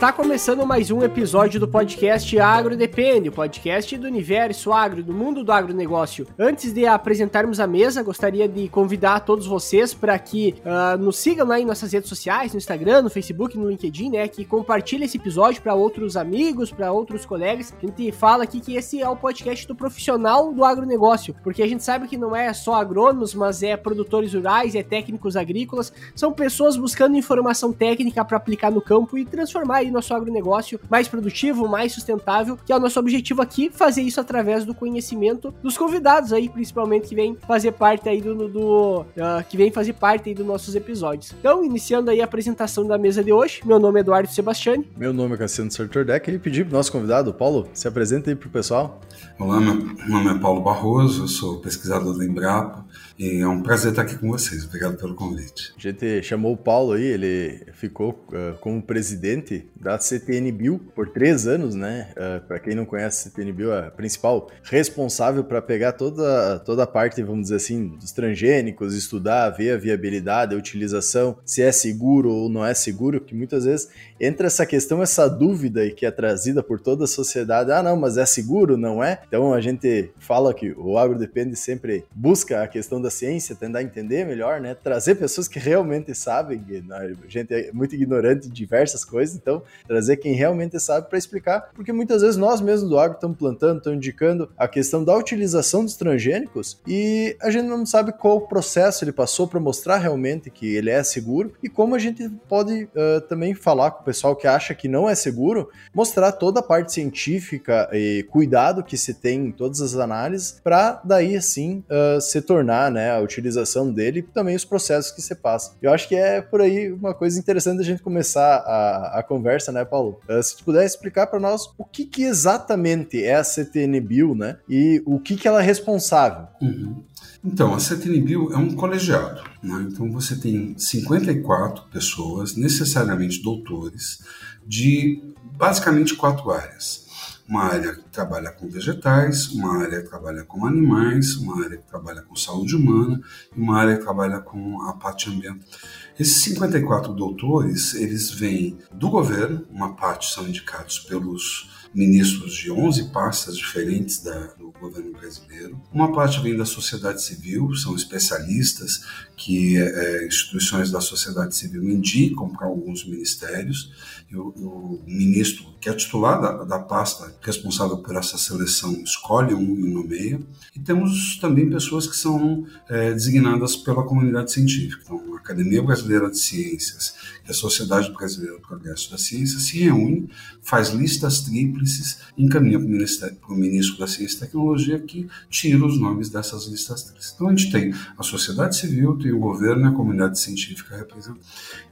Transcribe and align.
Está 0.00 0.14
começando 0.14 0.66
mais 0.66 0.90
um 0.90 1.02
episódio 1.02 1.60
do 1.60 1.68
podcast 1.68 2.40
Agro 2.40 2.74
Depende, 2.74 3.28
o 3.28 3.32
podcast 3.32 3.98
do 3.98 4.06
universo 4.06 4.72
agro, 4.72 5.02
do 5.02 5.12
mundo 5.12 5.44
do 5.44 5.52
agronegócio. 5.52 6.26
Antes 6.38 6.72
de 6.72 6.86
apresentarmos 6.86 7.60
a 7.60 7.66
mesa, 7.66 8.02
gostaria 8.02 8.48
de 8.48 8.66
convidar 8.70 9.20
todos 9.20 9.46
vocês 9.46 9.92
para 9.92 10.18
que 10.18 10.54
uh, 10.64 10.96
nos 10.96 11.18
sigam 11.18 11.46
lá 11.46 11.60
em 11.60 11.66
nossas 11.66 11.92
redes 11.92 12.08
sociais, 12.08 12.54
no 12.54 12.56
Instagram, 12.56 13.02
no 13.02 13.10
Facebook, 13.10 13.58
no 13.58 13.68
LinkedIn, 13.68 14.12
né? 14.12 14.26
Que 14.26 14.42
compartilhem 14.42 15.04
esse 15.04 15.18
episódio 15.18 15.60
para 15.60 15.74
outros 15.74 16.16
amigos, 16.16 16.72
para 16.72 16.90
outros 16.90 17.26
colegas. 17.26 17.74
A 17.76 17.86
gente 17.86 18.10
fala 18.10 18.44
aqui 18.44 18.58
que 18.58 18.76
esse 18.76 19.02
é 19.02 19.08
o 19.08 19.14
podcast 19.14 19.68
do 19.68 19.74
profissional 19.74 20.50
do 20.50 20.64
agronegócio, 20.64 21.36
porque 21.44 21.62
a 21.62 21.68
gente 21.68 21.84
sabe 21.84 22.08
que 22.08 22.16
não 22.16 22.34
é 22.34 22.54
só 22.54 22.72
agrônomos, 22.72 23.34
mas 23.34 23.62
é 23.62 23.76
produtores 23.76 24.32
rurais, 24.32 24.74
é 24.74 24.82
técnicos 24.82 25.36
agrícolas, 25.36 25.92
são 26.16 26.32
pessoas 26.32 26.74
buscando 26.74 27.18
informação 27.18 27.70
técnica 27.70 28.24
para 28.24 28.38
aplicar 28.38 28.70
no 28.70 28.80
campo 28.80 29.18
e 29.18 29.26
transformar 29.26 29.89
nosso 29.90 30.14
agronegócio 30.14 30.80
mais 30.88 31.08
produtivo, 31.08 31.68
mais 31.68 31.92
sustentável, 31.92 32.58
que 32.64 32.72
é 32.72 32.76
o 32.76 32.80
nosso 32.80 32.98
objetivo 32.98 33.42
aqui, 33.42 33.70
fazer 33.72 34.02
isso 34.02 34.20
através 34.20 34.64
do 34.64 34.74
conhecimento 34.74 35.52
dos 35.62 35.76
convidados 35.76 36.32
aí, 36.32 36.48
principalmente 36.48 37.08
que 37.08 37.14
vem 37.14 37.36
fazer 37.46 37.72
parte 37.72 38.08
aí 38.08 38.20
do, 38.20 38.48
do 38.48 39.00
uh, 39.00 39.44
que 39.48 39.56
vem 39.56 39.70
fazer 39.70 39.94
parte 39.94 40.28
aí 40.28 40.34
dos 40.34 40.46
nossos 40.46 40.74
episódios. 40.74 41.34
Então, 41.38 41.64
iniciando 41.64 42.10
aí 42.10 42.20
a 42.20 42.24
apresentação 42.24 42.86
da 42.86 42.98
mesa 42.98 43.22
de 43.22 43.32
hoje, 43.32 43.60
meu 43.64 43.78
nome 43.78 43.98
é 43.98 44.00
Eduardo 44.00 44.30
Sebastiani. 44.30 44.88
Meu 44.96 45.12
nome 45.12 45.34
é 45.34 45.38
Cassiano 45.38 45.70
Sartordeck 45.70 46.30
e 46.30 46.38
pedir 46.38 46.64
pro 46.64 46.76
nosso 46.76 46.92
convidado, 46.92 47.32
Paulo, 47.32 47.68
se 47.72 47.86
apresenta 47.88 48.30
aí 48.30 48.36
pro 48.36 48.48
pessoal. 48.48 49.00
Olá, 49.38 49.60
meu 49.60 49.74
nome 50.08 50.30
é 50.30 50.38
Paulo 50.38 50.60
Barroso, 50.60 51.24
eu 51.24 51.28
sou 51.28 51.58
pesquisador 51.60 52.16
da 52.16 52.24
Embrapa 52.24 52.84
e 53.20 53.42
é 53.42 53.46
um 53.46 53.62
prazer 53.62 53.90
estar 53.90 54.00
aqui 54.00 54.16
com 54.16 54.28
vocês. 54.28 54.64
Obrigado 54.64 54.96
pelo 54.96 55.14
convite. 55.14 55.74
A 55.76 55.80
gente 55.80 56.22
chamou 56.22 56.54
o 56.54 56.56
Paulo 56.56 56.94
aí, 56.94 57.04
ele 57.04 57.66
ficou 57.74 58.24
uh, 58.28 58.56
como 58.60 58.80
presidente 58.80 59.68
da 59.78 59.98
CTN 59.98 60.50
Bill 60.50 60.80
por 60.94 61.10
três 61.10 61.46
anos, 61.46 61.74
né? 61.74 62.08
Uh, 62.12 62.20
ah, 62.20 62.40
para 62.40 62.58
quem 62.58 62.74
não 62.74 62.86
conhece, 62.86 63.28
a 63.28 63.30
CTN 63.30 63.52
Bill 63.52 63.74
é 63.74 63.88
a 63.88 63.90
principal 63.90 64.50
responsável 64.62 65.44
para 65.44 65.60
pegar 65.60 65.92
toda, 65.92 66.60
toda 66.60 66.84
a 66.84 66.86
parte, 66.86 67.22
vamos 67.22 67.42
dizer 67.42 67.56
assim, 67.56 67.88
dos 67.88 68.10
transgênicos, 68.10 68.94
estudar, 68.94 69.50
ver 69.50 69.72
a 69.72 69.76
viabilidade, 69.76 70.54
a 70.54 70.58
utilização, 70.58 71.36
se 71.44 71.60
é 71.60 71.70
seguro 71.70 72.30
ou 72.30 72.48
não 72.48 72.64
é 72.64 72.72
seguro, 72.72 73.20
que 73.20 73.34
muitas 73.34 73.66
vezes 73.66 73.90
entra 74.20 74.46
essa 74.46 74.66
questão, 74.66 75.02
essa 75.02 75.28
dúvida 75.28 75.88
que 75.90 76.04
é 76.04 76.10
trazida 76.10 76.62
por 76.62 76.80
toda 76.80 77.04
a 77.04 77.06
sociedade. 77.06 77.72
Ah, 77.72 77.82
não, 77.82 77.96
mas 77.96 78.16
é 78.16 78.26
seguro, 78.26 78.76
não 78.76 79.02
é? 79.02 79.22
Então 79.26 79.54
a 79.54 79.60
gente 79.60 80.10
fala 80.18 80.52
que 80.52 80.72
o 80.76 80.98
agro 80.98 81.18
depende 81.18 81.56
sempre 81.56 82.04
busca 82.14 82.62
a 82.62 82.68
questão 82.68 83.00
da 83.00 83.10
ciência, 83.10 83.56
tentar 83.56 83.82
entender 83.82 84.26
melhor, 84.26 84.60
né? 84.60 84.74
Trazer 84.74 85.14
pessoas 85.14 85.48
que 85.48 85.58
realmente 85.58 86.14
sabem, 86.14 86.62
a 86.90 87.28
gente 87.28 87.54
é 87.54 87.72
muito 87.72 87.94
ignorante 87.94 88.48
de 88.48 88.54
diversas 88.54 89.04
coisas, 89.04 89.34
então 89.36 89.62
trazer 89.86 90.16
quem 90.16 90.34
realmente 90.34 90.78
sabe 90.78 91.08
para 91.08 91.18
explicar, 91.18 91.70
porque 91.74 91.92
muitas 91.92 92.22
vezes 92.22 92.36
nós 92.36 92.60
mesmos 92.60 92.90
do 92.90 92.98
agro 92.98 93.14
estamos 93.14 93.38
plantando, 93.38 93.78
estamos 93.78 93.96
indicando 93.96 94.50
a 94.58 94.68
questão 94.68 95.02
da 95.02 95.16
utilização 95.16 95.84
dos 95.84 95.96
transgênicos 95.96 96.78
e 96.86 97.36
a 97.40 97.50
gente 97.50 97.66
não 97.66 97.86
sabe 97.86 98.12
qual 98.12 98.40
processo 98.42 99.04
ele 99.04 99.12
passou 99.12 99.46
para 99.48 99.60
mostrar 99.60 99.98
realmente 99.98 100.50
que 100.50 100.74
ele 100.74 100.90
é 100.90 101.02
seguro 101.02 101.52
e 101.62 101.68
como 101.68 101.94
a 101.94 101.98
gente 101.98 102.28
pode 102.48 102.84
uh, 102.84 103.20
também 103.28 103.54
falar 103.54 103.90
com 103.92 104.09
pessoal 104.10 104.34
que 104.34 104.48
acha 104.48 104.74
que 104.74 104.88
não 104.88 105.08
é 105.08 105.14
seguro, 105.14 105.70
mostrar 105.94 106.32
toda 106.32 106.58
a 106.58 106.62
parte 106.62 106.92
científica 106.92 107.88
e 107.92 108.26
cuidado 108.28 108.82
que 108.82 108.96
se 108.96 109.14
tem 109.14 109.46
em 109.46 109.52
todas 109.52 109.80
as 109.80 109.94
análises 109.94 110.60
para 110.64 111.00
daí 111.04 111.36
assim 111.36 111.84
uh, 111.88 112.20
se 112.20 112.42
tornar, 112.42 112.90
né? 112.90 113.12
a 113.12 113.20
utilização 113.20 113.92
dele 113.92 114.18
e 114.18 114.22
também 114.22 114.56
os 114.56 114.64
processos 114.64 115.12
que 115.12 115.22
você 115.22 115.34
passa. 115.34 115.76
Eu 115.80 115.92
acho 115.92 116.08
que 116.08 116.16
é 116.16 116.40
por 116.40 116.60
aí 116.60 116.90
uma 116.92 117.14
coisa 117.14 117.38
interessante 117.38 117.78
da 117.78 117.84
gente 117.84 118.02
começar 118.02 118.56
a, 118.56 119.20
a 119.20 119.22
conversa, 119.22 119.70
né, 119.70 119.84
Paulo? 119.84 120.20
Uh, 120.28 120.42
se 120.42 120.56
tu 120.56 120.64
puder 120.64 120.84
explicar 120.84 121.28
para 121.28 121.38
nós 121.38 121.70
o 121.78 121.84
que, 121.84 122.04
que, 122.04 122.24
exatamente 122.24 123.22
é 123.22 123.36
a 123.36 123.44
CTN 123.44 124.00
Bill, 124.00 124.34
né, 124.34 124.56
e 124.68 125.00
o 125.06 125.20
que, 125.20 125.36
que 125.36 125.46
ela 125.46 125.62
é 125.62 125.64
responsável. 125.64 126.48
Uhum. 126.60 127.02
Então, 127.42 127.74
a 127.74 127.80
CTN 127.80 128.20
Bill 128.20 128.52
é 128.52 128.56
um 128.56 128.74
colegiado. 128.74 129.42
Né? 129.62 129.88
Então, 129.90 130.10
você 130.10 130.36
tem 130.36 130.76
54 130.76 131.84
pessoas, 131.90 132.54
necessariamente 132.54 133.42
doutores, 133.42 134.22
de 134.66 135.22
basicamente 135.56 136.14
quatro 136.14 136.50
áreas 136.50 137.08
uma 137.50 137.64
área 137.64 137.96
que 137.96 138.08
trabalha 138.10 138.52
com 138.52 138.68
vegetais, 138.68 139.48
uma 139.48 139.82
área 139.82 140.02
que 140.02 140.08
trabalha 140.08 140.44
com 140.44 140.64
animais, 140.64 141.34
uma 141.34 141.64
área 141.64 141.78
que 141.78 141.88
trabalha 141.88 142.22
com 142.22 142.36
saúde 142.36 142.76
humana 142.76 143.20
e 143.56 143.60
uma 143.60 143.76
área 143.76 143.96
que 143.96 144.04
trabalha 144.04 144.38
com 144.38 144.80
a 144.82 144.92
parte 144.92 145.28
ambiental. 145.28 145.68
Esses 146.16 146.42
54 146.44 147.12
doutores, 147.12 147.94
eles 147.94 148.30
vêm 148.30 148.78
do 148.92 149.10
governo, 149.10 149.66
uma 149.68 149.96
parte 149.96 150.32
são 150.32 150.46
indicados 150.46 151.00
pelos 151.00 151.88
ministros 151.92 152.54
de 152.54 152.70
11 152.70 153.10
pastas 153.10 153.56
diferentes 153.56 154.22
da, 154.22 154.54
governo 154.80 155.12
brasileiro. 155.12 155.80
Uma 155.92 156.12
parte 156.12 156.40
vem 156.40 156.56
da 156.56 156.64
sociedade 156.64 157.22
civil, 157.22 157.74
são 157.74 157.94
especialistas 157.94 159.04
que 159.36 159.78
é, 159.78 160.26
instituições 160.26 160.90
da 160.90 161.00
sociedade 161.00 161.54
civil 161.54 161.88
indicam 161.88 162.48
para 162.48 162.66
alguns 162.66 163.06
ministérios. 163.06 163.92
E 164.30 164.36
o, 164.36 165.00
ministro, 165.06 165.66
que 165.80 165.88
é 165.88 165.94
titular 165.94 166.40
da, 166.40 166.64
da 166.64 166.78
pasta 166.78 167.34
responsável 167.40 167.98
por 167.98 168.16
essa 168.16 168.38
seleção, 168.38 168.92
escolhe 169.02 169.54
um 169.54 169.76
e 169.76 169.90
nomeia. 169.92 170.40
E 170.74 170.80
temos 170.80 171.38
também 171.38 171.68
pessoas 171.68 172.06
que 172.06 172.16
são 172.16 172.66
é, 172.88 173.12
designadas 173.12 173.76
pela 173.76 174.04
comunidade 174.04 174.52
científica. 174.52 175.02
Então, 175.04 175.34
a 175.34 175.38
Academia 175.38 175.82
Brasileira 175.82 176.30
de 176.30 176.38
Ciências 176.38 177.14
a 177.50 177.54
Sociedade 177.54 178.12
Brasileira 178.12 178.56
do 178.56 178.62
Progresso 178.62 179.10
da 179.10 179.18
Ciência 179.18 179.58
se 179.58 179.78
reúne, 179.78 180.28
faz 180.62 180.90
listas 180.90 181.40
tríplices, 181.40 182.18
encaminha 182.36 182.78
para 182.78 183.52
o 183.52 183.56
Ministro 183.56 183.98
da 183.98 184.06
Ciência 184.06 184.36
e 184.36 184.40
Tecnologia 184.40 184.98
que 184.98 185.28
tira 185.48 185.84
os 185.84 185.98
nomes 185.98 186.30
dessas 186.30 186.66
listas 186.66 187.02
tríplices. 187.02 187.32
Então, 187.34 187.48
a 187.48 187.50
gente 187.50 187.70
tem 187.70 187.94
a 188.16 188.22
sociedade 188.22 188.76
civil, 188.76 189.18
tem 189.18 189.32
o 189.32 189.38
governo 189.38 189.84
e 189.84 189.88
a 189.88 189.92
comunidade 189.92 190.38
científica 190.38 190.96
representada. 190.96 191.40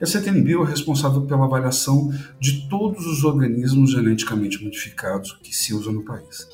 E 0.00 0.04
a 0.04 0.06
CTNBio 0.06 0.64
é 0.64 0.68
responsável 0.68 1.22
pela 1.22 1.44
avaliação 1.44 2.12
de 2.40 2.68
todos 2.68 3.06
os 3.06 3.24
organismos 3.24 3.90
geneticamente 3.90 4.62
modificados 4.62 5.38
que 5.42 5.54
se 5.54 5.74
usam 5.74 5.92
no 5.92 6.04
país. 6.04 6.46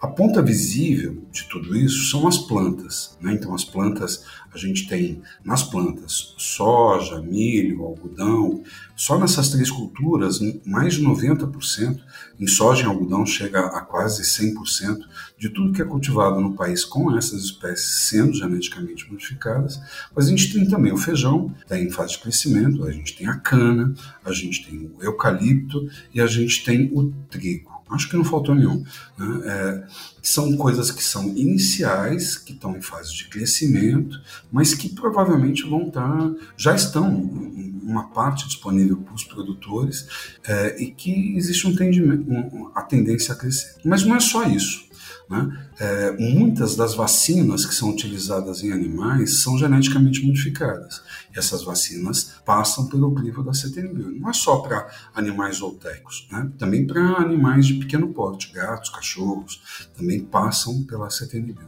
A 0.00 0.08
ponta 0.08 0.40
visível 0.40 1.22
de 1.30 1.44
tudo 1.44 1.76
isso 1.76 2.10
são 2.10 2.26
as 2.26 2.38
plantas. 2.38 3.18
Né? 3.20 3.34
Então, 3.34 3.54
as 3.54 3.64
plantas, 3.64 4.24
a 4.50 4.56
gente 4.56 4.88
tem 4.88 5.20
nas 5.44 5.62
plantas 5.62 6.34
soja, 6.38 7.20
milho, 7.20 7.82
algodão. 7.82 8.62
Só 8.96 9.18
nessas 9.18 9.50
três 9.50 9.70
culturas, 9.70 10.40
mais 10.64 10.94
de 10.94 11.04
90%, 11.04 12.00
em 12.40 12.46
soja 12.46 12.84
e 12.84 12.86
algodão 12.86 13.26
chega 13.26 13.60
a 13.60 13.82
quase 13.82 14.22
100% 14.22 15.00
de 15.38 15.50
tudo 15.50 15.74
que 15.74 15.82
é 15.82 15.84
cultivado 15.84 16.40
no 16.40 16.54
país 16.54 16.82
com 16.82 17.14
essas 17.14 17.44
espécies 17.44 18.08
sendo 18.08 18.32
geneticamente 18.32 19.06
modificadas. 19.10 19.78
Mas 20.16 20.28
a 20.28 20.30
gente 20.30 20.50
tem 20.50 20.66
também 20.66 20.92
o 20.92 20.96
feijão, 20.96 21.54
está 21.60 21.78
em 21.78 21.90
fase 21.90 22.12
de 22.12 22.20
crescimento, 22.20 22.84
a 22.84 22.90
gente 22.90 23.14
tem 23.14 23.26
a 23.26 23.36
cana, 23.36 23.92
a 24.24 24.32
gente 24.32 24.64
tem 24.64 24.78
o 24.78 25.04
eucalipto 25.04 25.86
e 26.14 26.22
a 26.22 26.26
gente 26.26 26.64
tem 26.64 26.90
o 26.94 27.12
trigo. 27.28 27.69
Acho 27.90 28.08
que 28.08 28.16
não 28.16 28.24
faltou 28.24 28.54
nenhum. 28.54 28.84
Né? 29.18 29.40
É, 29.44 29.86
são 30.22 30.56
coisas 30.56 30.90
que 30.90 31.02
são 31.02 31.28
iniciais, 31.36 32.36
que 32.36 32.52
estão 32.52 32.76
em 32.76 32.80
fase 32.80 33.14
de 33.14 33.28
crescimento, 33.28 34.20
mas 34.52 34.74
que 34.74 34.88
provavelmente 34.88 35.68
vão 35.68 35.88
estar, 35.88 36.08
tá, 36.08 36.30
já 36.56 36.74
estão 36.74 37.10
uma 37.90 38.08
parte 38.10 38.46
disponível 38.46 38.98
para 38.98 39.14
os 39.14 39.24
produtores 39.24 40.06
é, 40.46 40.82
e 40.82 40.90
que 40.90 41.36
existe 41.36 41.66
um, 41.66 41.70
um, 41.70 42.70
a 42.74 42.82
tendência 42.82 43.34
a 43.34 43.36
crescer. 43.36 43.76
Mas 43.84 44.04
não 44.04 44.16
é 44.16 44.20
só 44.20 44.44
isso. 44.44 44.90
Né? 45.30 45.68
É, 45.78 46.10
muitas 46.18 46.74
das 46.74 46.96
vacinas 46.96 47.64
que 47.64 47.72
são 47.72 47.90
utilizadas 47.90 48.64
em 48.64 48.72
animais 48.72 49.42
são 49.42 49.56
geneticamente 49.56 50.26
modificadas. 50.26 51.02
E 51.32 51.38
essas 51.38 51.62
vacinas 51.62 52.32
passam 52.44 52.88
pelo 52.88 53.14
crivo 53.14 53.40
da 53.44 53.54
CTNB. 53.54 54.18
Não 54.18 54.28
é 54.28 54.32
só 54.32 54.56
para 54.56 54.90
animais 55.14 55.58
zootecos, 55.58 56.26
né? 56.32 56.50
também 56.58 56.84
para 56.84 57.00
animais 57.18 57.66
de 57.66 57.74
pequeno 57.74 58.08
porte, 58.08 58.52
gatos, 58.52 58.90
cachorros, 58.90 59.88
também 59.96 60.20
passam 60.20 60.82
pela 60.82 61.08
CTNB. 61.08 61.60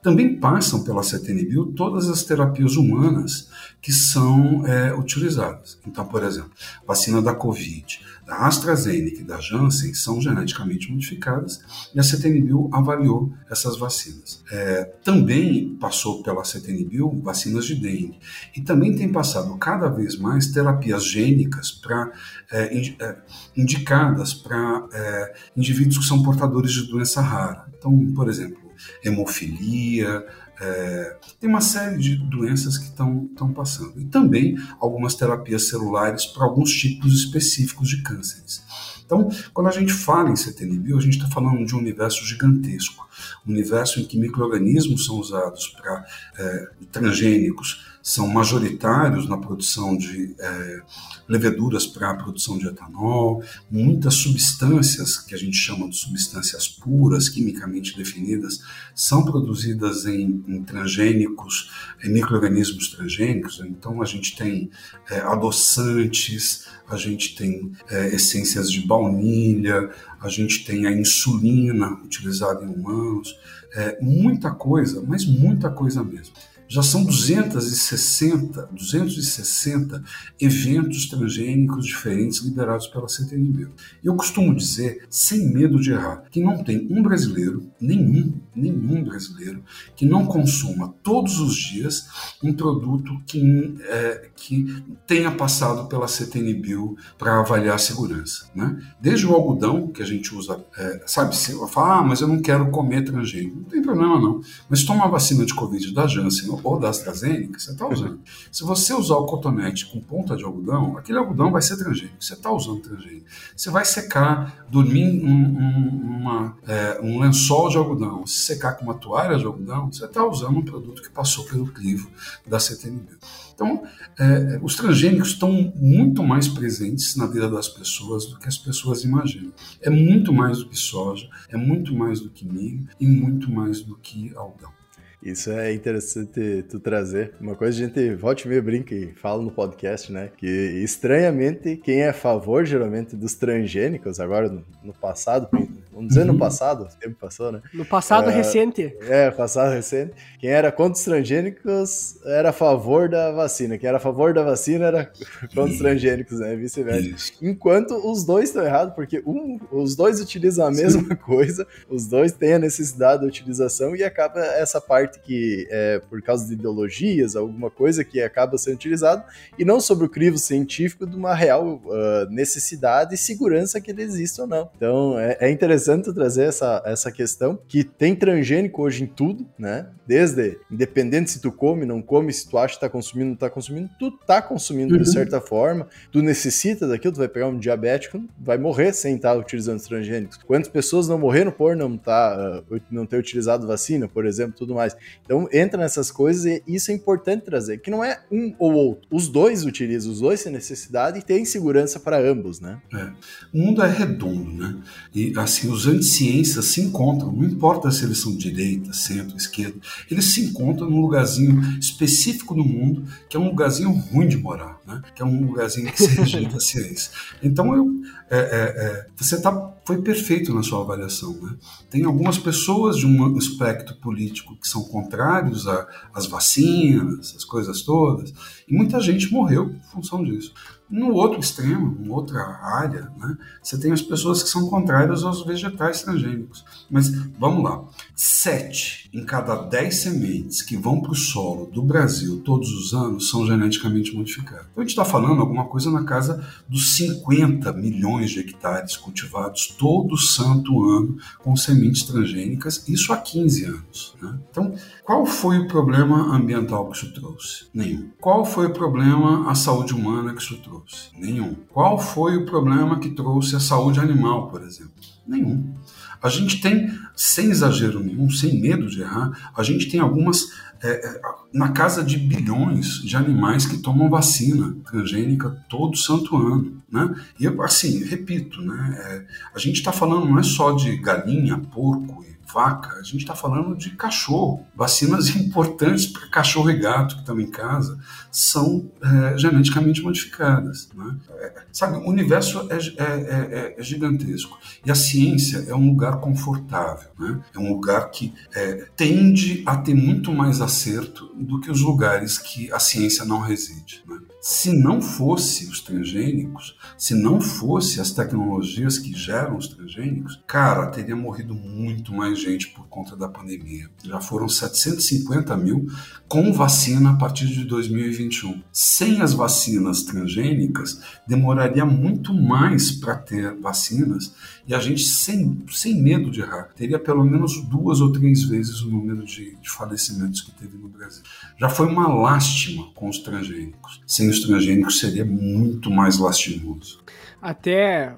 Também 0.00 0.38
passam 0.38 0.84
pela 0.84 1.02
CTNB 1.02 1.72
todas 1.74 2.08
as 2.08 2.22
terapias 2.22 2.76
humanas 2.76 3.48
que 3.80 3.92
são 3.92 4.66
é, 4.66 4.92
utilizadas. 4.94 5.78
Então, 5.86 6.04
por 6.04 6.22
exemplo, 6.24 6.50
vacina 6.86 7.22
da 7.22 7.34
Covid, 7.34 8.00
da 8.26 8.46
AstraZeneca 8.46 9.20
e 9.20 9.24
da 9.24 9.40
Janssen 9.40 9.94
são 9.94 10.20
geneticamente 10.20 10.92
modificadas 10.92 11.60
e 11.94 11.98
a 11.98 12.02
CTNBio 12.02 12.68
avaliou 12.72 13.32
essas 13.50 13.78
vacinas. 13.78 14.42
É, 14.50 14.84
também 15.02 15.76
passou 15.80 16.22
pela 16.22 16.44
CTNBio 16.44 17.22
vacinas 17.22 17.64
de 17.64 17.76
dengue 17.76 18.18
e 18.54 18.60
também 18.60 18.94
tem 18.94 19.10
passado 19.10 19.56
cada 19.56 19.88
vez 19.88 20.18
mais 20.18 20.48
terapias 20.48 21.04
gênicas 21.04 21.70
para 21.70 22.12
é, 22.52 22.76
é, 23.00 23.16
indicadas 23.56 24.34
para 24.34 24.86
é, 24.92 25.34
indivíduos 25.56 25.98
que 25.98 26.04
são 26.04 26.22
portadores 26.22 26.72
de 26.72 26.88
doença 26.88 27.22
rara. 27.22 27.66
Então, 27.78 28.12
por 28.12 28.28
exemplo, 28.28 28.68
hemofilia, 29.02 30.26
É, 30.60 31.16
tem 31.38 31.48
uma 31.48 31.60
série 31.60 31.98
de 31.98 32.16
doenças 32.16 32.76
que 32.78 32.86
estão 32.86 33.52
passando. 33.54 34.00
E 34.00 34.04
também 34.04 34.56
algumas 34.80 35.14
terapias 35.14 35.68
celulares 35.68 36.26
para 36.26 36.44
alguns 36.44 36.72
tipos 36.72 37.14
específicos 37.14 37.88
de 37.88 38.02
cânceres. 38.02 38.62
Então, 39.08 39.30
quando 39.54 39.68
a 39.68 39.72
gente 39.72 39.90
fala 39.90 40.30
em 40.30 40.36
CTNBio, 40.36 40.98
a 40.98 41.00
gente 41.00 41.16
está 41.16 41.28
falando 41.28 41.64
de 41.64 41.74
um 41.74 41.78
universo 41.78 42.26
gigantesco, 42.26 43.08
um 43.46 43.50
universo 43.50 44.00
em 44.00 44.04
que 44.04 44.18
micro-organismos 44.18 45.06
são 45.06 45.16
usados 45.16 45.68
para 45.68 46.04
é, 46.38 46.68
transgênicos, 46.92 47.87
são 48.08 48.26
majoritários 48.26 49.28
na 49.28 49.36
produção 49.36 49.94
de 49.94 50.34
é, 50.38 50.80
leveduras 51.28 51.86
para 51.86 52.10
a 52.10 52.14
produção 52.14 52.56
de 52.56 52.66
etanol, 52.66 53.44
muitas 53.70 54.14
substâncias 54.14 55.18
que 55.18 55.34
a 55.34 55.38
gente 55.38 55.58
chama 55.58 55.86
de 55.90 55.96
substâncias 55.98 56.66
puras, 56.66 57.28
quimicamente 57.28 57.94
definidas, 57.94 58.60
são 58.94 59.26
produzidas 59.26 60.06
em, 60.06 60.42
em 60.48 60.62
transgênicos, 60.62 61.70
em 62.02 62.08
micro-organismos 62.08 62.88
transgênicos. 62.88 63.60
Então 63.60 64.00
a 64.00 64.06
gente 64.06 64.34
tem 64.34 64.70
é, 65.10 65.20
adoçantes, 65.20 66.66
a 66.88 66.96
gente 66.96 67.34
tem 67.34 67.72
é, 67.90 68.14
essências 68.14 68.72
de 68.72 68.86
baunilha, 68.86 69.90
a 70.18 70.30
gente 70.30 70.64
tem 70.64 70.86
a 70.86 70.92
insulina 70.92 71.90
utilizada 72.02 72.64
em 72.64 72.68
humanos, 72.68 73.38
é, 73.74 73.98
muita 74.00 74.50
coisa, 74.50 75.04
mas 75.06 75.26
muita 75.26 75.68
coisa 75.68 76.02
mesmo 76.02 76.32
já 76.68 76.82
são 76.82 77.04
260, 77.04 78.68
260 78.72 80.04
eventos 80.38 81.08
transgênicos 81.08 81.86
diferentes 81.86 82.40
liberados 82.40 82.86
pela 82.86 83.08
CTNB. 83.08 83.68
Eu 84.04 84.14
costumo 84.14 84.54
dizer, 84.54 85.06
sem 85.08 85.52
medo 85.52 85.80
de 85.80 85.92
errar, 85.92 86.24
que 86.30 86.42
não 86.42 86.62
tem 86.62 86.86
um 86.90 87.02
brasileiro, 87.02 87.67
nenhum, 87.80 88.34
nenhum 88.54 89.04
brasileiro, 89.04 89.62
que 89.94 90.04
não 90.04 90.26
consuma 90.26 90.94
todos 91.02 91.40
os 91.40 91.56
dias 91.56 92.08
um 92.42 92.52
produto 92.52 93.20
que, 93.26 93.76
é, 93.82 94.30
que 94.34 94.82
tenha 95.06 95.30
passado 95.30 95.88
pela 95.88 96.08
CTNBio 96.08 96.96
para 97.16 97.40
avaliar 97.40 97.76
a 97.76 97.78
segurança. 97.78 98.48
Né? 98.54 98.80
Desde 99.00 99.26
o 99.26 99.34
algodão, 99.34 99.88
que 99.88 100.02
a 100.02 100.06
gente 100.06 100.34
usa, 100.34 100.64
é, 100.76 101.02
sabe, 101.06 101.36
se 101.36 101.52
eu 101.52 101.66
falar, 101.68 101.98
ah, 101.98 102.02
mas 102.02 102.20
eu 102.20 102.28
não 102.28 102.40
quero 102.40 102.70
comer 102.70 103.04
transgênico. 103.04 103.56
Não 103.56 103.64
tem 103.64 103.82
problema 103.82 104.20
não. 104.20 104.40
Mas 104.68 104.84
toma 104.84 105.04
a 105.04 105.08
vacina 105.08 105.44
de 105.44 105.54
Covid 105.54 105.92
da 105.92 106.06
Janssen 106.06 106.50
ou 106.62 106.78
da 106.78 106.88
AstraZeneca, 106.88 107.58
você 107.58 107.70
está 107.70 107.88
usando. 107.88 108.20
Se 108.50 108.64
você 108.64 108.92
usar 108.94 109.16
o 109.16 109.26
cotonete 109.26 109.86
com 109.86 110.00
ponta 110.00 110.36
de 110.36 110.44
algodão, 110.44 110.96
aquele 110.96 111.18
algodão 111.18 111.50
vai 111.50 111.62
ser 111.62 111.76
transgênico. 111.76 112.16
Você 112.20 112.34
está 112.34 112.50
usando 112.50 112.80
transgênico. 112.80 113.26
Você 113.56 113.70
vai 113.70 113.84
secar, 113.84 114.66
dormir 114.68 115.02
em 115.02 115.24
um, 115.24 116.18
uma, 116.18 116.56
é, 116.66 117.00
um 117.02 117.20
lençol 117.20 117.67
de 117.68 117.76
algodão, 117.76 118.26
se 118.26 118.38
secar 118.38 118.74
com 118.74 118.84
uma 118.84 118.94
toalha 118.94 119.38
de 119.38 119.44
algodão, 119.44 119.92
você 119.92 120.04
está 120.04 120.24
usando 120.26 120.58
um 120.58 120.64
produto 120.64 121.02
que 121.02 121.10
passou 121.10 121.44
pelo 121.44 121.66
crivo 121.68 122.10
da 122.46 122.58
CTNB. 122.58 123.16
Então, 123.54 123.82
é, 124.18 124.60
os 124.62 124.76
transgênicos 124.76 125.30
estão 125.30 125.72
muito 125.74 126.22
mais 126.22 126.46
presentes 126.46 127.16
na 127.16 127.26
vida 127.26 127.48
das 127.48 127.68
pessoas 127.68 128.26
do 128.26 128.38
que 128.38 128.46
as 128.46 128.56
pessoas 128.56 129.02
imaginam. 129.04 129.52
É 129.80 129.90
muito 129.90 130.32
mais 130.32 130.58
do 130.58 130.68
que 130.68 130.76
soja, 130.78 131.28
é 131.48 131.56
muito 131.56 131.94
mais 131.94 132.20
do 132.20 132.30
que 132.30 132.46
milho 132.46 132.86
e 133.00 133.06
muito 133.06 133.50
mais 133.50 133.80
do 133.80 133.96
que 133.96 134.32
algodão. 134.36 134.77
Isso 135.22 135.50
é 135.50 135.72
interessante 135.72 136.64
tu 136.70 136.78
trazer. 136.78 137.34
Uma 137.40 137.56
coisa 137.56 137.76
a 137.76 137.86
gente 137.86 138.14
volta 138.14 138.42
e 138.44 138.48
meia 138.48 138.62
brinca 138.62 138.94
e 138.94 139.12
fala 139.14 139.42
no 139.42 139.50
podcast, 139.50 140.12
né? 140.12 140.30
Que 140.36 140.46
estranhamente 140.46 141.76
quem 141.76 142.02
é 142.02 142.10
a 142.10 142.12
favor 142.12 142.64
geralmente 142.64 143.16
dos 143.16 143.34
transgênicos, 143.34 144.20
agora 144.20 144.48
no, 144.48 144.64
no 144.82 144.92
passado, 144.92 145.48
vamos 145.92 146.08
dizer 146.08 146.20
uhum. 146.20 146.34
no 146.34 146.38
passado, 146.38 146.84
o 146.84 147.00
tempo 147.00 147.16
passou, 147.20 147.50
né? 147.50 147.60
No 147.74 147.84
passado 147.84 148.30
é, 148.30 148.32
recente. 148.32 148.94
É, 149.02 149.30
passado 149.30 149.72
recente. 149.72 150.12
Quem 150.38 150.50
era 150.50 150.70
contra 150.70 150.92
os 150.92 151.04
transgênicos 151.04 152.16
era 152.24 152.50
a 152.50 152.52
favor 152.52 153.08
da 153.08 153.32
vacina. 153.32 153.76
Quem 153.76 153.88
era 153.88 153.96
a 153.96 154.00
favor 154.00 154.32
da 154.32 154.44
vacina 154.44 154.86
era 154.86 155.12
contra 155.52 155.64
os 155.64 155.78
transgênicos, 155.78 156.38
né? 156.38 156.54
Vice-versa. 156.54 157.32
Enquanto 157.42 157.94
os 158.08 158.24
dois 158.24 158.50
estão 158.50 158.64
errados, 158.64 158.94
porque 158.94 159.20
um, 159.26 159.58
os 159.72 159.96
dois 159.96 160.20
utilizam 160.20 160.66
a 160.66 160.70
mesma 160.70 161.02
Sim. 161.02 161.16
coisa, 161.26 161.66
os 161.88 162.06
dois 162.06 162.30
têm 162.30 162.54
a 162.54 162.58
necessidade 162.58 163.22
da 163.22 163.26
utilização 163.26 163.96
e 163.96 164.04
acaba 164.04 164.40
essa 164.40 164.80
parte 164.80 165.07
que 165.24 165.66
é 165.70 166.00
por 166.10 166.20
causa 166.22 166.46
de 166.46 166.54
ideologias, 166.54 167.36
alguma 167.36 167.70
coisa 167.70 168.04
que 168.04 168.20
acaba 168.20 168.58
sendo 168.58 168.74
utilizado, 168.74 169.22
e 169.58 169.64
não 169.64 169.80
sobre 169.80 170.06
o 170.06 170.08
crivo 170.08 170.38
científico 170.38 171.06
de 171.06 171.16
uma 171.16 171.34
real 171.34 171.80
uh, 171.84 172.30
necessidade 172.30 173.14
e 173.14 173.18
segurança 173.18 173.80
que 173.80 173.90
ele 173.90 174.02
existe 174.02 174.40
ou 174.40 174.46
não. 174.46 174.70
Então 174.76 175.18
é, 175.18 175.36
é 175.40 175.50
interessante 175.50 176.12
trazer 176.12 176.44
essa, 176.44 176.82
essa 176.84 177.12
questão 177.12 177.58
que 177.68 177.84
tem 177.84 178.14
transgênico 178.14 178.82
hoje 178.82 179.04
em 179.04 179.06
tudo, 179.06 179.46
né? 179.58 179.86
Desde, 180.06 180.58
independente 180.70 181.30
se 181.30 181.40
tu 181.40 181.52
come, 181.52 181.84
não 181.84 182.00
come, 182.00 182.32
se 182.32 182.48
tu 182.48 182.56
acha 182.56 182.74
que 182.74 182.80
tá 182.80 182.88
consumindo, 182.88 183.30
não 183.30 183.36
tá 183.36 183.50
consumindo, 183.50 183.90
tu 183.98 184.10
tá 184.10 184.40
consumindo 184.40 184.94
uhum. 184.94 185.02
de 185.02 185.10
certa 185.10 185.40
forma, 185.40 185.86
tu 186.10 186.22
necessita 186.22 186.88
daquilo, 186.88 187.14
tu 187.14 187.18
vai 187.18 187.28
pegar 187.28 187.46
um 187.48 187.58
diabético, 187.58 188.22
vai 188.38 188.56
morrer 188.56 188.92
sem 188.92 189.16
estar 189.16 189.34
tá 189.34 189.38
utilizando 189.38 189.82
transgênicos. 189.82 190.38
Quantas 190.38 190.68
pessoas 190.68 191.08
não 191.08 191.18
morreram 191.18 191.52
por 191.52 191.76
não, 191.76 191.96
tá, 191.96 192.62
uh, 192.70 192.80
não 192.90 193.06
ter 193.06 193.18
utilizado 193.18 193.66
vacina, 193.66 194.08
por 194.08 194.26
exemplo, 194.26 194.54
tudo 194.56 194.74
mais. 194.74 194.96
Então 195.24 195.48
entra 195.52 195.80
nessas 195.80 196.10
coisas 196.10 196.44
e 196.44 196.62
isso 196.66 196.90
é 196.90 196.94
importante 196.94 197.44
trazer, 197.44 197.78
que 197.78 197.90
não 197.90 198.04
é 198.04 198.20
um 198.30 198.54
ou 198.58 198.72
outro. 198.72 199.08
Os 199.10 199.28
dois 199.28 199.64
utilizam, 199.64 200.12
os 200.12 200.20
dois 200.20 200.42
têm 200.42 200.52
necessidade 200.52 201.18
e 201.18 201.22
tem 201.22 201.44
segurança 201.44 202.00
para 202.00 202.20
ambos, 202.20 202.60
né? 202.60 202.80
É. 202.92 203.10
O 203.52 203.58
mundo 203.58 203.82
é 203.82 203.90
redondo, 203.90 204.50
né? 204.50 204.76
E 205.14 205.32
assim, 205.36 205.70
os 205.70 205.86
anticiências 205.86 206.64
se 206.66 206.80
encontram, 206.80 207.32
não 207.32 207.44
importa 207.44 207.90
se 207.90 208.04
eles 208.04 208.18
são 208.20 208.36
direita, 208.36 208.92
centro, 208.92 209.36
esquerda, 209.36 209.76
eles 210.10 210.26
se 210.26 210.40
encontram 210.42 210.88
num 210.90 211.00
lugarzinho 211.00 211.60
específico 211.78 212.54
no 212.54 212.64
mundo, 212.64 213.04
que 213.28 213.36
é 213.36 213.40
um 213.40 213.48
lugarzinho 213.48 213.90
ruim 213.90 214.28
de 214.28 214.36
morar, 214.36 214.78
né? 214.86 215.02
que 215.14 215.22
é 215.22 215.24
um 215.24 215.46
lugarzinho 215.46 215.90
que 215.92 216.02
se 216.02 216.08
rejeita 216.16 216.56
a 216.56 216.60
ciência. 216.60 217.10
Então, 217.42 217.74
eu, 217.74 218.00
é, 218.30 218.38
é, 218.38 218.40
é, 218.40 219.06
você 219.16 219.40
tá, 219.40 219.74
foi 219.84 220.02
perfeito 220.02 220.54
na 220.54 220.62
sua 220.62 220.80
avaliação. 220.82 221.32
Né? 221.40 221.56
Tem 221.90 222.04
algumas 222.04 222.38
pessoas 222.38 222.96
de 222.96 223.06
um 223.06 223.36
espectro 223.36 223.96
político 223.96 224.56
que 224.56 224.68
são 224.68 224.84
contrários 224.84 225.66
às 226.12 226.26
vacinas, 226.26 227.34
as 227.36 227.44
coisas 227.44 227.82
todas, 227.82 228.32
e 228.68 228.74
muita 228.74 229.00
gente 229.00 229.32
morreu 229.32 229.70
em 229.70 229.90
função 229.90 230.22
disso. 230.22 230.52
No 230.90 231.12
outro 231.12 231.38
extremo, 231.38 231.98
em 232.02 232.08
outra 232.08 232.40
área, 232.62 233.12
né, 233.18 233.36
você 233.62 233.78
tem 233.78 233.92
as 233.92 234.00
pessoas 234.00 234.42
que 234.42 234.48
são 234.48 234.68
contrárias 234.70 235.22
aos 235.22 235.44
vegetais 235.44 236.02
transgênicos. 236.02 236.64
Mas 236.90 237.10
vamos 237.38 237.62
lá: 237.62 237.84
sete 238.14 239.07
em 239.12 239.24
cada 239.24 239.56
dez 239.56 239.96
sementes 239.96 240.60
que 240.60 240.76
vão 240.76 241.00
para 241.00 241.12
o 241.12 241.16
solo 241.16 241.66
do 241.66 241.82
Brasil 241.82 242.42
todos 242.44 242.70
os 242.72 242.92
anos 242.92 243.30
são 243.30 243.46
geneticamente 243.46 244.14
modificadas. 244.14 244.66
Então 244.70 244.82
a 244.82 244.86
gente 244.86 244.90
está 244.90 245.04
falando 245.04 245.40
alguma 245.40 245.64
coisa 245.66 245.90
na 245.90 246.04
casa 246.04 246.46
dos 246.68 246.96
50 246.96 247.72
milhões 247.72 248.30
de 248.30 248.40
hectares 248.40 248.96
cultivados 248.96 249.74
todo 249.78 250.16
santo 250.16 250.84
ano 250.84 251.16
com 251.38 251.56
sementes 251.56 252.02
transgênicas, 252.02 252.86
isso 252.88 253.12
há 253.12 253.16
15 253.16 253.64
anos. 253.64 254.14
Né? 254.20 254.38
Então, 254.50 254.74
qual 255.04 255.24
foi 255.24 255.58
o 255.58 255.68
problema 255.68 256.34
ambiental 256.34 256.88
que 256.90 256.96
isso 256.96 257.12
trouxe? 257.12 257.66
Nenhum. 257.72 258.10
Qual 258.20 258.44
foi 258.44 258.66
o 258.66 258.72
problema 258.72 259.50
à 259.50 259.54
saúde 259.54 259.94
humana 259.94 260.34
que 260.34 260.42
isso 260.42 260.58
trouxe? 260.58 261.10
Nenhum. 261.16 261.54
Qual 261.72 261.98
foi 261.98 262.36
o 262.36 262.44
problema 262.44 262.98
que 262.98 263.10
trouxe 263.10 263.56
a 263.56 263.60
saúde 263.60 264.00
animal, 264.00 264.48
por 264.48 264.62
exemplo? 264.62 264.92
Nenhum. 265.26 265.74
A 266.22 266.28
gente 266.28 266.60
tem, 266.60 266.90
sem 267.14 267.50
exagero 267.50 268.02
nenhum, 268.02 268.30
sem 268.30 268.60
medo 268.60 268.88
de 268.88 269.00
errar, 269.00 269.50
a 269.56 269.62
gente 269.62 269.88
tem 269.88 270.00
algumas, 270.00 270.46
é, 270.82 270.88
é 270.88 271.20
na 271.52 271.70
casa 271.70 272.02
de 272.02 272.18
bilhões 272.18 273.00
de 273.02 273.16
animais 273.16 273.66
que 273.66 273.78
tomam 273.78 274.10
vacina 274.10 274.76
transgênica 274.84 275.50
todo 275.68 275.96
santo 275.96 276.36
ano. 276.36 276.82
Né? 276.90 277.14
E 277.38 277.46
assim, 277.62 278.04
repito, 278.04 278.60
né, 278.62 278.96
é, 278.98 279.24
a 279.54 279.58
gente 279.58 279.76
está 279.76 279.92
falando 279.92 280.26
não 280.26 280.38
é 280.38 280.42
só 280.42 280.72
de 280.72 280.96
galinha, 280.96 281.58
porco 281.58 282.27
vaca, 282.52 282.96
a 282.98 283.02
gente 283.02 283.18
está 283.18 283.34
falando 283.34 283.76
de 283.76 283.90
cachorro. 283.90 284.66
Vacinas 284.74 285.28
importantes 285.36 286.06
para 286.06 286.28
cachorro 286.28 286.70
e 286.70 286.78
gato 286.78 287.14
que 287.16 287.20
estão 287.20 287.40
em 287.40 287.50
casa 287.50 287.98
são 288.30 288.90
é, 289.02 289.38
geneticamente 289.38 290.02
modificadas. 290.02 290.88
Né? 290.94 291.16
É, 291.30 291.62
sabe, 291.72 291.96
o 291.98 292.08
universo 292.08 292.68
é, 292.70 292.76
é, 292.76 293.04
é, 293.04 293.74
é, 293.78 293.82
gigantesco 293.82 294.58
e 294.84 294.90
a 294.90 294.94
ciência 294.94 295.64
é 295.68 295.74
um 295.74 295.88
lugar 295.88 296.18
confortável, 296.20 297.10
né? 297.18 297.40
é 297.54 297.58
um 297.58 297.72
lugar 297.72 298.10
que 298.10 298.32
é, 298.54 298.86
tende 298.96 299.62
a 299.66 299.76
ter 299.76 299.94
muito 299.94 300.32
mais 300.32 300.60
acerto 300.60 301.26
do 301.36 301.60
que 301.60 301.70
os 301.70 301.80
lugares 301.80 302.38
que 302.38 302.72
a 302.72 302.78
ciência 302.78 303.24
não 303.24 303.40
reside. 303.40 304.02
Né? 304.06 304.17
Se 304.50 304.72
não 304.72 304.98
fosse 305.02 305.66
os 305.66 305.82
transgênicos, 305.82 306.74
se 306.96 307.14
não 307.14 307.38
fosse 307.38 308.00
as 308.00 308.12
tecnologias 308.12 308.96
que 308.96 309.12
geram 309.12 309.58
os 309.58 309.68
transgênicos, 309.68 310.42
cara, 310.46 310.86
teria 310.86 311.14
morrido 311.14 311.54
muito 311.54 312.14
mais 312.14 312.40
gente 312.40 312.68
por 312.68 312.88
conta 312.88 313.14
da 313.14 313.28
pandemia. 313.28 313.90
Já 314.02 314.22
foram 314.22 314.48
750 314.48 315.54
mil 315.58 315.86
com 316.26 316.50
vacina 316.50 317.10
a 317.10 317.16
partir 317.16 317.46
de 317.46 317.62
2021. 317.66 318.62
Sem 318.72 319.20
as 319.20 319.34
vacinas 319.34 320.02
transgênicas, 320.04 320.98
demoraria 321.26 321.84
muito 321.84 322.32
mais 322.32 322.90
para 322.90 323.16
ter 323.16 323.54
vacinas 323.60 324.32
E 324.68 324.74
a 324.74 324.78
gente, 324.78 325.00
sem, 325.00 325.64
sem 325.70 326.02
medo 326.02 326.30
de 326.30 326.42
errar, 326.42 326.68
teria 326.76 326.98
pelo 326.98 327.24
menos 327.24 327.58
duas 327.62 328.02
ou 328.02 328.12
três 328.12 328.42
vezes 328.42 328.82
o 328.82 328.90
número 328.90 329.24
de, 329.24 329.56
de 329.56 329.70
falecimentos 329.70 330.42
que 330.42 330.52
teve 330.52 330.76
no 330.76 330.90
Brasil. 330.90 331.22
Já 331.58 331.70
foi 331.70 331.86
uma 331.86 332.06
lástima 332.06 332.90
com 332.94 333.08
os 333.08 333.18
transgênicos. 333.18 334.02
Sem 334.06 334.28
os 334.28 334.40
transgênicos 334.40 334.98
seria 334.98 335.24
muito 335.24 335.90
mais 335.90 336.18
lastimoso 336.18 336.98
até 337.40 338.14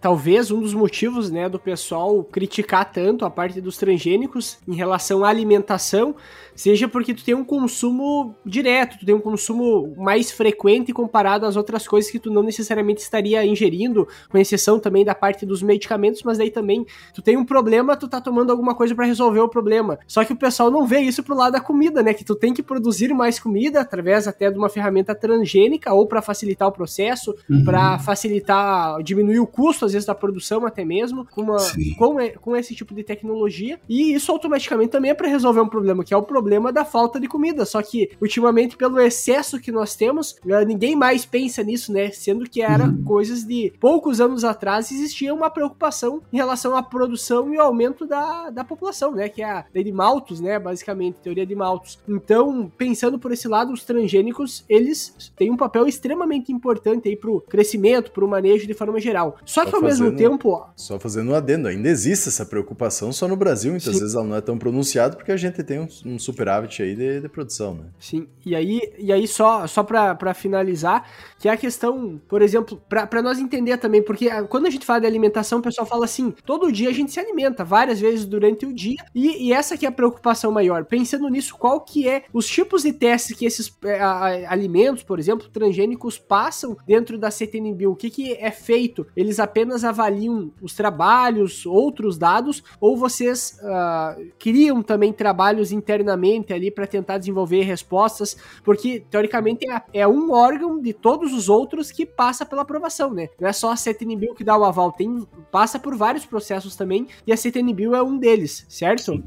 talvez 0.00 0.50
um 0.50 0.60
dos 0.60 0.72
motivos 0.72 1.30
né, 1.30 1.46
do 1.46 1.58
pessoal 1.58 2.24
criticar 2.24 2.90
tanto 2.90 3.24
a 3.26 3.30
parte 3.30 3.60
dos 3.60 3.76
transgênicos 3.76 4.58
em 4.66 4.74
relação 4.74 5.22
à 5.24 5.28
alimentação 5.28 6.16
seja 6.56 6.88
porque 6.88 7.14
tu 7.14 7.24
tem 7.24 7.34
um 7.34 7.44
consumo 7.44 8.34
direto, 8.44 8.98
tu 8.98 9.06
tem 9.06 9.14
um 9.14 9.20
consumo 9.20 9.94
mais 9.96 10.30
frequente 10.30 10.92
comparado 10.92 11.46
às 11.46 11.56
outras 11.56 11.86
coisas 11.86 12.10
que 12.10 12.18
tu 12.18 12.30
não 12.30 12.42
necessariamente 12.42 13.02
estaria 13.02 13.44
ingerindo, 13.44 14.08
com 14.28 14.38
exceção 14.38 14.80
também 14.80 15.04
da 15.04 15.14
parte 15.14 15.44
dos 15.44 15.62
medicamentos, 15.62 16.22
mas 16.22 16.38
daí 16.38 16.50
também 16.50 16.86
tu 17.14 17.20
tem 17.20 17.36
um 17.36 17.44
problema, 17.44 17.96
tu 17.96 18.08
tá 18.08 18.20
tomando 18.20 18.50
alguma 18.50 18.74
coisa 18.74 18.94
para 18.94 19.04
resolver 19.04 19.40
o 19.40 19.48
problema. 19.48 19.98
Só 20.06 20.24
que 20.24 20.32
o 20.32 20.36
pessoal 20.36 20.70
não 20.70 20.86
vê 20.86 21.00
isso 21.00 21.22
pro 21.22 21.36
lado 21.36 21.52
da 21.52 21.60
comida, 21.60 22.02
né? 22.02 22.14
Que 22.14 22.24
tu 22.24 22.34
tem 22.34 22.54
que 22.54 22.62
produzir 22.62 23.12
mais 23.12 23.38
comida 23.38 23.80
através 23.80 24.26
até 24.26 24.50
de 24.50 24.58
uma 24.58 24.68
ferramenta 24.68 25.14
transgênica 25.14 25.92
ou 25.92 26.06
para 26.06 26.22
facilitar 26.22 26.68
o 26.68 26.72
processo, 26.72 27.34
uhum. 27.48 27.64
para 27.64 27.98
facilitar, 27.98 29.02
diminuir 29.02 29.40
o 29.40 29.46
custo 29.46 29.84
às 29.84 29.92
vezes 29.92 30.06
da 30.06 30.14
produção 30.14 30.64
até 30.66 30.84
mesmo, 30.84 31.26
com, 31.26 31.42
uma, 31.42 31.58
com, 31.98 32.16
com 32.40 32.56
esse 32.56 32.74
tipo 32.74 32.94
de 32.94 33.02
tecnologia. 33.02 33.78
E 33.88 34.14
isso 34.14 34.32
automaticamente 34.32 34.90
também 34.90 35.10
é 35.10 35.14
para 35.14 35.28
resolver 35.28 35.60
um 35.60 35.68
problema, 35.68 36.02
que 36.02 36.14
é 36.14 36.16
o 36.16 36.22
problema 36.22 36.45
problema 36.46 36.72
da 36.72 36.84
falta 36.84 37.18
de 37.18 37.26
comida. 37.26 37.64
Só 37.64 37.82
que, 37.82 38.10
ultimamente, 38.20 38.76
pelo 38.76 39.00
excesso 39.00 39.58
que 39.58 39.72
nós 39.72 39.96
temos, 39.96 40.36
eh, 40.46 40.64
ninguém 40.64 40.94
mais 40.94 41.26
pensa 41.26 41.60
nisso, 41.64 41.92
né? 41.92 42.10
Sendo 42.12 42.48
que 42.48 42.62
era 42.62 42.84
uhum. 42.84 43.02
coisas 43.02 43.44
de 43.44 43.72
poucos 43.80 44.20
anos 44.20 44.44
atrás 44.44 44.92
existia 44.92 45.34
uma 45.34 45.50
preocupação 45.50 46.22
em 46.32 46.36
relação 46.36 46.76
à 46.76 46.82
produção 46.84 47.52
e 47.52 47.58
ao 47.58 47.66
aumento 47.66 48.06
da, 48.06 48.50
da 48.50 48.62
população, 48.62 49.10
né? 49.12 49.28
Que 49.28 49.42
é 49.42 49.50
a 49.50 49.64
lei 49.74 49.82
de 49.82 49.90
Malthus, 49.90 50.38
né? 50.38 50.56
Basicamente, 50.56 51.16
teoria 51.20 51.44
de 51.44 51.56
Malthus. 51.56 51.98
Então, 52.08 52.70
pensando 52.78 53.18
por 53.18 53.32
esse 53.32 53.48
lado, 53.48 53.72
os 53.72 53.82
transgênicos, 53.82 54.64
eles 54.68 55.32
têm 55.36 55.50
um 55.50 55.56
papel 55.56 55.88
extremamente 55.88 56.52
importante 56.52 57.08
aí 57.08 57.16
pro 57.16 57.40
crescimento, 57.40 58.12
pro 58.12 58.28
manejo 58.28 58.68
de 58.68 58.74
forma 58.74 59.00
geral. 59.00 59.36
Só, 59.44 59.64
só 59.64 59.68
que 59.68 59.74
ao 59.74 59.82
fazendo, 59.82 60.04
mesmo 60.04 60.16
tempo... 60.16 60.64
Só 60.76 61.00
fazendo 61.00 61.32
um 61.32 61.34
adendo, 61.34 61.66
ainda 61.66 61.88
existe 61.88 62.28
essa 62.28 62.46
preocupação 62.46 63.12
só 63.12 63.26
no 63.26 63.36
Brasil, 63.36 63.72
muitas 63.72 63.92
sim. 63.92 64.00
vezes 64.00 64.14
ela 64.14 64.24
não 64.24 64.36
é 64.36 64.40
tão 64.40 64.56
pronunciada 64.56 65.16
porque 65.16 65.32
a 65.32 65.36
gente 65.36 65.60
tem 65.64 65.80
um, 65.80 65.88
um 66.04 66.18
superávit 66.36 66.82
aí 66.82 66.94
de, 66.94 67.20
de, 67.20 67.28
produção, 67.28 67.74
né? 67.74 67.84
Sim, 67.98 68.28
e 68.44 68.54
aí, 68.54 68.92
e 68.98 69.10
aí 69.10 69.26
só, 69.26 69.66
só 69.66 69.82
para 69.82 70.34
finalizar, 70.34 71.08
que 71.38 71.48
é 71.48 71.52
a 71.52 71.56
questão, 71.56 72.20
por 72.28 72.42
exemplo, 72.42 72.80
para 72.88 73.22
nós 73.22 73.38
entender 73.38 73.76
também, 73.78 74.02
porque 74.02 74.28
quando 74.44 74.66
a 74.66 74.70
gente 74.70 74.86
fala 74.86 75.00
de 75.00 75.06
alimentação, 75.06 75.58
o 75.58 75.62
pessoal 75.62 75.86
fala 75.86 76.04
assim, 76.04 76.32
todo 76.44 76.72
dia 76.72 76.88
a 76.88 76.92
gente 76.92 77.12
se 77.12 77.20
alimenta, 77.20 77.64
várias 77.64 78.00
vezes 78.00 78.24
durante 78.24 78.64
o 78.66 78.72
dia, 78.72 79.04
e, 79.14 79.48
e 79.48 79.52
essa 79.52 79.76
que 79.76 79.84
é 79.84 79.88
a 79.88 79.92
preocupação 79.92 80.50
maior. 80.50 80.84
Pensando 80.84 81.28
nisso, 81.28 81.54
qual 81.56 81.80
que 81.80 82.08
é 82.08 82.24
os 82.32 82.46
tipos 82.46 82.82
de 82.82 82.92
testes 82.92 83.36
que 83.36 83.44
esses 83.44 83.74
é, 83.84 84.00
a, 84.00 84.52
alimentos, 84.52 85.02
por 85.02 85.18
exemplo, 85.18 85.48
transgênicos, 85.48 86.18
passam 86.18 86.76
dentro 86.86 87.18
da 87.18 87.30
CTNBio? 87.30 87.92
O 87.92 87.96
que, 87.96 88.10
que 88.10 88.32
é 88.34 88.50
feito? 88.50 89.06
Eles 89.16 89.38
apenas 89.38 89.84
avaliam 89.84 90.50
os 90.60 90.74
trabalhos, 90.74 91.66
outros 91.66 92.16
dados, 92.16 92.62
ou 92.80 92.96
vocês 92.96 93.58
uh, 93.62 94.30
criam 94.38 94.82
também 94.82 95.12
trabalhos 95.12 95.72
internamente 95.72 96.52
ali 96.52 96.70
para 96.70 96.86
tentar 96.86 97.18
desenvolver 97.18 97.62
respostas, 97.62 98.36
porque 98.64 99.04
teoricamente 99.10 99.68
é, 99.68 99.82
é, 99.92 100.08
um 100.08 100.32
órgão 100.32 100.80
de 100.80 100.92
todos 100.92 101.32
os 101.32 101.35
outros 101.48 101.90
que 101.90 102.04
passa 102.04 102.44
pela 102.44 102.62
aprovação, 102.62 103.12
né? 103.12 103.28
Não 103.40 103.48
é 103.48 103.52
só 103.52 103.70
a 103.70 103.76
CTNBio 103.76 104.34
que 104.34 104.44
dá 104.44 104.56
o 104.56 104.64
aval, 104.64 104.92
tem, 104.92 105.26
passa 105.52 105.78
por 105.78 105.96
vários 105.96 106.24
processos 106.24 106.74
também, 106.74 107.06
e 107.26 107.32
a 107.32 107.36
CTNBio 107.36 107.94
é 107.94 108.02
um 108.02 108.18
deles, 108.18 108.64
certo? 108.68 109.22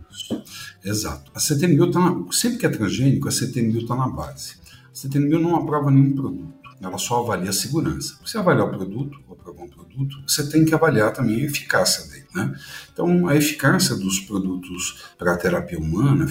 Exato. 0.83 1.31
A 1.33 1.39
CTNBio 1.39 1.91
tá 1.91 1.99
na, 1.99 2.31
sempre 2.31 2.57
que 2.57 2.65
é 2.65 2.69
transgênico, 2.69 3.27
a 3.27 3.31
CTNBio 3.31 3.81
está 3.81 3.95
na 3.95 4.07
base. 4.07 4.55
A 4.91 4.95
CTNBio 4.95 5.39
não 5.39 5.55
aprova 5.55 5.91
nenhum 5.91 6.13
produto 6.13 6.59
ela 6.81 6.97
só 6.97 7.21
avalia 7.21 7.49
a 7.49 7.53
segurança. 7.53 8.17
Você 8.25 8.37
avaliar 8.37 8.67
o 8.67 8.71
produto, 8.71 9.19
aprovar 9.29 9.63
um 9.63 9.67
produto, 9.67 10.23
você 10.25 10.49
tem 10.49 10.63
que 10.63 10.73
avaliar 10.73 11.11
também 11.11 11.41
a 11.41 11.45
eficácia 11.45 12.07
dele. 12.09 12.25
Né? 12.33 12.55
Então, 12.93 13.27
a 13.27 13.35
eficácia 13.35 13.95
dos 13.95 14.19
produtos 14.19 15.03
para 15.17 15.37
terapia 15.37 15.79
humana 15.79 16.25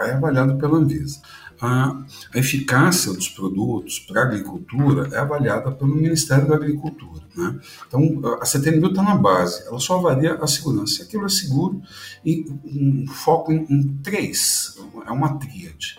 é 0.00 0.12
avaliada 0.12 0.54
pela 0.56 0.78
Anvisa. 0.78 1.20
A, 1.60 2.04
a 2.34 2.38
eficácia 2.38 3.12
dos 3.12 3.28
produtos 3.28 3.98
para 3.98 4.22
a 4.22 4.24
agricultura 4.24 5.08
é 5.12 5.18
avaliada 5.18 5.70
pelo 5.70 5.94
Ministério 5.94 6.48
da 6.48 6.56
Agricultura. 6.56 7.22
Né? 7.36 7.60
Então, 7.86 8.20
a 8.40 8.44
CTNBio 8.44 8.90
está 8.90 9.02
na 9.02 9.14
base, 9.14 9.66
ela 9.66 9.80
só 9.80 9.98
avalia 9.98 10.34
a 10.34 10.46
segurança. 10.46 10.94
Se 10.94 11.02
aquilo 11.02 11.26
é 11.26 11.28
seguro, 11.28 11.80
e 12.24 12.44
um 12.64 13.06
foco 13.06 13.52
em, 13.52 13.66
em 13.68 13.88
três, 14.02 14.76
é 15.06 15.10
uma 15.10 15.38
tríade 15.38 15.96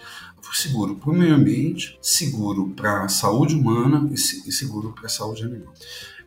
seguro 0.56 0.96
para 0.96 1.10
o 1.10 1.14
meio 1.14 1.36
ambiente, 1.36 1.98
seguro 2.02 2.70
para 2.70 3.04
a 3.04 3.10
saúde 3.10 3.56
humana 3.56 4.10
e 4.12 4.18
seguro 4.18 4.94
para 4.94 5.06
a 5.06 5.10
saúde 5.10 5.44
animal. 5.44 5.74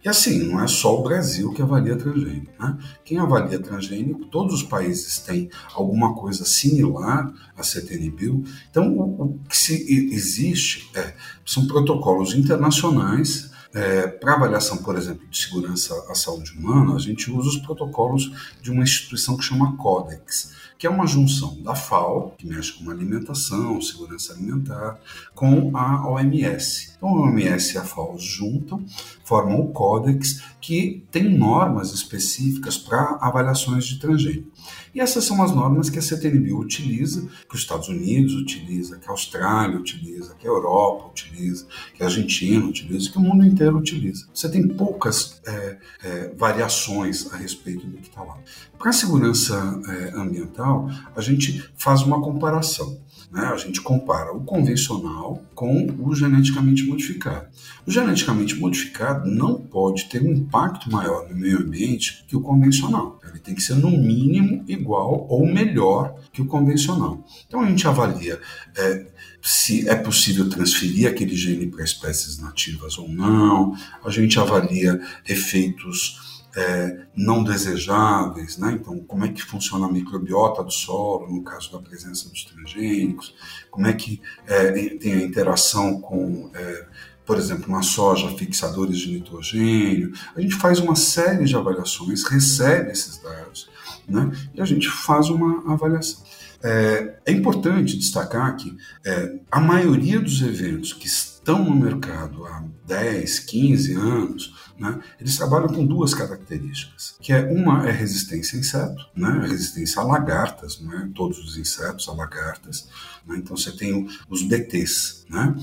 E 0.04 0.08
assim, 0.08 0.44
não 0.44 0.62
é 0.62 0.66
só 0.68 0.98
o 0.98 1.02
Brasil 1.02 1.52
que 1.52 1.60
avalia 1.60 1.96
transgênico. 1.96 2.52
Né? 2.58 2.78
Quem 3.04 3.18
avalia 3.18 3.58
transgênico, 3.58 4.26
todos 4.26 4.54
os 4.54 4.62
países 4.62 5.18
têm 5.18 5.50
alguma 5.74 6.14
coisa 6.14 6.44
similar 6.44 7.32
à 7.56 7.62
CTNBio. 7.62 8.44
Então, 8.70 8.96
o, 8.96 9.22
o 9.22 9.38
que 9.48 9.56
se 9.56 9.74
existe 10.14 10.90
é, 10.94 11.14
são 11.44 11.66
protocolos 11.66 12.34
internacionais 12.34 13.47
é, 13.74 14.06
para 14.06 14.34
avaliação, 14.34 14.78
por 14.78 14.96
exemplo, 14.96 15.26
de 15.28 15.36
segurança 15.36 15.94
à 16.08 16.14
saúde 16.14 16.52
humana, 16.52 16.94
a 16.94 16.98
gente 16.98 17.30
usa 17.30 17.48
os 17.48 17.56
protocolos 17.58 18.30
de 18.62 18.70
uma 18.70 18.82
instituição 18.82 19.36
que 19.36 19.44
chama 19.44 19.76
Codex 19.76 20.56
que 20.78 20.86
é 20.86 20.90
uma 20.90 21.08
junção 21.08 21.60
da 21.60 21.74
FAO, 21.74 22.34
que 22.38 22.46
mexe 22.46 22.72
com 22.72 22.88
alimentação, 22.88 23.82
segurança 23.82 24.32
alimentar, 24.32 24.98
com 25.34 25.76
a 25.76 26.08
OMS. 26.08 26.92
Então, 26.96 27.08
a 27.08 27.22
OMS 27.22 27.74
e 27.74 27.78
a 27.78 27.84
FAO 27.84 28.16
juntam, 28.16 28.86
formam 29.24 29.60
o 29.60 29.72
Códex, 29.72 30.40
que 30.60 31.04
tem 31.10 31.36
normas 31.36 31.92
específicas 31.92 32.78
para 32.78 33.18
avaliações 33.20 33.86
de 33.86 33.98
transgênico. 33.98 34.52
E 34.98 35.00
essas 35.00 35.26
são 35.26 35.40
as 35.40 35.54
normas 35.54 35.88
que 35.88 36.00
a 36.00 36.02
CTNBio 36.02 36.58
utiliza, 36.58 37.28
que 37.48 37.54
os 37.54 37.60
Estados 37.60 37.88
Unidos 37.88 38.34
utiliza, 38.34 38.98
que 38.98 39.06
a 39.06 39.12
Austrália 39.12 39.78
utiliza, 39.78 40.34
que 40.34 40.44
a 40.44 40.50
Europa 40.50 41.06
utiliza, 41.06 41.68
que 41.94 42.02
a 42.02 42.06
Argentina 42.06 42.66
utiliza, 42.66 43.08
que 43.08 43.16
o 43.16 43.20
mundo 43.20 43.46
inteiro 43.46 43.78
utiliza. 43.78 44.26
Você 44.34 44.48
tem 44.50 44.66
poucas 44.66 45.40
é, 45.46 45.78
é, 46.02 46.34
variações 46.36 47.32
a 47.32 47.36
respeito 47.36 47.86
do 47.86 47.96
que 47.98 48.08
está 48.08 48.24
lá. 48.24 48.38
Para 48.76 48.90
a 48.90 48.92
segurança 48.92 49.80
é, 49.86 50.18
ambiental, 50.18 50.90
a 51.14 51.20
gente 51.20 51.70
faz 51.76 52.02
uma 52.02 52.20
comparação. 52.20 52.98
Né? 53.30 53.42
A 53.42 53.56
gente 53.56 53.80
compara 53.80 54.32
o 54.32 54.40
convencional 54.40 55.42
com 55.54 55.86
o 55.98 56.14
geneticamente 56.14 56.84
modificado. 56.84 57.46
O 57.86 57.90
geneticamente 57.90 58.54
modificado 58.54 59.30
não 59.30 59.60
pode 59.60 60.04
ter 60.06 60.22
um 60.22 60.32
impacto 60.32 60.90
maior 60.90 61.28
no 61.28 61.36
meio 61.36 61.58
ambiente 61.58 62.24
que 62.26 62.36
o 62.36 62.40
convencional. 62.40 63.20
Ele 63.28 63.38
tem 63.38 63.54
que 63.54 63.62
ser, 63.62 63.74
no 63.74 63.90
mínimo, 63.90 64.64
igual 64.66 65.26
ou 65.28 65.46
melhor 65.46 66.14
que 66.32 66.40
o 66.40 66.46
convencional. 66.46 67.24
Então 67.46 67.60
a 67.60 67.66
gente 67.66 67.86
avalia 67.86 68.40
é, 68.76 69.06
se 69.42 69.88
é 69.88 69.94
possível 69.94 70.48
transferir 70.48 71.08
aquele 71.08 71.36
gene 71.36 71.66
para 71.66 71.84
espécies 71.84 72.38
nativas 72.38 72.98
ou 72.98 73.08
não, 73.08 73.76
a 74.04 74.10
gente 74.10 74.38
avalia 74.38 75.00
efeitos 75.26 76.27
é, 76.58 77.06
não 77.14 77.44
desejáveis, 77.44 78.58
né? 78.58 78.72
Então, 78.72 78.98
como 78.98 79.24
é 79.24 79.28
que 79.28 79.42
funciona 79.42 79.86
a 79.86 79.92
microbiota 79.92 80.64
do 80.64 80.72
solo 80.72 81.32
no 81.32 81.44
caso 81.44 81.70
da 81.70 81.78
presença 81.78 82.28
dos 82.28 82.44
transgênicos? 82.44 83.32
Como 83.70 83.86
é 83.86 83.92
que 83.92 84.20
é, 84.44 84.72
tem 84.96 85.12
a 85.12 85.22
interação 85.22 86.00
com, 86.00 86.50
é, 86.52 86.86
por 87.24 87.38
exemplo, 87.38 87.70
na 87.70 87.82
soja, 87.82 88.36
fixadores 88.36 88.98
de 88.98 89.12
nitrogênio? 89.12 90.12
A 90.34 90.40
gente 90.40 90.56
faz 90.56 90.80
uma 90.80 90.96
série 90.96 91.44
de 91.44 91.54
avaliações, 91.54 92.24
recebe 92.24 92.90
esses 92.90 93.18
dados, 93.18 93.70
né? 94.08 94.32
E 94.52 94.60
a 94.60 94.64
gente 94.64 94.88
faz 94.88 95.30
uma 95.30 95.72
avaliação. 95.72 96.24
É, 96.60 97.18
é 97.24 97.30
importante 97.30 97.96
destacar 97.96 98.56
que 98.56 98.76
é, 99.06 99.38
a 99.48 99.60
maioria 99.60 100.18
dos 100.18 100.42
eventos 100.42 100.92
que 100.92 101.06
estão 101.06 101.64
no 101.64 101.76
mercado 101.76 102.44
há 102.46 102.64
10, 102.84 103.38
15 103.38 103.94
anos, 103.94 104.67
né, 104.78 105.00
eles 105.20 105.36
trabalham 105.36 105.68
com 105.68 105.84
duas 105.84 106.14
características, 106.14 107.16
que 107.20 107.32
é 107.32 107.40
uma 107.52 107.88
é 107.88 107.90
resistência 107.90 108.56
a 108.56 108.60
inseto, 108.60 109.06
né, 109.14 109.46
resistência 109.46 110.00
a 110.00 110.04
lagartas, 110.04 110.80
não 110.80 110.92
é 110.92 111.08
todos 111.14 111.38
os 111.38 111.56
insetos, 111.56 112.08
a 112.08 112.12
lagartas. 112.12 112.88
Né, 113.26 113.36
então 113.38 113.56
você 113.56 113.72
tem 113.72 114.08
os 114.28 114.42
BTs. 114.42 115.24
Né, 115.28 115.54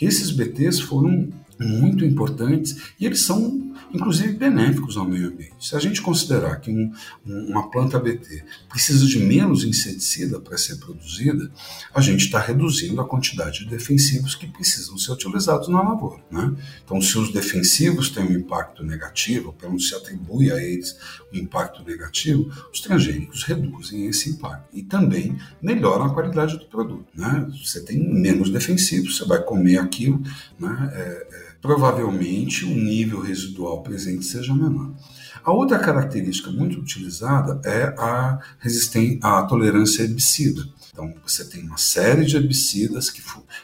esses 0.00 0.30
BTs 0.30 0.82
foram 0.82 1.32
muito 1.58 2.04
importantes 2.04 2.76
e 2.98 3.06
eles 3.06 3.20
são 3.20 3.64
inclusive 3.94 4.32
benéficos 4.32 4.96
ao 4.96 5.04
meio 5.04 5.28
ambiente. 5.28 5.54
Se 5.60 5.76
a 5.76 5.78
gente 5.78 6.02
considerar 6.02 6.56
que 6.56 6.70
um, 6.70 6.92
uma 7.24 7.70
planta 7.70 7.98
BT 7.98 8.44
precisa 8.68 9.06
de 9.06 9.20
menos 9.20 9.64
inseticida 9.64 10.40
para 10.40 10.58
ser 10.58 10.76
produzida, 10.76 11.50
a 11.94 12.00
gente 12.00 12.24
está 12.24 12.40
reduzindo 12.40 13.00
a 13.00 13.08
quantidade 13.08 13.60
de 13.60 13.70
defensivos 13.70 14.34
que 14.34 14.48
precisam 14.48 14.98
ser 14.98 15.12
utilizados 15.12 15.68
na 15.68 15.80
lavoura. 15.80 16.20
Né? 16.30 16.54
Então, 16.84 17.00
se 17.00 17.16
os 17.16 17.32
defensivos 17.32 18.10
têm 18.10 18.24
um 18.24 18.32
impacto 18.32 18.82
negativo, 18.82 19.52
pelo 19.52 19.72
menos 19.72 19.88
se 19.88 19.94
atribui 19.94 20.50
a 20.50 20.62
eles 20.62 20.96
um 21.32 21.38
impacto 21.38 21.84
negativo, 21.84 22.50
os 22.72 22.80
transgênicos 22.80 23.44
reduzem 23.44 24.06
esse 24.06 24.30
impacto 24.30 24.68
e 24.72 24.82
também 24.82 25.36
melhoram 25.62 26.06
a 26.06 26.14
qualidade 26.14 26.58
do 26.58 26.66
produto. 26.66 27.06
Né? 27.14 27.46
Você 27.64 27.80
tem 27.80 27.98
menos 27.98 28.50
defensivos, 28.50 29.16
você 29.16 29.24
vai 29.24 29.42
comer 29.42 29.78
aquilo, 29.78 30.20
né? 30.58 30.90
É, 30.92 31.26
é, 31.30 31.53
provavelmente 31.64 32.66
o 32.66 32.68
nível 32.68 33.22
residual 33.22 33.82
presente 33.82 34.26
seja 34.26 34.54
menor. 34.54 34.92
A 35.42 35.50
outra 35.50 35.78
característica 35.78 36.50
muito 36.50 36.78
utilizada 36.78 37.58
é 37.64 37.84
a, 37.96 38.38
resistência, 38.58 39.18
a 39.22 39.42
tolerância 39.44 40.02
a 40.02 40.04
herbicida. 40.04 40.62
Então, 40.92 41.14
você 41.26 41.42
tem 41.42 41.62
uma 41.62 41.78
série 41.78 42.26
de 42.26 42.36
herbicidas 42.36 43.08
que 43.08 43.22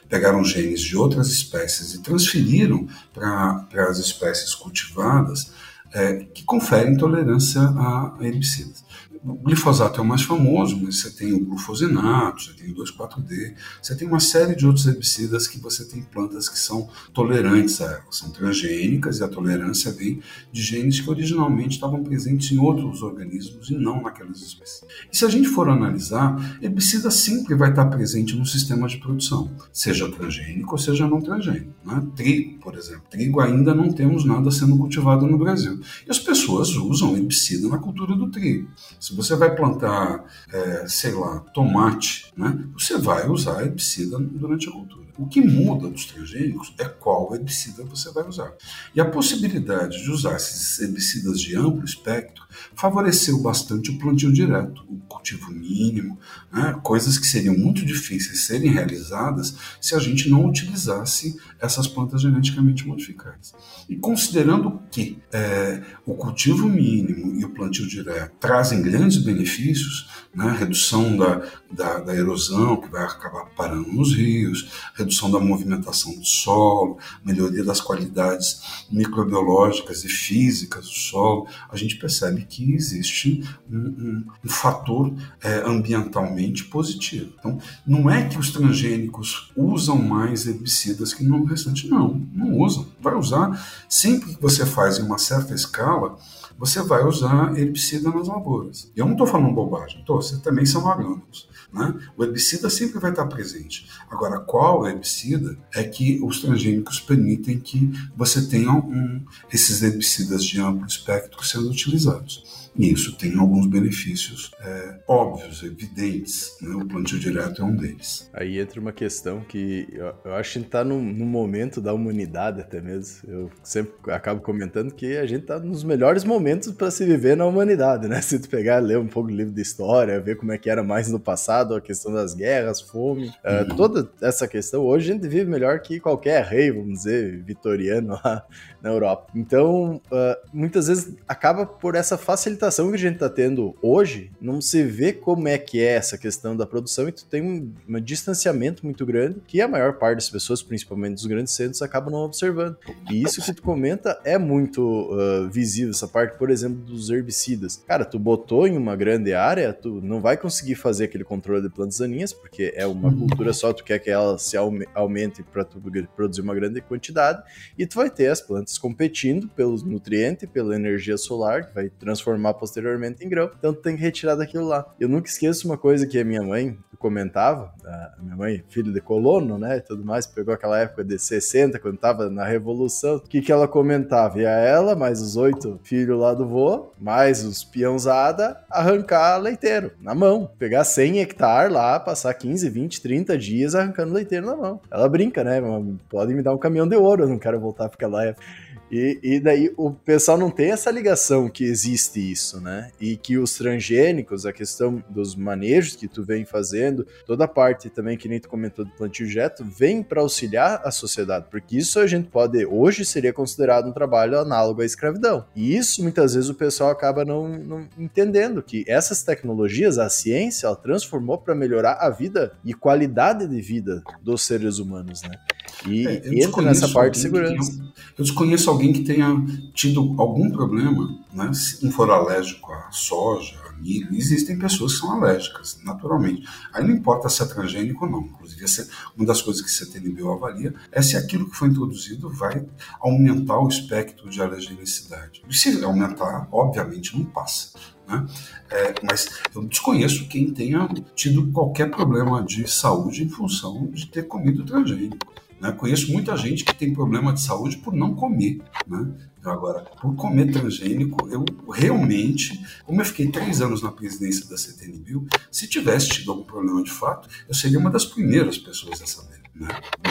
pegaram 0.08 0.42
genes 0.42 0.80
de 0.80 0.96
outras 0.96 1.28
espécies 1.28 1.92
e 1.92 2.00
transferiram 2.00 2.88
para 3.12 3.66
as 3.90 3.98
espécies 3.98 4.54
cultivadas 4.54 5.52
é, 5.92 6.24
que 6.24 6.42
conferem 6.44 6.96
tolerância 6.96 7.60
a 7.60 8.16
herbicidas. 8.18 8.82
O 9.22 9.34
glifosato 9.34 10.00
é 10.00 10.02
o 10.02 10.06
mais 10.06 10.22
famoso, 10.22 10.80
mas 10.82 11.00
você 11.00 11.10
tem 11.10 11.34
o 11.34 11.44
glufosinato, 11.44 12.42
você 12.42 12.54
tem 12.54 12.72
o 12.72 12.74
2,4-D, 12.74 13.54
você 13.82 13.94
tem 13.94 14.08
uma 14.08 14.18
série 14.18 14.56
de 14.56 14.66
outros 14.66 14.86
herbicidas 14.86 15.46
que 15.46 15.60
você 15.60 15.84
tem 15.84 16.00
plantas 16.02 16.48
que 16.48 16.58
são 16.58 16.88
tolerantes 17.12 17.82
a 17.82 17.84
elas, 17.84 18.16
são 18.16 18.30
transgênicas 18.30 19.18
e 19.18 19.22
a 19.22 19.28
tolerância 19.28 19.92
vem 19.92 20.22
de 20.50 20.62
genes 20.62 21.00
que 21.00 21.10
originalmente 21.10 21.74
estavam 21.74 22.02
presentes 22.02 22.50
em 22.50 22.58
outros 22.58 23.02
organismos 23.02 23.68
e 23.68 23.74
não 23.74 24.00
naquelas 24.00 24.40
espécies. 24.40 24.84
E 25.12 25.16
se 25.16 25.26
a 25.26 25.28
gente 25.28 25.48
for 25.48 25.68
analisar, 25.68 26.58
herbicida 26.62 27.10
sempre 27.10 27.54
vai 27.54 27.70
estar 27.70 27.84
presente 27.86 28.34
no 28.34 28.46
sistema 28.46 28.88
de 28.88 28.96
produção, 28.96 29.50
seja 29.70 30.10
transgênico 30.10 30.72
ou 30.72 30.78
seja 30.78 31.06
não 31.06 31.20
transgênico. 31.20 31.74
Né? 31.84 32.06
Trigo, 32.16 32.58
por 32.60 32.74
exemplo. 32.74 33.02
Trigo 33.10 33.40
ainda 33.40 33.74
não 33.74 33.92
temos 33.92 34.24
nada 34.24 34.50
sendo 34.50 34.78
cultivado 34.78 35.26
no 35.26 35.36
Brasil. 35.36 35.78
E 36.06 36.10
as 36.10 36.18
pessoas 36.18 36.70
usam 36.70 37.14
herbicida 37.14 37.68
na 37.68 37.76
cultura 37.76 38.16
do 38.16 38.30
trigo. 38.30 38.66
Você 39.14 39.36
vai 39.36 39.54
plantar, 39.54 40.24
é, 40.52 40.86
sei 40.88 41.12
lá, 41.12 41.40
tomate, 41.54 42.32
né, 42.36 42.64
você 42.74 42.98
vai 42.98 43.28
usar 43.28 43.62
herbicida 43.62 44.18
durante 44.18 44.68
a 44.68 44.72
cultura. 44.72 44.99
O 45.20 45.26
que 45.26 45.42
muda 45.42 45.86
dos 45.86 46.06
transgênicos 46.06 46.72
é 46.78 46.86
qual 46.86 47.34
herbicida 47.34 47.84
você 47.84 48.10
vai 48.10 48.26
usar. 48.26 48.54
E 48.94 49.00
a 49.02 49.04
possibilidade 49.04 50.02
de 50.02 50.10
usar 50.10 50.36
esses 50.36 50.80
herbicidas 50.80 51.38
de 51.38 51.54
amplo 51.54 51.84
espectro 51.84 52.42
favoreceu 52.74 53.38
bastante 53.42 53.90
o 53.90 53.98
plantio 53.98 54.32
direto, 54.32 54.82
o 54.88 54.96
cultivo 55.00 55.50
mínimo, 55.50 56.18
né, 56.50 56.74
coisas 56.82 57.18
que 57.18 57.26
seriam 57.26 57.54
muito 57.54 57.84
difíceis 57.84 58.38
de 58.38 58.38
serem 58.38 58.70
realizadas 58.70 59.54
se 59.78 59.94
a 59.94 59.98
gente 59.98 60.30
não 60.30 60.46
utilizasse 60.46 61.36
essas 61.60 61.86
plantas 61.86 62.22
geneticamente 62.22 62.88
modificadas. 62.88 63.52
E 63.90 63.96
considerando 63.96 64.80
que 64.90 65.18
é, 65.30 65.82
o 66.06 66.14
cultivo 66.14 66.66
mínimo 66.66 67.38
e 67.38 67.44
o 67.44 67.50
plantio 67.50 67.86
direto 67.86 68.32
trazem 68.40 68.80
grandes 68.80 69.18
benefícios, 69.18 70.08
né, 70.34 70.54
redução 70.58 71.16
da, 71.16 71.42
da, 71.70 71.98
da 71.98 72.14
erosão 72.14 72.76
que 72.76 72.88
vai 72.88 73.02
acabar 73.02 73.46
parando 73.56 73.92
nos 73.92 74.14
rios, 74.14 74.70
redução 74.94 75.30
da 75.30 75.40
movimentação 75.40 76.16
do 76.16 76.24
solo, 76.24 76.98
melhoria 77.24 77.64
das 77.64 77.80
qualidades 77.80 78.62
microbiológicas 78.90 80.04
e 80.04 80.08
físicas 80.08 80.84
do 80.84 80.94
solo, 80.94 81.46
a 81.68 81.76
gente 81.76 81.96
percebe 81.96 82.44
que 82.44 82.74
existe 82.74 83.44
um, 83.70 83.76
um, 83.76 84.24
um 84.44 84.48
fator 84.48 85.12
é, 85.42 85.62
ambientalmente 85.66 86.64
positivo. 86.64 87.32
Então, 87.38 87.58
não 87.86 88.08
é 88.08 88.28
que 88.28 88.38
os 88.38 88.50
transgênicos 88.50 89.50
usam 89.56 89.96
mais 89.96 90.46
herbicidas 90.46 91.12
que 91.12 91.24
no 91.24 91.44
restante, 91.44 91.88
não, 91.88 92.20
não 92.32 92.58
usam. 92.58 92.86
Vai 93.00 93.14
usar 93.14 93.66
sempre 93.88 94.34
que 94.34 94.40
você 94.40 94.64
faz 94.64 94.98
em 94.98 95.02
uma 95.02 95.18
certa 95.18 95.54
escala 95.54 96.18
você 96.60 96.82
vai 96.82 97.02
usar 97.06 97.58
herbicida 97.58 98.10
nas 98.10 98.28
lavouras. 98.28 98.92
E 98.94 99.00
eu 99.00 99.06
não 99.06 99.12
estou 99.12 99.26
falando 99.26 99.54
bobagem, 99.54 100.04
tô, 100.04 100.16
vocês 100.16 100.42
também 100.42 100.66
são 100.66 100.86
agrônomos. 100.86 101.48
Né? 101.72 101.94
O 102.18 102.22
herbicida 102.22 102.68
sempre 102.68 103.00
vai 103.00 103.12
estar 103.12 103.24
presente. 103.26 103.88
Agora, 104.10 104.38
qual 104.40 104.86
herbicida 104.86 105.56
é 105.74 105.82
que 105.84 106.20
os 106.22 106.42
transgênicos 106.42 107.00
permitem 107.00 107.58
que 107.58 107.90
você 108.14 108.46
tenha 108.46 108.72
um, 108.72 109.24
esses 109.50 109.82
herbicidas 109.82 110.44
de 110.44 110.60
amplo 110.60 110.86
espectro 110.86 111.42
sendo 111.42 111.70
utilizados? 111.70 112.60
E 112.76 112.92
isso 112.92 113.16
tem 113.16 113.36
alguns 113.38 113.66
benefícios 113.66 114.52
é, 114.60 115.00
óbvios, 115.06 115.62
evidentes. 115.62 116.56
Né? 116.60 116.74
O 116.74 116.86
plantio 116.86 117.18
direto 117.18 117.62
é 117.62 117.64
um 117.64 117.74
deles. 117.74 118.30
Aí 118.32 118.58
entra 118.58 118.80
uma 118.80 118.92
questão 118.92 119.40
que 119.40 119.88
eu, 119.92 120.14
eu 120.24 120.34
acho 120.34 120.58
que 120.58 120.66
está 120.66 120.84
num, 120.84 121.02
num, 121.02 121.26
momento 121.26 121.80
da 121.80 121.92
humanidade 121.92 122.60
até 122.60 122.80
mesmo. 122.80 123.28
Eu 123.28 123.50
sempre 123.62 123.92
acabo 124.12 124.40
comentando 124.40 124.92
que 124.94 125.16
a 125.16 125.26
gente 125.26 125.42
está 125.42 125.58
nos 125.58 125.82
melhores 125.82 126.24
momentos 126.24 126.49
para 126.74 126.90
se 126.90 127.04
viver 127.04 127.36
na 127.36 127.46
humanidade, 127.46 128.08
né? 128.08 128.20
Se 128.22 128.38
tu 128.38 128.48
pegar, 128.48 128.78
ler 128.78 128.98
um 128.98 129.06
pouco 129.06 129.28
o 129.30 129.32
livro 129.32 129.52
de 129.52 129.60
história, 129.60 130.20
ver 130.20 130.36
como 130.36 130.52
é 130.52 130.58
que 130.58 130.70
era 130.70 130.82
mais 130.82 131.08
no 131.08 131.18
passado, 131.18 131.74
a 131.74 131.80
questão 131.80 132.12
das 132.12 132.34
guerras, 132.34 132.80
fome, 132.80 133.32
é, 133.42 133.62
uhum. 133.62 133.68
uh, 133.68 133.76
toda 133.76 134.10
essa 134.20 134.46
questão. 134.46 134.84
Hoje 134.84 135.10
a 135.10 135.14
gente 135.14 135.28
vive 135.28 135.44
melhor 135.44 135.80
que 135.80 136.00
qualquer 136.00 136.44
rei, 136.44 136.70
vamos 136.70 137.00
dizer, 137.00 137.42
vitoriano 137.42 138.18
lá 138.24 138.44
na 138.82 138.90
Europa. 138.90 139.30
Então, 139.34 140.00
uh, 140.10 140.48
muitas 140.52 140.88
vezes 140.88 141.14
acaba 141.28 141.66
por 141.66 141.94
essa 141.94 142.16
facilitação 142.16 142.88
que 142.88 142.94
a 142.94 142.98
gente 142.98 143.14
está 143.14 143.28
tendo 143.28 143.74
hoje, 143.82 144.30
não 144.40 144.60
se 144.60 144.82
vê 144.82 145.12
como 145.12 145.48
é 145.48 145.58
que 145.58 145.80
é 145.80 145.92
essa 145.92 146.16
questão 146.16 146.56
da 146.56 146.66
produção 146.66 147.08
e 147.08 147.12
tu 147.12 147.24
tem 147.26 147.42
um, 147.42 147.72
um 147.88 148.00
distanciamento 148.00 148.84
muito 148.84 149.04
grande 149.04 149.40
que 149.46 149.60
a 149.60 149.68
maior 149.68 149.94
parte 149.94 150.16
das 150.16 150.30
pessoas, 150.30 150.62
principalmente 150.62 151.14
dos 151.14 151.26
grandes 151.26 151.52
centros, 151.52 151.82
acabam 151.82 152.12
não 152.12 152.20
observando. 152.20 152.76
E 153.10 153.22
isso 153.22 153.42
que 153.42 153.52
tu 153.52 153.62
comenta 153.62 154.18
é 154.24 154.38
muito 154.38 154.82
uh, 154.82 155.48
visível, 155.50 155.90
essa 155.90 156.08
parte, 156.08 156.38
por 156.40 156.48
exemplo, 156.48 156.78
dos 156.78 157.10
herbicidas. 157.10 157.84
Cara, 157.86 158.02
tu 158.02 158.18
botou 158.18 158.66
em 158.66 158.74
uma 158.74 158.96
grande 158.96 159.34
área, 159.34 159.74
tu 159.74 160.00
não 160.00 160.22
vai 160.22 160.38
conseguir 160.38 160.74
fazer 160.74 161.04
aquele 161.04 161.22
controle 161.22 161.60
de 161.60 161.68
plantas 161.68 161.98
daninhas, 161.98 162.32
porque 162.32 162.72
é 162.74 162.86
uma 162.86 163.10
uhum. 163.10 163.28
cultura 163.28 163.52
só, 163.52 163.74
tu 163.74 163.84
quer 163.84 163.98
que 163.98 164.08
ela 164.08 164.38
se 164.38 164.56
aumente 164.56 165.42
para 165.42 165.64
tu 165.64 165.78
produzir 166.16 166.40
uma 166.40 166.54
grande 166.54 166.80
quantidade, 166.80 167.42
e 167.78 167.86
tu 167.86 167.96
vai 167.96 168.08
ter 168.08 168.28
as 168.28 168.40
plantas 168.40 168.78
competindo 168.78 169.48
pelos 169.50 169.82
nutrientes, 169.82 170.48
pela 170.48 170.74
energia 170.74 171.18
solar, 171.18 171.66
que 171.66 171.74
vai 171.74 171.90
transformar 171.90 172.54
posteriormente 172.54 173.22
em 173.22 173.28
grão. 173.28 173.50
Então 173.58 173.74
tu 173.74 173.82
tem 173.82 173.94
que 173.94 174.02
retirar 174.02 174.34
daquilo 174.34 174.66
lá. 174.66 174.90
Eu 174.98 175.10
nunca 175.10 175.28
esqueço 175.28 175.68
uma 175.68 175.76
coisa 175.76 176.06
que 176.06 176.18
a 176.18 176.24
minha 176.24 176.42
mãe 176.42 176.78
comentava, 176.98 177.72
a 177.82 178.22
minha 178.22 178.36
mãe, 178.36 178.64
filho 178.68 178.92
de 178.92 179.00
colono, 179.00 179.58
né, 179.58 179.78
e 179.78 179.80
tudo 179.80 180.04
mais, 180.04 180.26
pegou 180.26 180.52
aquela 180.52 180.78
época 180.78 181.02
de 181.02 181.18
60, 181.18 181.78
quando 181.78 181.96
tava 181.96 182.28
na 182.28 182.44
Revolução, 182.44 183.16
o 183.16 183.20
que 183.20 183.40
que 183.40 183.50
ela 183.50 183.66
comentava? 183.66 184.38
Ia 184.38 184.50
ela, 184.50 184.94
mais 184.94 185.22
os 185.22 185.34
oito 185.36 185.80
filhos 185.82 186.19
lá 186.20 186.34
do 186.34 186.46
vô, 186.46 186.92
mais 187.00 187.44
os 187.44 187.64
peãozada, 187.64 188.60
arrancar 188.70 189.38
leiteiro, 189.38 189.92
na 190.00 190.14
mão. 190.14 190.50
Pegar 190.58 190.84
100 190.84 191.20
hectares 191.20 191.72
lá, 191.72 191.98
passar 191.98 192.32
15, 192.34 192.68
20, 192.68 193.00
30 193.00 193.38
dias 193.38 193.74
arrancando 193.74 194.12
leiteiro 194.12 194.46
na 194.46 194.56
mão. 194.56 194.80
Ela 194.90 195.08
brinca, 195.08 195.42
né, 195.42 195.60
pode 196.08 196.34
me 196.34 196.42
dar 196.42 196.54
um 196.54 196.58
caminhão 196.58 196.86
de 196.86 196.96
ouro, 196.96 197.24
eu 197.24 197.28
não 197.28 197.38
quero 197.38 197.58
voltar 197.58 197.88
para 197.88 197.96
aquela 197.96 198.24
época. 198.24 198.44
E, 198.90 199.18
e, 199.22 199.40
daí 199.40 199.72
o 199.76 199.90
pessoal 199.92 200.36
não 200.36 200.50
tem 200.50 200.72
essa 200.72 200.90
ligação 200.90 201.48
que 201.48 201.64
existe 201.64 202.32
isso, 202.32 202.60
né? 202.60 202.90
E 203.00 203.16
que 203.16 203.38
os 203.38 203.54
transgênicos, 203.54 204.44
a 204.44 204.52
questão 204.52 205.02
dos 205.08 205.36
manejos 205.36 205.94
que 205.94 206.08
tu 206.08 206.24
vem 206.24 206.44
fazendo, 206.44 207.06
toda 207.26 207.44
a 207.44 207.48
parte 207.48 207.88
também 207.88 208.16
que 208.16 208.28
nem 208.28 208.40
tu 208.40 208.48
comentou 208.48 208.84
do 208.84 208.90
plantio 208.92 209.26
direto, 209.26 209.64
vem 209.64 210.02
para 210.02 210.20
auxiliar 210.20 210.80
a 210.84 210.90
sociedade, 210.90 211.46
porque 211.50 211.76
isso 211.76 212.00
a 212.00 212.06
gente 212.06 212.28
pode, 212.28 212.66
hoje 212.66 213.04
seria 213.04 213.32
considerado 213.32 213.88
um 213.88 213.92
trabalho 213.92 214.38
análogo 214.38 214.82
à 214.82 214.84
escravidão. 214.84 215.44
E 215.54 215.76
isso 215.76 216.02
muitas 216.02 216.34
vezes 216.34 216.50
o 216.50 216.54
pessoal 216.54 216.90
acaba 216.90 217.24
não, 217.24 217.48
não 217.48 217.88
entendendo 217.98 218.62
que 218.62 218.84
essas 218.88 219.22
tecnologias, 219.22 219.98
a 219.98 220.08
ciência, 220.08 220.66
ela 220.66 220.76
transformou 220.76 221.38
para 221.38 221.54
melhorar 221.54 221.94
a 222.00 222.10
vida 222.10 222.52
e 222.64 222.74
qualidade 222.74 223.46
de 223.46 223.60
vida 223.60 224.02
dos 224.22 224.42
seres 224.42 224.78
humanos, 224.78 225.22
né? 225.22 225.38
E 225.86 226.06
é, 226.06 226.44
entra 226.44 226.62
nessa 226.62 226.88
parte 226.88 227.14
de 227.14 227.20
segurança. 227.20 227.80
Eu 228.18 228.24
desconheço 228.24 228.68
alguém 228.68 228.92
que 228.92 229.02
tenha 229.02 229.34
tido 229.72 230.14
algum 230.18 230.50
problema, 230.50 231.18
né, 231.32 231.52
se 231.54 231.82
não 231.82 231.90
for 231.90 232.10
alérgico 232.10 232.70
à 232.72 232.90
soja, 232.90 233.58
a 233.68 233.72
milho, 233.80 234.14
existem 234.14 234.58
pessoas 234.58 234.94
que 234.94 235.00
são 235.00 235.12
alérgicas, 235.12 235.78
naturalmente. 235.84 236.46
Aí 236.72 236.86
não 236.86 236.94
importa 236.94 237.28
se 237.28 237.42
é 237.42 237.46
transgênico 237.46 238.04
ou 238.04 238.10
não. 238.10 238.20
Inclusive, 238.20 238.64
essa, 238.64 238.88
uma 239.16 239.24
das 239.24 239.40
coisas 239.40 239.62
que 239.62 239.68
a 239.68 239.86
CTNBio 239.86 240.30
avalia 240.32 240.74
é 240.92 241.00
se 241.00 241.16
aquilo 241.16 241.48
que 241.48 241.56
foi 241.56 241.68
introduzido 241.68 242.28
vai 242.28 242.66
aumentar 243.00 243.58
o 243.58 243.68
espectro 243.68 244.28
de 244.28 244.42
alergenicidade. 244.42 245.42
E 245.48 245.54
se 245.54 245.82
aumentar, 245.82 246.48
obviamente 246.52 247.16
não 247.16 247.24
passa. 247.24 247.78
Né? 248.06 248.26
É, 248.70 248.94
mas 249.02 249.28
eu 249.54 249.62
desconheço 249.64 250.28
quem 250.28 250.52
tenha 250.52 250.88
tido 251.14 251.50
qualquer 251.52 251.90
problema 251.90 252.42
de 252.42 252.70
saúde 252.70 253.24
em 253.24 253.28
função 253.28 253.86
de 253.86 254.06
ter 254.06 254.24
comido 254.24 254.64
transgênico. 254.64 255.30
Né? 255.60 255.70
Conheço 255.72 256.10
muita 256.10 256.36
gente 256.36 256.64
que 256.64 256.74
tem 256.74 256.92
problema 256.92 257.32
de 257.32 257.40
saúde 257.40 257.76
por 257.76 257.92
não 257.92 258.14
comer. 258.14 258.60
Né? 258.86 259.12
Agora, 259.44 259.80
por 260.00 260.14
comer 260.16 260.50
transgênico, 260.50 261.28
eu 261.28 261.44
realmente, 261.72 262.60
como 262.84 263.00
eu 263.00 263.04
fiquei 263.04 263.30
três 263.30 263.60
anos 263.60 263.82
na 263.82 263.92
presidência 263.92 264.48
da 264.48 264.56
CTNBio, 264.56 265.26
se 265.50 265.68
tivesse 265.68 266.08
tido 266.08 266.30
algum 266.30 266.44
problema 266.44 266.82
de 266.82 266.90
fato, 266.90 267.28
eu 267.48 267.54
seria 267.54 267.78
uma 267.78 267.90
das 267.90 268.04
primeiras 268.04 268.58
pessoas 268.58 269.02
a 269.02 269.06
saber. 269.06 269.39
Né? 269.54 269.68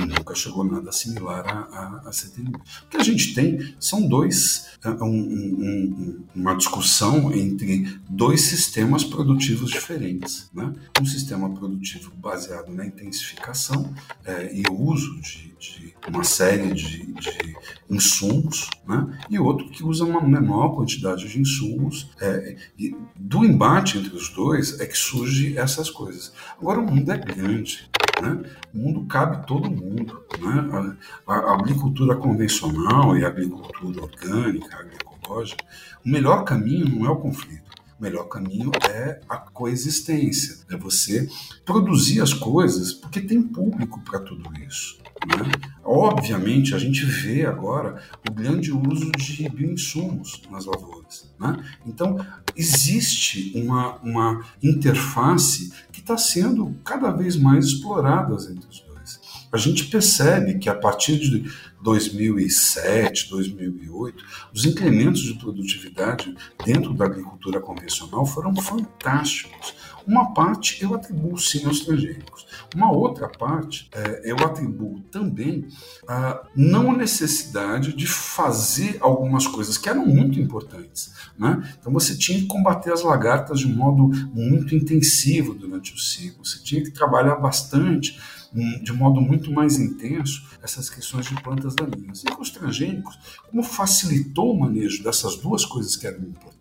Nunca 0.08 0.36
chegou 0.36 0.64
nada 0.64 0.92
similar 0.92 1.46
a, 1.48 2.08
a 2.08 2.12
CTNBio. 2.12 2.62
O 2.84 2.90
que 2.90 2.98
a 2.98 3.04
gente 3.04 3.34
tem 3.34 3.74
são 3.80 4.08
dois, 4.08 4.68
é, 4.84 4.90
um, 4.90 5.08
um, 5.08 6.24
uma 6.36 6.56
discussão 6.56 7.34
entre 7.34 8.00
dois 8.10 8.42
sistemas 8.42 9.04
produtivos 9.04 9.72
diferentes. 9.72 10.50
Né? 10.54 10.74
Um 11.00 11.06
sistema 11.06 11.50
produtivo 11.50 12.12
baseado 12.16 12.70
na 12.70 12.86
intensificação 12.86 13.94
é, 14.26 14.54
e 14.54 14.64
o 14.70 14.82
uso 14.82 15.20
de, 15.22 15.54
de 15.60 15.96
uma 16.08 16.24
série 16.24 16.74
de, 16.74 17.06
de 17.14 17.56
insumos, 17.90 18.70
né? 18.88 19.20
e 19.30 19.40
outro 19.40 19.70
que 19.70 19.84
usa 19.84 20.04
uma 20.06 20.22
menor 20.22 20.76
quantidade 20.76 21.28
de 21.28 21.40
insumos. 21.40 22.10
É, 22.22 22.58
e 22.78 22.96
do 23.16 23.44
embate 23.44 23.98
entre 23.98 24.16
os 24.16 24.30
dois 24.30 24.80
é 24.80 24.86
que 24.86 24.98
surge 24.98 25.58
essas 25.58 25.90
coisas. 25.90 26.32
Agora, 26.60 26.80
o 26.80 26.86
mundo 26.86 27.12
é 27.12 27.18
grande. 27.18 27.90
Né? 28.22 28.44
O 28.74 28.78
mundo 28.78 29.06
cabe 29.06 29.46
todo 29.46 29.70
mundo. 29.70 30.24
Né? 30.40 30.98
A, 31.28 31.34
a, 31.34 31.54
agricultura 31.54 32.16
convencional 32.16 33.18
e 33.18 33.24
a 33.24 33.28
agricultura 33.28 34.04
orgânica, 34.04 34.78
agroecológica, 34.78 35.64
o 36.06 36.10
melhor 36.10 36.44
caminho 36.44 36.88
não 36.88 37.06
é 37.06 37.10
o 37.10 37.18
conflito. 37.18 37.70
O 38.00 38.02
melhor 38.04 38.30
caminho 38.30 38.72
é 38.90 39.20
a 39.28 39.38
coexistência, 39.38 40.66
é 40.72 40.78
você 40.78 41.28
produzir 41.66 42.22
as 42.22 42.34
coisas, 42.34 42.94
porque 42.94 43.20
tem 43.20 43.42
público 43.42 44.00
para 44.02 44.20
tudo 44.20 44.50
isso. 44.66 44.98
Né? 45.28 45.52
Obviamente, 45.84 46.76
a 46.76 46.78
gente 46.78 47.04
vê 47.06 47.46
agora 47.46 48.02
o 48.30 48.34
grande 48.34 48.72
uso 48.72 49.12
de 49.12 49.50
bioinsumos 49.50 50.42
nas 50.50 50.66
lavouras. 50.66 51.30
Né? 51.40 51.58
Então, 51.86 52.24
existe 52.56 53.52
uma, 53.56 53.96
uma 53.98 54.46
interface 54.62 55.72
que 55.92 56.00
está 56.00 56.18
sendo 56.18 56.76
cada 56.84 57.12
vez 57.12 57.36
mais 57.36 57.66
explorada 57.66 58.34
entre 58.36 58.68
os 58.70 58.80
dois. 58.82 59.20
A 59.52 59.58
gente 59.58 59.86
percebe 59.86 60.60
que 60.60 60.70
a 60.70 60.76
partir 60.76 61.18
de 61.18 61.52
2007, 61.82 63.30
2008, 63.30 64.24
os 64.54 64.66
incrementos 64.66 65.22
de 65.22 65.34
produtividade 65.36 66.36
dentro 66.66 66.94
da 66.94 67.06
agricultura 67.06 67.60
convencional 67.60 68.26
foram 68.26 68.56
fantásticos. 68.56 69.74
Uma 70.06 70.34
parte 70.34 70.82
eu 70.82 70.96
atribuo 70.96 71.38
sim 71.38 71.66
aos 71.66 71.82
transgênicos, 71.82 72.48
uma 72.74 72.92
outra 72.92 73.30
parte 73.30 73.88
é, 73.94 74.32
eu 74.32 74.38
atribuo 74.38 75.02
também 75.12 75.68
a 76.08 76.42
não 76.56 76.96
necessidade 76.96 77.94
de 77.94 78.08
fazer 78.08 78.98
algumas 79.02 79.46
coisas 79.46 79.78
que 79.78 79.88
eram 79.88 80.06
muito 80.06 80.40
importantes. 80.40 81.14
Né? 81.38 81.62
Então 81.80 81.94
você 81.94 82.18
tinha 82.18 82.40
que 82.40 82.48
combater 82.48 82.92
as 82.92 83.04
lagartas 83.04 83.60
de 83.60 83.68
modo 83.68 84.10
muito 84.34 84.74
intensivo 84.74 85.54
durante 85.54 85.94
o 85.94 86.00
ciclo, 86.00 86.44
você 86.44 86.60
tinha 86.64 86.84
que 86.84 86.92
trabalhar 86.92 87.36
bastante 87.36 88.20
de 88.54 88.94
modo 88.94 89.22
muito 89.22 89.52
mais 89.52 89.78
intenso 89.78 90.48
essas 90.62 90.90
questões 90.90 91.28
de 91.28 91.42
plantas 91.42 91.76
daninhas. 91.76 92.24
E 92.24 92.28
com 92.28 92.42
os 92.42 92.50
transgênicos, 92.50 93.18
como 93.50 93.64
facilitou 93.64 94.54
o 94.54 94.60
manejo 94.60 95.04
dessas 95.04 95.36
duas 95.38 95.66
coisas 95.66 95.96
que 95.96 96.08
eram 96.08 96.20
importantes, 96.20 96.59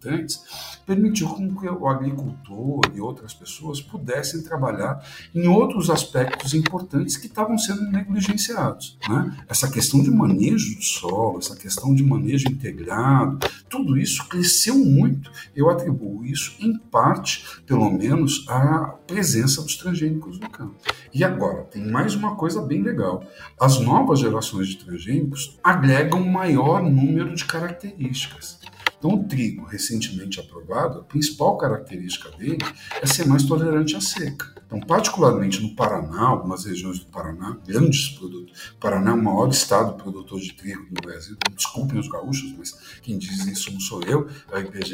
permitiu 0.86 1.28
com 1.28 1.54
que 1.54 1.68
o 1.68 1.86
agricultor 1.86 2.80
e 2.94 3.00
outras 3.00 3.34
pessoas 3.34 3.80
pudessem 3.80 4.42
trabalhar 4.42 5.02
em 5.34 5.46
outros 5.46 5.90
aspectos 5.90 6.54
importantes 6.54 7.16
que 7.16 7.26
estavam 7.26 7.58
sendo 7.58 7.82
negligenciados. 7.90 8.98
Né? 9.08 9.36
Essa 9.48 9.70
questão 9.70 10.02
de 10.02 10.10
manejo 10.10 10.76
do 10.76 10.82
solo, 10.82 11.38
essa 11.38 11.56
questão 11.56 11.94
de 11.94 12.02
manejo 12.02 12.48
integrado, 12.48 13.38
tudo 13.68 13.98
isso 13.98 14.26
cresceu 14.28 14.76
muito. 14.76 15.30
Eu 15.54 15.68
atribuo 15.68 16.24
isso, 16.24 16.56
em 16.60 16.76
parte, 16.78 17.44
pelo 17.66 17.90
menos, 17.90 18.46
à 18.48 18.94
presença 19.06 19.62
dos 19.62 19.76
transgênicos 19.76 20.38
no 20.38 20.48
campo. 20.48 20.76
E 21.12 21.24
agora, 21.24 21.64
tem 21.64 21.86
mais 21.90 22.14
uma 22.14 22.36
coisa 22.36 22.62
bem 22.62 22.82
legal. 22.82 23.24
As 23.60 23.80
novas 23.80 24.20
gerações 24.20 24.68
de 24.68 24.76
transgênicos 24.76 25.58
agregam 25.62 26.24
maior 26.24 26.82
número 26.82 27.34
de 27.34 27.44
características. 27.44 28.58
Então, 28.98 29.14
o 29.14 29.24
trigo 29.24 29.64
recentemente 29.64 30.40
aprovado, 30.40 31.00
a 31.00 31.04
principal 31.04 31.56
característica 31.56 32.30
dele 32.36 32.58
é 33.00 33.06
ser 33.06 33.26
mais 33.26 33.44
tolerante 33.44 33.94
à 33.94 34.00
seca. 34.00 34.58
Então, 34.68 34.80
particularmente 34.80 35.62
no 35.62 35.74
Paraná, 35.74 36.28
algumas 36.28 36.66
regiões 36.66 36.98
do 36.98 37.06
Paraná, 37.06 37.56
grandes 37.66 38.10
produtos. 38.10 38.74
Paraná 38.78 39.12
é 39.12 39.14
o 39.14 39.22
maior 39.22 39.48
estado 39.48 39.94
produtor 39.94 40.38
de 40.38 40.52
trigo 40.52 40.86
do 40.90 41.00
Brasil. 41.00 41.38
Desculpem 41.56 41.98
os 41.98 42.06
gaúchos, 42.06 42.54
mas 42.58 42.76
quem 43.00 43.16
diz 43.16 43.46
isso 43.46 43.72
não 43.72 43.80
sou 43.80 44.02
eu, 44.02 44.28
é 44.52 44.58
o 44.58 44.60
IBGE, 44.60 44.92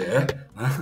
né? 0.54 0.80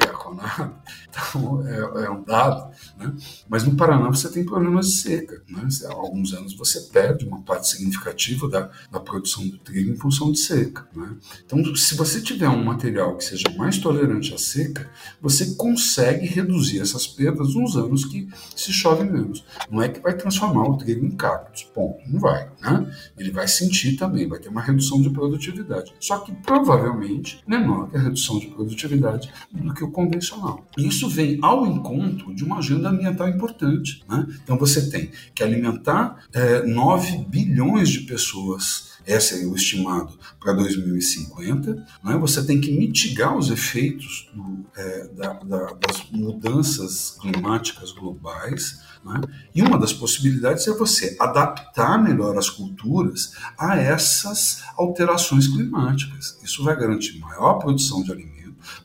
É 0.00 0.04
a 0.04 0.12
Conab. 0.12 0.74
Então, 1.08 1.66
é, 1.66 2.04
é, 2.04 2.10
um 2.10 2.22
dado. 2.22 2.70
Né? 2.96 3.12
Mas 3.48 3.64
no 3.64 3.74
Paraná 3.74 4.08
você 4.08 4.30
tem 4.30 4.44
problemas 4.44 4.86
de 4.86 5.00
seca. 5.00 5.42
Né? 5.48 5.66
Há 5.86 5.94
alguns 5.94 6.32
anos 6.32 6.54
você 6.54 6.82
perde 6.92 7.26
uma 7.26 7.42
parte 7.42 7.68
significativa 7.68 8.48
da, 8.48 8.70
da 8.90 9.00
produção 9.00 9.48
do 9.48 9.58
trigo 9.58 9.90
em 9.90 9.96
função 9.96 10.30
de 10.30 10.38
seca. 10.38 10.86
Né? 10.94 11.16
Então, 11.44 11.74
se 11.74 11.96
você 11.96 12.20
tiver 12.20 12.48
um 12.48 12.57
material 12.64 13.16
que 13.16 13.24
seja 13.24 13.44
mais 13.56 13.78
tolerante 13.78 14.34
à 14.34 14.38
seca, 14.38 14.90
você 15.20 15.54
consegue 15.54 16.26
reduzir 16.26 16.80
essas 16.80 17.06
perdas 17.06 17.54
nos 17.54 17.76
anos 17.76 18.04
que 18.04 18.28
se 18.54 18.72
chove 18.72 19.04
menos. 19.04 19.44
Não 19.70 19.82
é 19.82 19.88
que 19.88 20.00
vai 20.00 20.16
transformar 20.16 20.68
o 20.68 20.76
trigo 20.76 21.04
em 21.04 21.10
cactos, 21.10 21.62
ponto. 21.62 21.98
Não 22.08 22.20
vai. 22.20 22.48
Né? 22.60 22.90
Ele 23.18 23.30
vai 23.30 23.48
sentir 23.48 23.96
também, 23.96 24.28
vai 24.28 24.38
ter 24.38 24.48
uma 24.48 24.60
redução 24.60 25.00
de 25.00 25.10
produtividade. 25.10 25.92
Só 26.00 26.18
que 26.18 26.32
provavelmente 26.32 27.42
menor 27.46 27.90
que 27.90 27.96
a 27.96 28.00
redução 28.00 28.38
de 28.38 28.46
produtividade 28.48 29.30
do 29.52 29.74
que 29.74 29.84
o 29.84 29.90
convencional. 29.90 30.64
Isso 30.76 31.08
vem 31.08 31.38
ao 31.42 31.66
encontro 31.66 32.34
de 32.34 32.44
uma 32.44 32.58
agenda 32.58 32.88
ambiental 32.88 33.28
importante. 33.28 34.02
Né? 34.08 34.26
Então 34.42 34.58
você 34.58 34.90
tem 34.90 35.10
que 35.34 35.42
alimentar 35.42 36.24
é, 36.32 36.62
9 36.62 37.24
bilhões 37.28 37.88
de 37.88 38.00
pessoas 38.00 38.97
esse 39.08 39.42
é 39.42 39.46
o 39.46 39.54
estimado 39.54 40.18
para 40.38 40.52
2050. 40.52 41.74
Né? 42.04 42.16
Você 42.18 42.44
tem 42.44 42.60
que 42.60 42.70
mitigar 42.70 43.36
os 43.36 43.50
efeitos 43.50 44.30
do, 44.34 44.66
é, 44.76 45.08
da, 45.08 45.32
da, 45.32 45.72
das 45.74 46.10
mudanças 46.10 47.16
climáticas 47.20 47.90
globais. 47.92 48.80
Né? 49.04 49.20
E 49.54 49.62
uma 49.62 49.78
das 49.78 49.92
possibilidades 49.94 50.68
é 50.68 50.72
você 50.72 51.16
adaptar 51.18 52.02
melhor 52.02 52.36
as 52.36 52.50
culturas 52.50 53.32
a 53.58 53.76
essas 53.76 54.62
alterações 54.76 55.48
climáticas. 55.48 56.38
Isso 56.42 56.62
vai 56.62 56.76
garantir 56.76 57.18
maior 57.18 57.54
produção 57.54 58.02
de 58.02 58.12
alimentos 58.12 58.37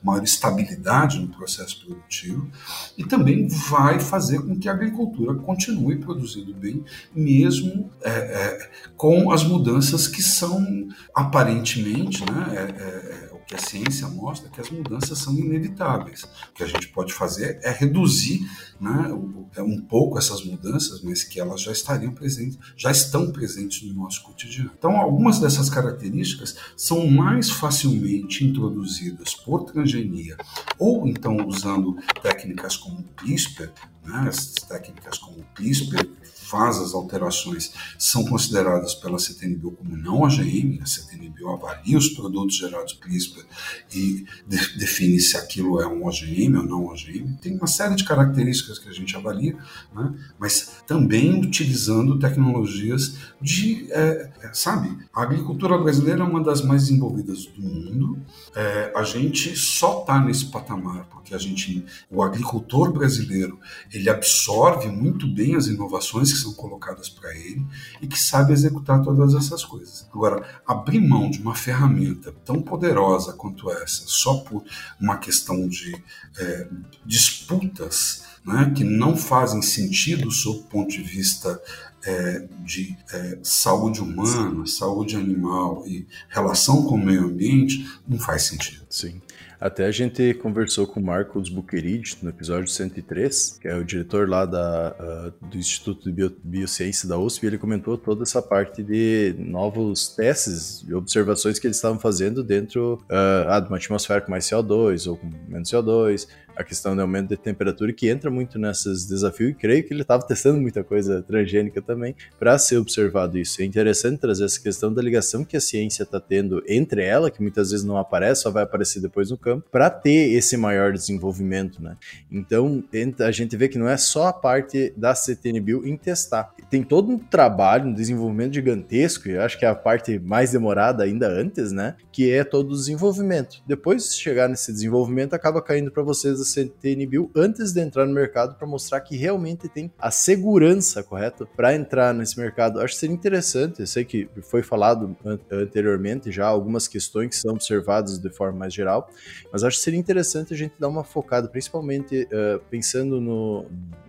maior 0.03 0.23
estabilidade 0.23 1.19
no 1.19 1.27
processo 1.27 1.85
produtivo 1.85 2.49
e 2.97 3.03
também 3.03 3.47
vai 3.47 3.99
fazer 3.99 4.39
com 4.41 4.57
que 4.57 4.69
a 4.69 4.73
agricultura 4.73 5.35
continue 5.35 5.97
produzindo 5.97 6.53
bem, 6.53 6.83
mesmo 7.15 7.89
é, 8.01 8.09
é, 8.09 8.69
com 8.95 9.31
as 9.31 9.43
mudanças 9.43 10.07
que 10.07 10.21
são 10.21 10.87
aparentemente, 11.13 12.23
né, 12.31 12.45
é, 12.51 12.83
é, 12.83 13.22
que 13.53 13.55
a 13.55 13.59
ciência 13.59 14.07
mostra, 14.07 14.49
que 14.49 14.59
as 14.59 14.69
mudanças 14.69 15.19
são 15.19 15.37
inevitáveis. 15.37 16.23
O 16.23 16.53
que 16.55 16.63
a 16.63 16.67
gente 16.67 16.87
pode 16.87 17.13
fazer 17.13 17.59
é 17.61 17.71
reduzir 17.71 18.41
né, 18.81 19.13
um 19.59 19.79
pouco 19.79 20.17
essas 20.17 20.43
mudanças, 20.43 21.01
mas 21.03 21.23
que 21.23 21.39
elas 21.39 21.61
já 21.61 21.71
estariam 21.71 22.11
presentes, 22.11 22.57
já 22.75 22.89
estão 22.89 23.31
presentes 23.31 23.83
no 23.83 23.93
nosso 23.93 24.23
cotidiano. 24.23 24.71
Então, 24.77 24.97
algumas 24.97 25.39
dessas 25.39 25.69
características 25.69 26.55
são 26.75 27.05
mais 27.07 27.49
facilmente 27.51 28.43
introduzidas 28.43 29.35
por 29.35 29.65
transgenia 29.65 30.35
ou 30.79 31.07
então 31.07 31.37
usando 31.47 31.95
técnicas 32.21 32.75
como 32.75 33.03
CRISPR, 33.15 33.71
né, 34.03 34.29
técnicas 34.67 35.17
como 35.17 35.43
CRISPR 35.53 36.09
faz 36.53 36.77
as 36.77 36.93
alterações 36.93 37.73
são 37.97 38.23
consideradas 38.25 38.93
pela 38.93 39.17
CTNBio 39.17 39.71
como 39.71 39.97
não 39.97 40.21
OGM, 40.21 40.79
a 40.83 40.85
CTNBio 40.85 41.49
avalia 41.49 41.97
os 41.97 42.09
produtos 42.09 42.55
gerados 42.55 42.93
CRISPR 42.93 43.43
e 43.91 44.23
de, 44.47 44.77
define 44.77 45.19
se 45.19 45.35
aquilo 45.35 45.81
é 45.81 45.87
um 45.87 46.05
OGM 46.05 46.57
ou 46.57 46.63
não 46.63 46.85
OGM. 46.85 47.37
Tem 47.41 47.57
uma 47.57 47.65
série 47.65 47.95
de 47.95 48.03
características 48.03 48.77
que 48.77 48.87
a 48.87 48.93
gente 48.93 49.15
avalia, 49.15 49.57
né? 49.95 50.13
mas 50.37 50.83
também 50.85 51.41
utilizando 51.41 52.19
tecnologias 52.19 53.15
de, 53.41 53.91
é, 53.91 54.29
é, 54.43 54.53
sabe, 54.53 54.95
a 55.11 55.23
agricultura 55.23 55.75
brasileira 55.75 56.21
é 56.21 56.23
uma 56.23 56.43
das 56.43 56.61
mais 56.61 56.83
desenvolvidas 56.83 57.47
do 57.47 57.63
mundo, 57.63 58.19
é, 58.55 58.93
a 58.95 59.03
gente 59.03 59.55
só 59.55 60.01
está 60.01 60.23
nesse 60.23 60.45
patamar 60.51 61.07
porque 61.23 61.33
a 61.33 61.37
gente, 61.37 61.85
o 62.11 62.21
agricultor 62.21 62.91
brasileiro, 62.91 63.57
ele 63.91 64.09
absorve 64.09 64.89
muito 64.89 65.25
bem 65.25 65.55
as 65.55 65.67
inovações 65.67 66.33
que 66.33 66.39
são 66.43 66.53
colocadas 66.53 67.09
para 67.09 67.35
ele 67.35 67.65
e 68.01 68.07
que 68.07 68.19
sabe 68.19 68.53
executar 68.53 69.01
todas 69.01 69.33
essas 69.33 69.63
coisas. 69.63 70.07
Agora, 70.13 70.61
abrir 70.67 70.99
mão 70.99 71.29
de 71.29 71.39
uma 71.39 71.55
ferramenta 71.55 72.31
tão 72.45 72.61
poderosa 72.61 73.33
quanto 73.33 73.71
essa, 73.71 74.03
só 74.05 74.37
por 74.37 74.63
uma 74.99 75.17
questão 75.17 75.67
de 75.67 75.95
é, 76.37 76.67
disputas 77.05 78.23
né, 78.45 78.71
que 78.75 78.83
não 78.83 79.15
fazem 79.15 79.61
sentido 79.61 80.29
sob 80.31 80.59
o 80.59 80.63
ponto 80.63 80.91
de 80.91 81.01
vista 81.01 81.59
é, 82.05 82.47
de 82.65 82.97
é, 83.11 83.39
saúde 83.41 84.01
humana, 84.01 84.65
saúde 84.67 85.15
animal 85.15 85.83
e 85.87 86.05
relação 86.29 86.83
com 86.83 86.95
o 86.95 87.05
meio 87.05 87.25
ambiente, 87.25 87.89
não 88.07 88.19
faz 88.19 88.43
sentido. 88.43 88.85
Sim. 88.89 89.21
Até 89.63 89.85
a 89.85 89.91
gente 89.91 90.33
conversou 90.33 90.85
com 90.85 90.99
o 90.99 91.03
Marcos 91.03 91.47
Buquerid 91.47 92.17
no 92.21 92.29
episódio 92.31 92.67
103, 92.67 93.59
que 93.61 93.67
é 93.69 93.73
o 93.73 93.85
diretor 93.85 94.27
lá 94.27 94.45
da, 94.45 94.93
uh, 94.99 95.47
do 95.47 95.57
Instituto 95.57 96.03
de 96.03 96.11
Bio, 96.11 96.35
Biociência 96.43 97.07
da 97.07 97.17
USP, 97.17 97.45
e 97.45 97.47
ele 97.47 97.57
comentou 97.57 97.97
toda 97.97 98.23
essa 98.23 98.41
parte 98.41 98.83
de 98.83 99.33
novos 99.39 100.09
testes 100.09 100.83
e 100.85 100.93
observações 100.93 101.59
que 101.59 101.67
eles 101.67 101.77
estavam 101.77 101.97
fazendo 101.97 102.43
dentro 102.43 103.01
uh, 103.05 103.61
de 103.61 103.69
uma 103.69 103.77
atmosfera 103.77 104.19
com 104.19 104.31
mais 104.31 104.43
CO2 104.43 105.09
ou 105.09 105.15
com 105.15 105.29
menos 105.47 105.71
CO2, 105.71 106.27
a 106.55 106.63
questão 106.63 106.95
do 106.95 107.01
aumento 107.01 107.29
de 107.29 107.37
temperatura, 107.37 107.91
que 107.93 108.09
entra 108.09 108.29
muito 108.29 108.59
nesses 108.59 109.05
desafios, 109.05 109.51
e 109.51 109.55
creio 109.55 109.83
que 109.83 109.93
ele 109.93 110.01
estava 110.01 110.25
testando 110.25 110.59
muita 110.59 110.83
coisa 110.83 111.21
transgênica 111.21 111.81
também 111.81 112.15
para 112.39 112.57
ser 112.57 112.77
observado 112.77 113.37
isso. 113.37 113.61
É 113.61 113.65
interessante 113.65 114.19
trazer 114.19 114.45
essa 114.45 114.59
questão 114.59 114.93
da 114.93 115.01
ligação 115.01 115.43
que 115.43 115.57
a 115.57 115.61
ciência 115.61 116.03
está 116.03 116.19
tendo 116.19 116.63
entre 116.67 117.03
ela, 117.03 117.31
que 117.31 117.41
muitas 117.41 117.71
vezes 117.71 117.85
não 117.85 117.97
aparece, 117.97 118.41
só 118.41 118.51
vai 118.51 118.63
aparecer 118.63 119.01
depois 119.01 119.31
no 119.31 119.37
campo, 119.37 119.67
para 119.71 119.89
ter 119.89 120.31
esse 120.33 120.55
maior 120.57 120.93
desenvolvimento, 120.93 121.81
né? 121.81 121.97
Então, 122.31 122.83
a 123.19 123.31
gente 123.31 123.57
vê 123.57 123.67
que 123.67 123.77
não 123.77 123.87
é 123.87 123.97
só 123.97 124.27
a 124.27 124.33
parte 124.33 124.93
da 124.95 125.15
CTNBio 125.15 125.85
em 125.87 125.97
testar. 125.97 126.53
Tem 126.69 126.83
todo 126.83 127.11
um 127.11 127.17
trabalho, 127.17 127.87
um 127.87 127.93
desenvolvimento 127.93 128.53
gigantesco, 128.53 129.27
e 129.27 129.31
eu 129.31 129.41
acho 129.41 129.57
que 129.57 129.65
é 129.65 129.67
a 129.67 129.75
parte 129.75 130.19
mais 130.19 130.51
demorada 130.51 131.03
ainda 131.03 131.27
antes, 131.27 131.71
né? 131.71 131.95
Que 132.11 132.31
é 132.31 132.43
todo 132.43 132.71
o 132.71 132.77
desenvolvimento. 132.77 133.61
Depois 133.65 134.09
de 134.09 134.15
chegar 134.15 134.47
nesse 134.47 134.71
desenvolvimento, 134.71 135.33
acaba 135.33 135.61
caindo 135.61 135.91
para 135.91 136.03
vocês 136.03 136.42
da 136.43 136.49
CTNBio 136.49 137.31
antes 137.35 137.71
de 137.71 137.81
entrar 137.81 138.05
no 138.05 138.13
mercado 138.13 138.55
para 138.55 138.67
mostrar 138.67 138.99
que 139.01 139.15
realmente 139.15 139.69
tem 139.69 139.91
a 139.97 140.11
segurança, 140.11 141.01
correto? 141.01 141.47
Para 141.55 141.73
entrar 141.73 142.13
nesse 142.13 142.37
mercado. 142.37 142.79
Acho 142.79 142.93
que 142.93 142.99
seria 142.99 143.15
interessante, 143.15 143.79
eu 143.79 143.87
sei 143.87 144.03
que 144.03 144.29
foi 144.41 144.61
falado 144.61 145.15
anteriormente 145.51 146.31
já 146.31 146.45
algumas 146.45 146.87
questões 146.87 147.29
que 147.29 147.35
são 147.35 147.53
observadas 147.53 148.19
de 148.19 148.29
forma 148.29 148.59
mais 148.59 148.73
geral, 148.73 149.09
mas 149.51 149.63
acho 149.63 149.77
que 149.77 149.83
seria 149.83 149.99
interessante 149.99 150.53
a 150.53 150.57
gente 150.57 150.73
dar 150.79 150.89
uma 150.89 151.03
focada, 151.03 151.47
principalmente 151.47 152.23
uh, 152.23 152.59
pensando 152.69 153.21
no, 153.21 153.65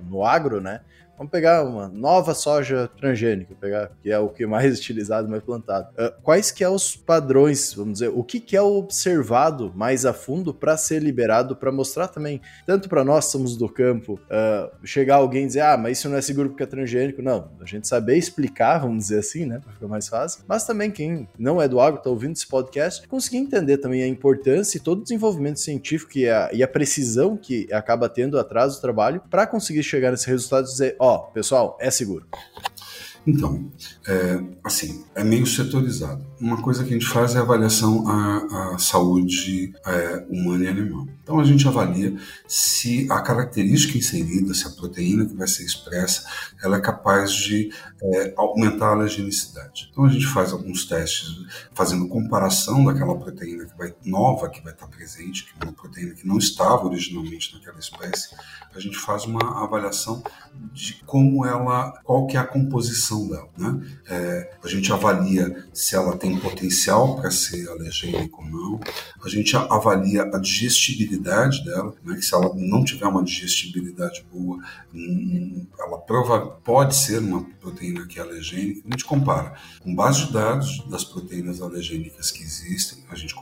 no 0.09 0.25
agro, 0.25 0.61
né? 0.61 0.81
Vamos 1.17 1.31
pegar 1.31 1.65
uma 1.65 1.89
nova 1.89 2.35
soja 2.35 2.89
transgênica, 2.99 3.55
pegar 3.61 3.91
que 4.03 4.11
é 4.11 4.19
o 4.19 4.29
que 4.29 4.43
é 4.43 4.47
mais 4.47 4.77
utilizado, 4.79 5.29
mais 5.29 5.43
plantado. 5.43 5.89
Uh, 5.93 6.13
quais 6.23 6.51
que 6.51 6.65
é 6.65 6.69
os 6.69 6.97
padrões, 6.97 7.73
vamos 7.73 7.95
dizer, 7.95 8.09
o 8.09 8.25
que, 8.25 8.41
que 8.41 8.57
é 8.57 8.63
observado 8.63 9.73
mais 9.75 10.05
a 10.05 10.13
fundo 10.13 10.53
para 10.53 10.77
ser 10.77 11.01
liberado, 11.01 11.55
para 11.55 11.71
mostrar 11.71 12.09
também, 12.09 12.41
tanto 12.67 12.89
para 12.89 13.05
nós 13.05 13.27
somos 13.27 13.57
do 13.57 13.69
campo, 13.69 14.15
uh, 14.25 14.71
chegar 14.85 15.17
alguém 15.17 15.45
e 15.45 15.47
dizer, 15.47 15.61
ah, 15.61 15.77
mas 15.77 15.99
isso 15.99 16.09
não 16.09 16.17
é 16.17 16.21
seguro 16.21 16.51
porque 16.51 16.65
é 16.65 16.67
transgênico. 16.67 17.23
Não, 17.23 17.51
a 17.61 17.65
gente 17.65 17.87
saber 17.87 18.17
explicar, 18.17 18.79
vamos 18.79 19.05
dizer 19.05 19.21
assim, 19.21 19.47
né, 19.47 19.61
para 19.61 19.73
ficar 19.73 19.87
mais 19.87 20.09
fácil. 20.09 20.45
Mas 20.49 20.67
também 20.67 20.91
quem 20.91 21.29
não 21.39 21.63
é 21.63 21.69
do 21.69 21.81
agro, 21.81 21.99
está 21.99 22.11
ouvindo 22.11 22.33
esse 22.33 22.47
podcast, 22.47 23.07
conseguir 23.07 23.39
entender 23.39 23.79
também 23.79 24.03
a 24.03 24.09
importância 24.09 24.79
e 24.79 24.81
todo 24.81 25.01
o 25.01 25.03
desenvolvimento 25.03 25.61
científico 25.61 26.19
e 26.19 26.29
a, 26.29 26.51
e 26.53 26.63
a 26.63 26.69
precisão 26.69 27.37
que 27.37 27.73
acaba 27.73 28.09
tendo 28.09 28.39
atrás 28.39 28.75
do 28.75 28.81
trabalho 28.81 29.23
para 29.31 29.47
conseguir 29.47 29.83
chegar 29.83 30.11
nesse 30.11 30.27
resultado 30.27 30.67
e 30.67 30.71
dizer, 30.71 30.97
ó, 31.05 31.19
pessoal, 31.19 31.77
é 31.81 31.91
seguro. 31.91 32.27
Então, 33.27 33.71
é, 34.07 34.41
assim, 34.63 35.05
é 35.15 35.23
meio 35.25 35.47
setorizado. 35.47 36.25
Uma 36.45 36.61
coisa 36.61 36.85
que 36.85 36.91
a 36.91 36.93
gente 36.93 37.09
faz 37.09 37.35
é 37.35 37.39
a 37.39 37.41
avaliação 37.41 38.07
à, 38.07 38.75
à 38.75 38.79
saúde 38.79 39.73
é, 39.87 40.27
humana 40.29 40.65
e 40.65 40.69
animal. 40.69 41.09
Então 41.23 41.41
a 41.41 41.45
gente 41.45 41.67
avalia 41.67 42.15
se 42.47 43.11
a 43.11 43.23
característica 43.23 43.97
inserida, 43.97 44.53
se 44.53 44.67
a 44.67 44.71
proteína 44.71 45.25
que 45.25 45.35
vai 45.35 45.49
ser 45.49 45.65
expressa, 45.65 46.23
ela 46.63 46.77
é 46.77 46.81
capaz 46.83 47.33
de 47.33 47.73
é, 48.03 48.35
aumentar 48.37 48.89
a 48.89 48.93
alergenicidade. 48.93 49.89
Então 49.91 50.05
a 50.05 50.11
gente 50.11 50.27
faz 50.27 50.53
alguns 50.53 50.85
testes 50.85 51.31
fazendo 51.73 52.07
comparação 52.09 52.85
daquela 52.85 53.19
proteína 53.19 53.65
que 53.65 53.79
vai 53.79 53.95
nova 54.05 54.51
que 54.51 54.63
vai 54.63 54.75
estar 54.75 54.87
presente, 54.87 55.47
que 55.47 55.53
é 55.59 55.65
uma 55.65 55.73
proteína 55.73 56.13
que 56.13 56.29
não 56.29 56.37
estava 56.37 56.85
originalmente 56.85 57.55
naquela 57.55 57.79
espécie. 57.79 58.37
A 58.75 58.81
gente 58.81 58.99
faz 58.99 59.25
uma 59.25 59.65
avaliação 59.65 60.23
de 60.75 61.03
como 61.07 61.47
ela, 61.47 61.93
qual 62.05 62.27
que 62.27 62.37
é 62.37 62.41
a 62.41 62.45
composição 62.45 63.27
dela. 63.29 63.49
Né? 63.57 63.81
É, 64.11 64.57
a 64.63 64.69
gente 64.69 64.93
avalia 64.93 65.65
se 65.73 65.95
ela 65.95 66.19
tem 66.19 66.34
potencial 66.39 67.17
para 67.17 67.31
ser 67.31 67.69
alergênico 67.69 68.43
ou 68.43 68.49
não. 68.49 68.81
A 69.23 69.29
gente 69.29 69.57
avalia 69.57 70.23
a 70.23 70.39
digestibilidade 70.39 71.65
dela, 71.65 71.95
né? 72.05 72.15
que 72.17 72.23
se 72.23 72.35
ela 72.35 72.53
não 72.55 72.85
tiver 72.85 73.07
uma 73.07 73.23
digestibilidade 73.23 74.25
boa, 74.33 74.59
ela 75.79 75.99
prova, 75.99 76.47
pode 76.63 76.95
ser 76.95 77.19
uma 77.19 77.45
proteína 77.61 78.07
que 78.07 78.19
é 78.19 78.23
alergênica. 78.23 78.83
A 78.87 78.91
gente 78.91 79.05
compara 79.05 79.55
com 79.83 79.95
base 79.95 80.27
de 80.27 80.33
dados 80.33 80.85
das 80.89 81.05
proteínas 81.05 81.61
alergênicas 81.61 82.31
que 82.31 82.43
existem, 82.43 83.05
a 83.11 83.15
gente 83.15 83.35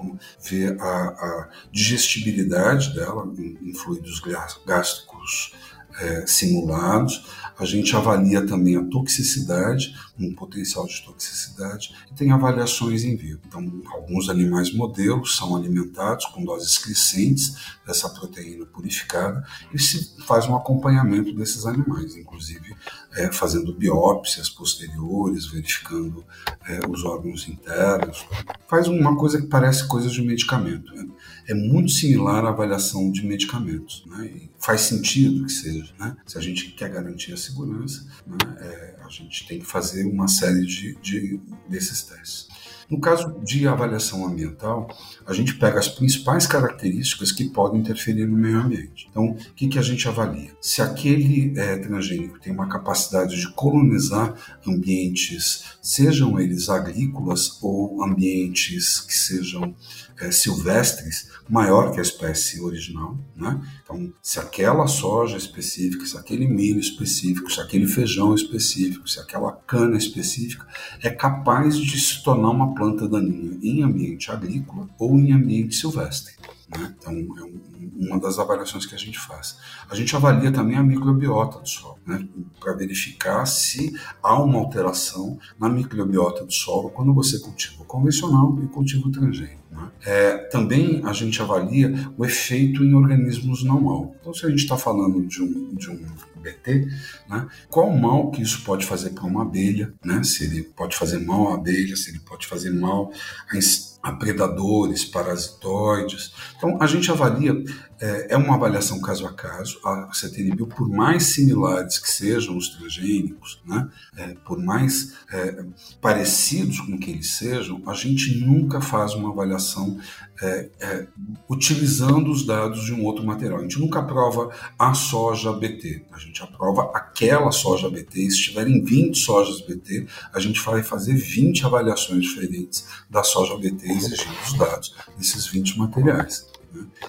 vê 0.43 0.77
a, 0.79 0.85
a 0.85 1.49
digestibilidade 1.71 2.95
dela 2.95 3.33
em, 3.39 3.59
em 3.63 3.75
fluidos 3.75 4.21
gástricos 4.67 5.53
é, 6.01 6.27
simulados. 6.27 7.25
A 7.59 7.65
gente 7.65 7.95
avalia 7.95 8.45
também 8.47 8.77
a 8.77 8.85
toxicidade, 8.85 9.95
um 10.19 10.35
potencial 10.35 10.87
de 10.87 11.03
toxicidade, 11.05 11.95
e 12.11 12.15
tem 12.15 12.33
avaliações 12.33 13.05
em 13.05 13.15
vivo. 13.17 13.41
Então, 13.47 13.61
alguns 13.93 14.29
animais 14.29 14.73
modelos 14.73 15.37
são 15.37 15.55
alimentados 15.55 16.27
com 16.27 16.45
doses 16.45 16.79
crescentes 16.79 17.55
dessa 17.87 18.09
proteína 18.09 18.67
purificada 18.67 19.45
e 19.73 19.79
se 19.79 20.17
faz 20.27 20.47
um 20.47 20.57
acompanhamento 20.57 21.35
desses 21.35 21.67
animais, 21.67 22.17
inclusive 22.17 22.75
é, 23.15 23.31
fazendo 23.33 23.75
biópsias 23.75 24.49
posteriores, 24.49 25.47
verificando 25.47 26.25
é, 26.67 26.81
os 26.89 27.05
órgãos 27.05 27.49
internos. 27.49 28.27
Faz 28.69 28.89
uma 28.89 29.17
coisa 29.17 29.41
que 29.41 29.47
parece 29.47 29.87
coisa 29.87 30.09
de 30.09 30.23
medicamento. 30.23 30.95
Né? 30.95 31.07
É 31.49 31.55
muito 31.55 31.91
similar 31.91 32.45
à 32.45 32.49
avaliação 32.49 33.11
de 33.11 33.25
medicamentos. 33.27 34.05
Né? 34.07 34.49
faz 34.63 34.83
sentido 34.83 35.45
que 35.45 35.53
seja. 35.53 35.93
Né? 35.99 36.17
Se 36.25 36.39
a 36.39 36.41
gente 36.41 36.71
quer 36.71 36.89
garantir 36.89 37.33
a 37.33 37.37
segurança, 37.37 38.07
né? 38.25 38.37
é, 38.61 38.97
a 39.05 39.09
gente 39.09 39.47
tem 39.47 39.59
que 39.59 39.67
fazer 39.67 40.07
uma 40.07 40.29
série 40.29 40.65
de, 40.65 40.97
de 41.03 41.41
desses 41.69 42.03
testes. 42.03 42.49
No 42.91 43.01
caso 43.01 43.41
de 43.43 43.67
avaliação 43.67 44.27
ambiental, 44.27 44.89
a 45.27 45.33
gente 45.33 45.55
pega 45.55 45.79
as 45.79 45.89
principais 45.89 46.47
características 46.47 47.33
que 47.33 47.49
podem 47.49 47.81
interferir 47.81 48.27
no 48.27 48.37
meio 48.37 48.59
ambiente. 48.59 49.09
Então, 49.11 49.31
o 49.31 49.37
que, 49.55 49.69
que 49.69 49.79
a 49.79 49.83
gente 49.83 50.07
avalia? 50.09 50.51
Se 50.61 50.83
aquele 50.83 51.59
é, 51.59 51.77
transgênico 51.79 52.41
tem 52.41 52.53
uma 52.53 52.69
capacidade 52.69 53.41
de 53.41 53.53
colonizar 53.53 54.35
ambientes, 54.67 55.65
sejam 55.81 56.39
eles 56.39 56.69
agrícolas 56.69 57.59
ou 57.63 58.03
ambientes 58.05 59.01
que 59.01 59.15
sejam 59.15 59.75
é, 60.23 60.31
silvestres, 60.31 61.29
maior 61.49 61.93
que 61.93 61.99
a 61.99 62.03
espécie 62.03 62.61
original. 62.61 63.19
Né? 63.37 63.61
Então, 63.83 64.13
se 64.23 64.39
aquela 64.39 64.87
soja 64.87 65.37
específica, 65.37 66.07
se 66.07 66.17
aquele 66.17 66.47
milho 66.47 66.79
específico, 66.79 67.51
se 67.51 67.61
aquele 67.61 67.87
feijão 67.87 68.35
específico, 68.35 69.09
se 69.09 69.19
aquela 69.19 69.53
cana 69.53 69.97
específica 69.97 70.67
é 71.03 71.11
capaz 71.11 71.77
de 71.77 72.01
se 72.01 72.23
tornar 72.23 72.51
uma 72.51 72.75
planta 72.75 73.09
daninha 73.09 73.59
em 73.63 73.83
ambiente 73.83 74.31
agrícola 74.31 74.89
ou 74.99 75.19
em 75.19 75.33
ambiente 75.33 75.75
silvestre. 75.75 76.35
Né? 76.79 76.95
Então, 76.99 77.13
é 77.13 78.07
uma 78.07 78.19
das 78.19 78.39
avaliações 78.39 78.87
que 78.87 78.95
a 78.95 78.99
gente 78.99 79.19
faz. 79.19 79.59
A 79.89 79.95
gente 79.95 80.15
avalia 80.17 80.51
também 80.51 80.77
a 80.77 80.83
microbiota 80.83 81.59
do 81.59 81.69
solo, 81.69 81.99
né? 82.07 82.27
para 82.59 82.73
verificar 82.75 83.45
se 83.47 83.93
há 84.23 84.41
uma 84.41 84.59
alteração 84.59 85.39
na 85.59 85.69
microbiota 85.69 86.45
do 86.45 86.53
solo 86.53 86.91
quando 86.91 87.13
você 87.13 87.39
cultiva 87.39 87.83
o 87.83 87.85
convencional 87.85 88.59
e 88.63 88.67
cultiva 88.69 89.07
o 89.07 89.13
transgênico. 89.13 89.63
Né? 89.71 89.91
É, 90.05 90.37
também 90.49 91.03
a 91.05 91.13
gente 91.13 91.41
avalia 91.41 91.93
o 92.17 92.25
efeito 92.25 92.83
em 92.85 92.95
organismos 92.95 93.63
não 93.65 93.81
mal. 93.81 94.15
Então, 94.21 94.33
se 94.33 94.47
a 94.47 94.49
gente 94.49 94.63
está 94.63 94.77
falando 94.77 95.27
de 95.27 95.43
um, 95.43 95.75
de 95.75 95.91
um 95.91 96.01
BT, 96.43 96.89
né? 97.29 97.49
qual 97.71 97.89
o 97.89 98.01
mal 98.01 98.31
que 98.31 98.43
isso 98.43 98.63
pode 98.65 98.85
fazer 98.85 99.11
para 99.11 99.25
uma 99.25 99.43
abelha, 99.43 99.93
né? 100.05 100.23
se 100.23 100.45
ele 100.45 100.63
pode 100.63 100.97
fazer 100.97 101.19
mal 101.19 101.53
à 101.53 101.55
abelha, 101.55 101.97
se 101.97 102.11
ele 102.11 102.21
pode 102.21 102.47
fazer 102.47 102.71
mal 102.71 103.13
a 103.51 103.57
a 104.03 104.13
predadores, 104.13 105.05
parasitoides. 105.05 106.33
Então, 106.57 106.77
a 106.81 106.87
gente 106.87 107.11
avalia, 107.11 107.55
é, 108.03 108.27
é 108.31 108.37
uma 108.37 108.57
avaliação 108.57 109.01
caso 109.01 109.25
a 109.27 109.33
caso. 109.33 109.79
A 109.85 110.11
CTNBio, 110.13 110.67
por 110.67 110.89
mais 110.89 111.35
similares 111.35 112.01
que 112.01 112.11
sejam 112.11 112.57
os 112.57 112.69
transgênicos, 112.71 113.63
né, 113.65 113.89
é, 114.17 114.35
por 114.45 114.59
mais 114.59 115.15
é, 115.33 115.65
parecidos 116.01 116.81
com 116.81 116.99
que 116.99 117.13
eles 117.13 117.37
sejam, 117.37 117.81
a 117.87 117.95
gente 117.95 118.41
nunca 118.41 118.81
faz 118.81 119.15
uma 119.15 119.31
avaliação 119.31 119.99
é, 120.43 120.69
é, 120.81 121.07
utilizando 121.49 122.33
os 122.33 122.45
dados 122.45 122.85
de 122.85 122.93
um 122.93 123.05
outro 123.05 123.25
material. 123.25 123.61
A 123.61 123.63
gente 123.63 123.79
nunca 123.79 124.01
aprova 124.01 124.51
a 124.77 124.93
soja 124.95 125.53
BT, 125.53 126.07
a 126.11 126.19
gente 126.19 126.43
aprova 126.43 126.91
aquela 126.93 127.53
soja 127.53 127.89
BT. 127.89 128.31
Se 128.31 128.43
tiverem 128.43 128.83
20 128.83 129.17
sojas 129.17 129.61
BT, 129.61 130.09
a 130.35 130.41
gente 130.41 130.61
vai 130.61 130.83
fazer 130.83 131.15
20 131.15 131.65
avaliações 131.67 132.23
diferentes 132.23 132.85
da 133.09 133.23
soja 133.23 133.57
BT 133.57 133.87
exigindo 133.87 134.35
os 134.45 134.55
dados 134.55 134.93
desses 135.17 135.47
20 135.47 135.79
materiais. 135.79 136.51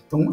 Então, 0.05 0.31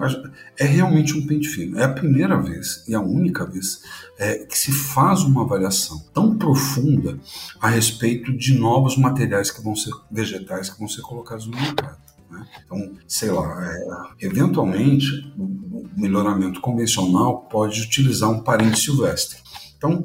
é 0.58 0.64
realmente 0.64 1.16
um 1.16 1.26
pente 1.26 1.48
fino. 1.48 1.78
É 1.78 1.84
a 1.84 1.92
primeira 1.92 2.40
vez 2.40 2.84
e 2.88 2.94
a 2.94 3.00
única 3.00 3.44
vez 3.46 3.82
é, 4.18 4.38
que 4.38 4.56
se 4.56 4.72
faz 4.72 5.22
uma 5.22 5.42
avaliação 5.42 5.98
tão 6.12 6.36
profunda 6.36 7.18
a 7.60 7.68
respeito 7.68 8.32
de 8.36 8.54
novos 8.54 8.96
materiais 8.96 9.50
que 9.50 9.62
vão 9.62 9.74
ser 9.74 9.92
vegetais 10.10 10.70
que 10.70 10.78
vão 10.78 10.88
ser 10.88 11.02
colocados 11.02 11.46
no 11.46 11.56
mercado. 11.56 11.98
Né? 12.30 12.46
Então, 12.64 12.92
sei 13.08 13.30
lá, 13.30 13.66
é, 13.66 14.26
eventualmente 14.26 15.32
o 15.38 15.88
melhoramento 15.96 16.60
convencional 16.60 17.48
pode 17.50 17.82
utilizar 17.82 18.30
um 18.30 18.42
parente 18.42 18.78
silvestre. 18.78 19.38
Então, 19.80 20.04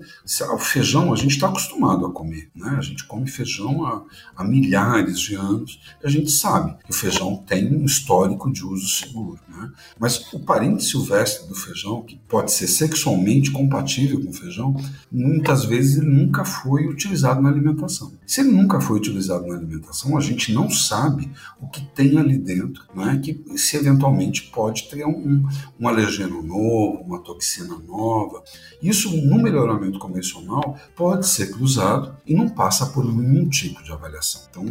o 0.54 0.58
feijão 0.58 1.12
a 1.12 1.18
gente 1.18 1.32
está 1.32 1.50
acostumado 1.50 2.06
a 2.06 2.12
comer, 2.12 2.50
né? 2.56 2.76
A 2.78 2.82
gente 2.82 3.04
come 3.04 3.28
feijão 3.28 3.86
há, 3.86 4.04
há, 4.34 4.42
milhares 4.42 5.20
de 5.20 5.36
anos 5.36 5.82
e 6.02 6.08
a 6.08 6.10
gente 6.10 6.32
sabe 6.32 6.74
que 6.82 6.92
o 6.92 6.94
feijão 6.94 7.44
tem 7.46 7.76
um 7.76 7.84
histórico 7.84 8.50
de 8.50 8.66
uso 8.66 8.88
seguro, 8.88 9.38
né? 9.50 9.70
Mas 10.00 10.32
o 10.32 10.40
parente 10.40 10.82
silvestre 10.82 11.50
do 11.50 11.56
feijão, 11.56 12.04
que 12.04 12.16
pode 12.30 12.54
ser 12.54 12.68
sexualmente 12.68 13.52
compatível 13.52 14.24
com 14.24 14.30
o 14.30 14.34
feijão, 14.34 14.78
muitas 15.12 15.66
vezes 15.66 15.98
ele 15.98 16.08
nunca 16.08 16.46
foi 16.46 16.88
utilizado 16.88 17.42
na 17.42 17.50
alimentação. 17.50 18.14
Se 18.26 18.40
ele 18.40 18.52
nunca 18.52 18.80
foi 18.80 18.98
utilizado 18.98 19.46
na 19.46 19.56
alimentação, 19.56 20.18
a 20.18 20.22
gente 20.22 20.54
não 20.54 20.72
sabe 20.72 21.30
o 21.60 21.68
que 21.68 21.82
tem 21.88 22.18
ali 22.18 22.38
dentro, 22.38 22.82
né? 22.96 23.20
Que 23.22 23.44
se 23.58 23.76
eventualmente 23.76 24.44
pode 24.54 24.84
ter 24.84 25.06
um, 25.06 25.46
um 25.78 25.86
alergeno 25.86 26.42
novo, 26.42 27.02
uma 27.02 27.20
toxina 27.20 27.78
nova. 27.86 28.42
Isso 28.82 29.14
no 29.14 29.38
melhor 29.38 29.64
melhoramento 29.65 29.99
convencional 29.99 30.78
pode 30.95 31.28
ser 31.28 31.51
cruzado 31.51 32.15
e 32.25 32.36
não 32.36 32.47
passa 32.47 32.86
por 32.88 33.04
nenhum 33.04 33.49
tipo 33.49 33.84
de 33.84 33.91
avaliação. 33.91 34.41
Então, 34.49 34.65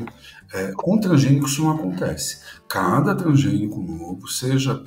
é, 0.53 0.73
com 0.73 0.99
transgênico 0.99 1.47
isso 1.47 1.63
não 1.63 1.73
acontece. 1.73 2.39
Cada 2.69 3.15
transgênico 3.15 3.81
novo, 3.83 4.29
seja 4.29 4.83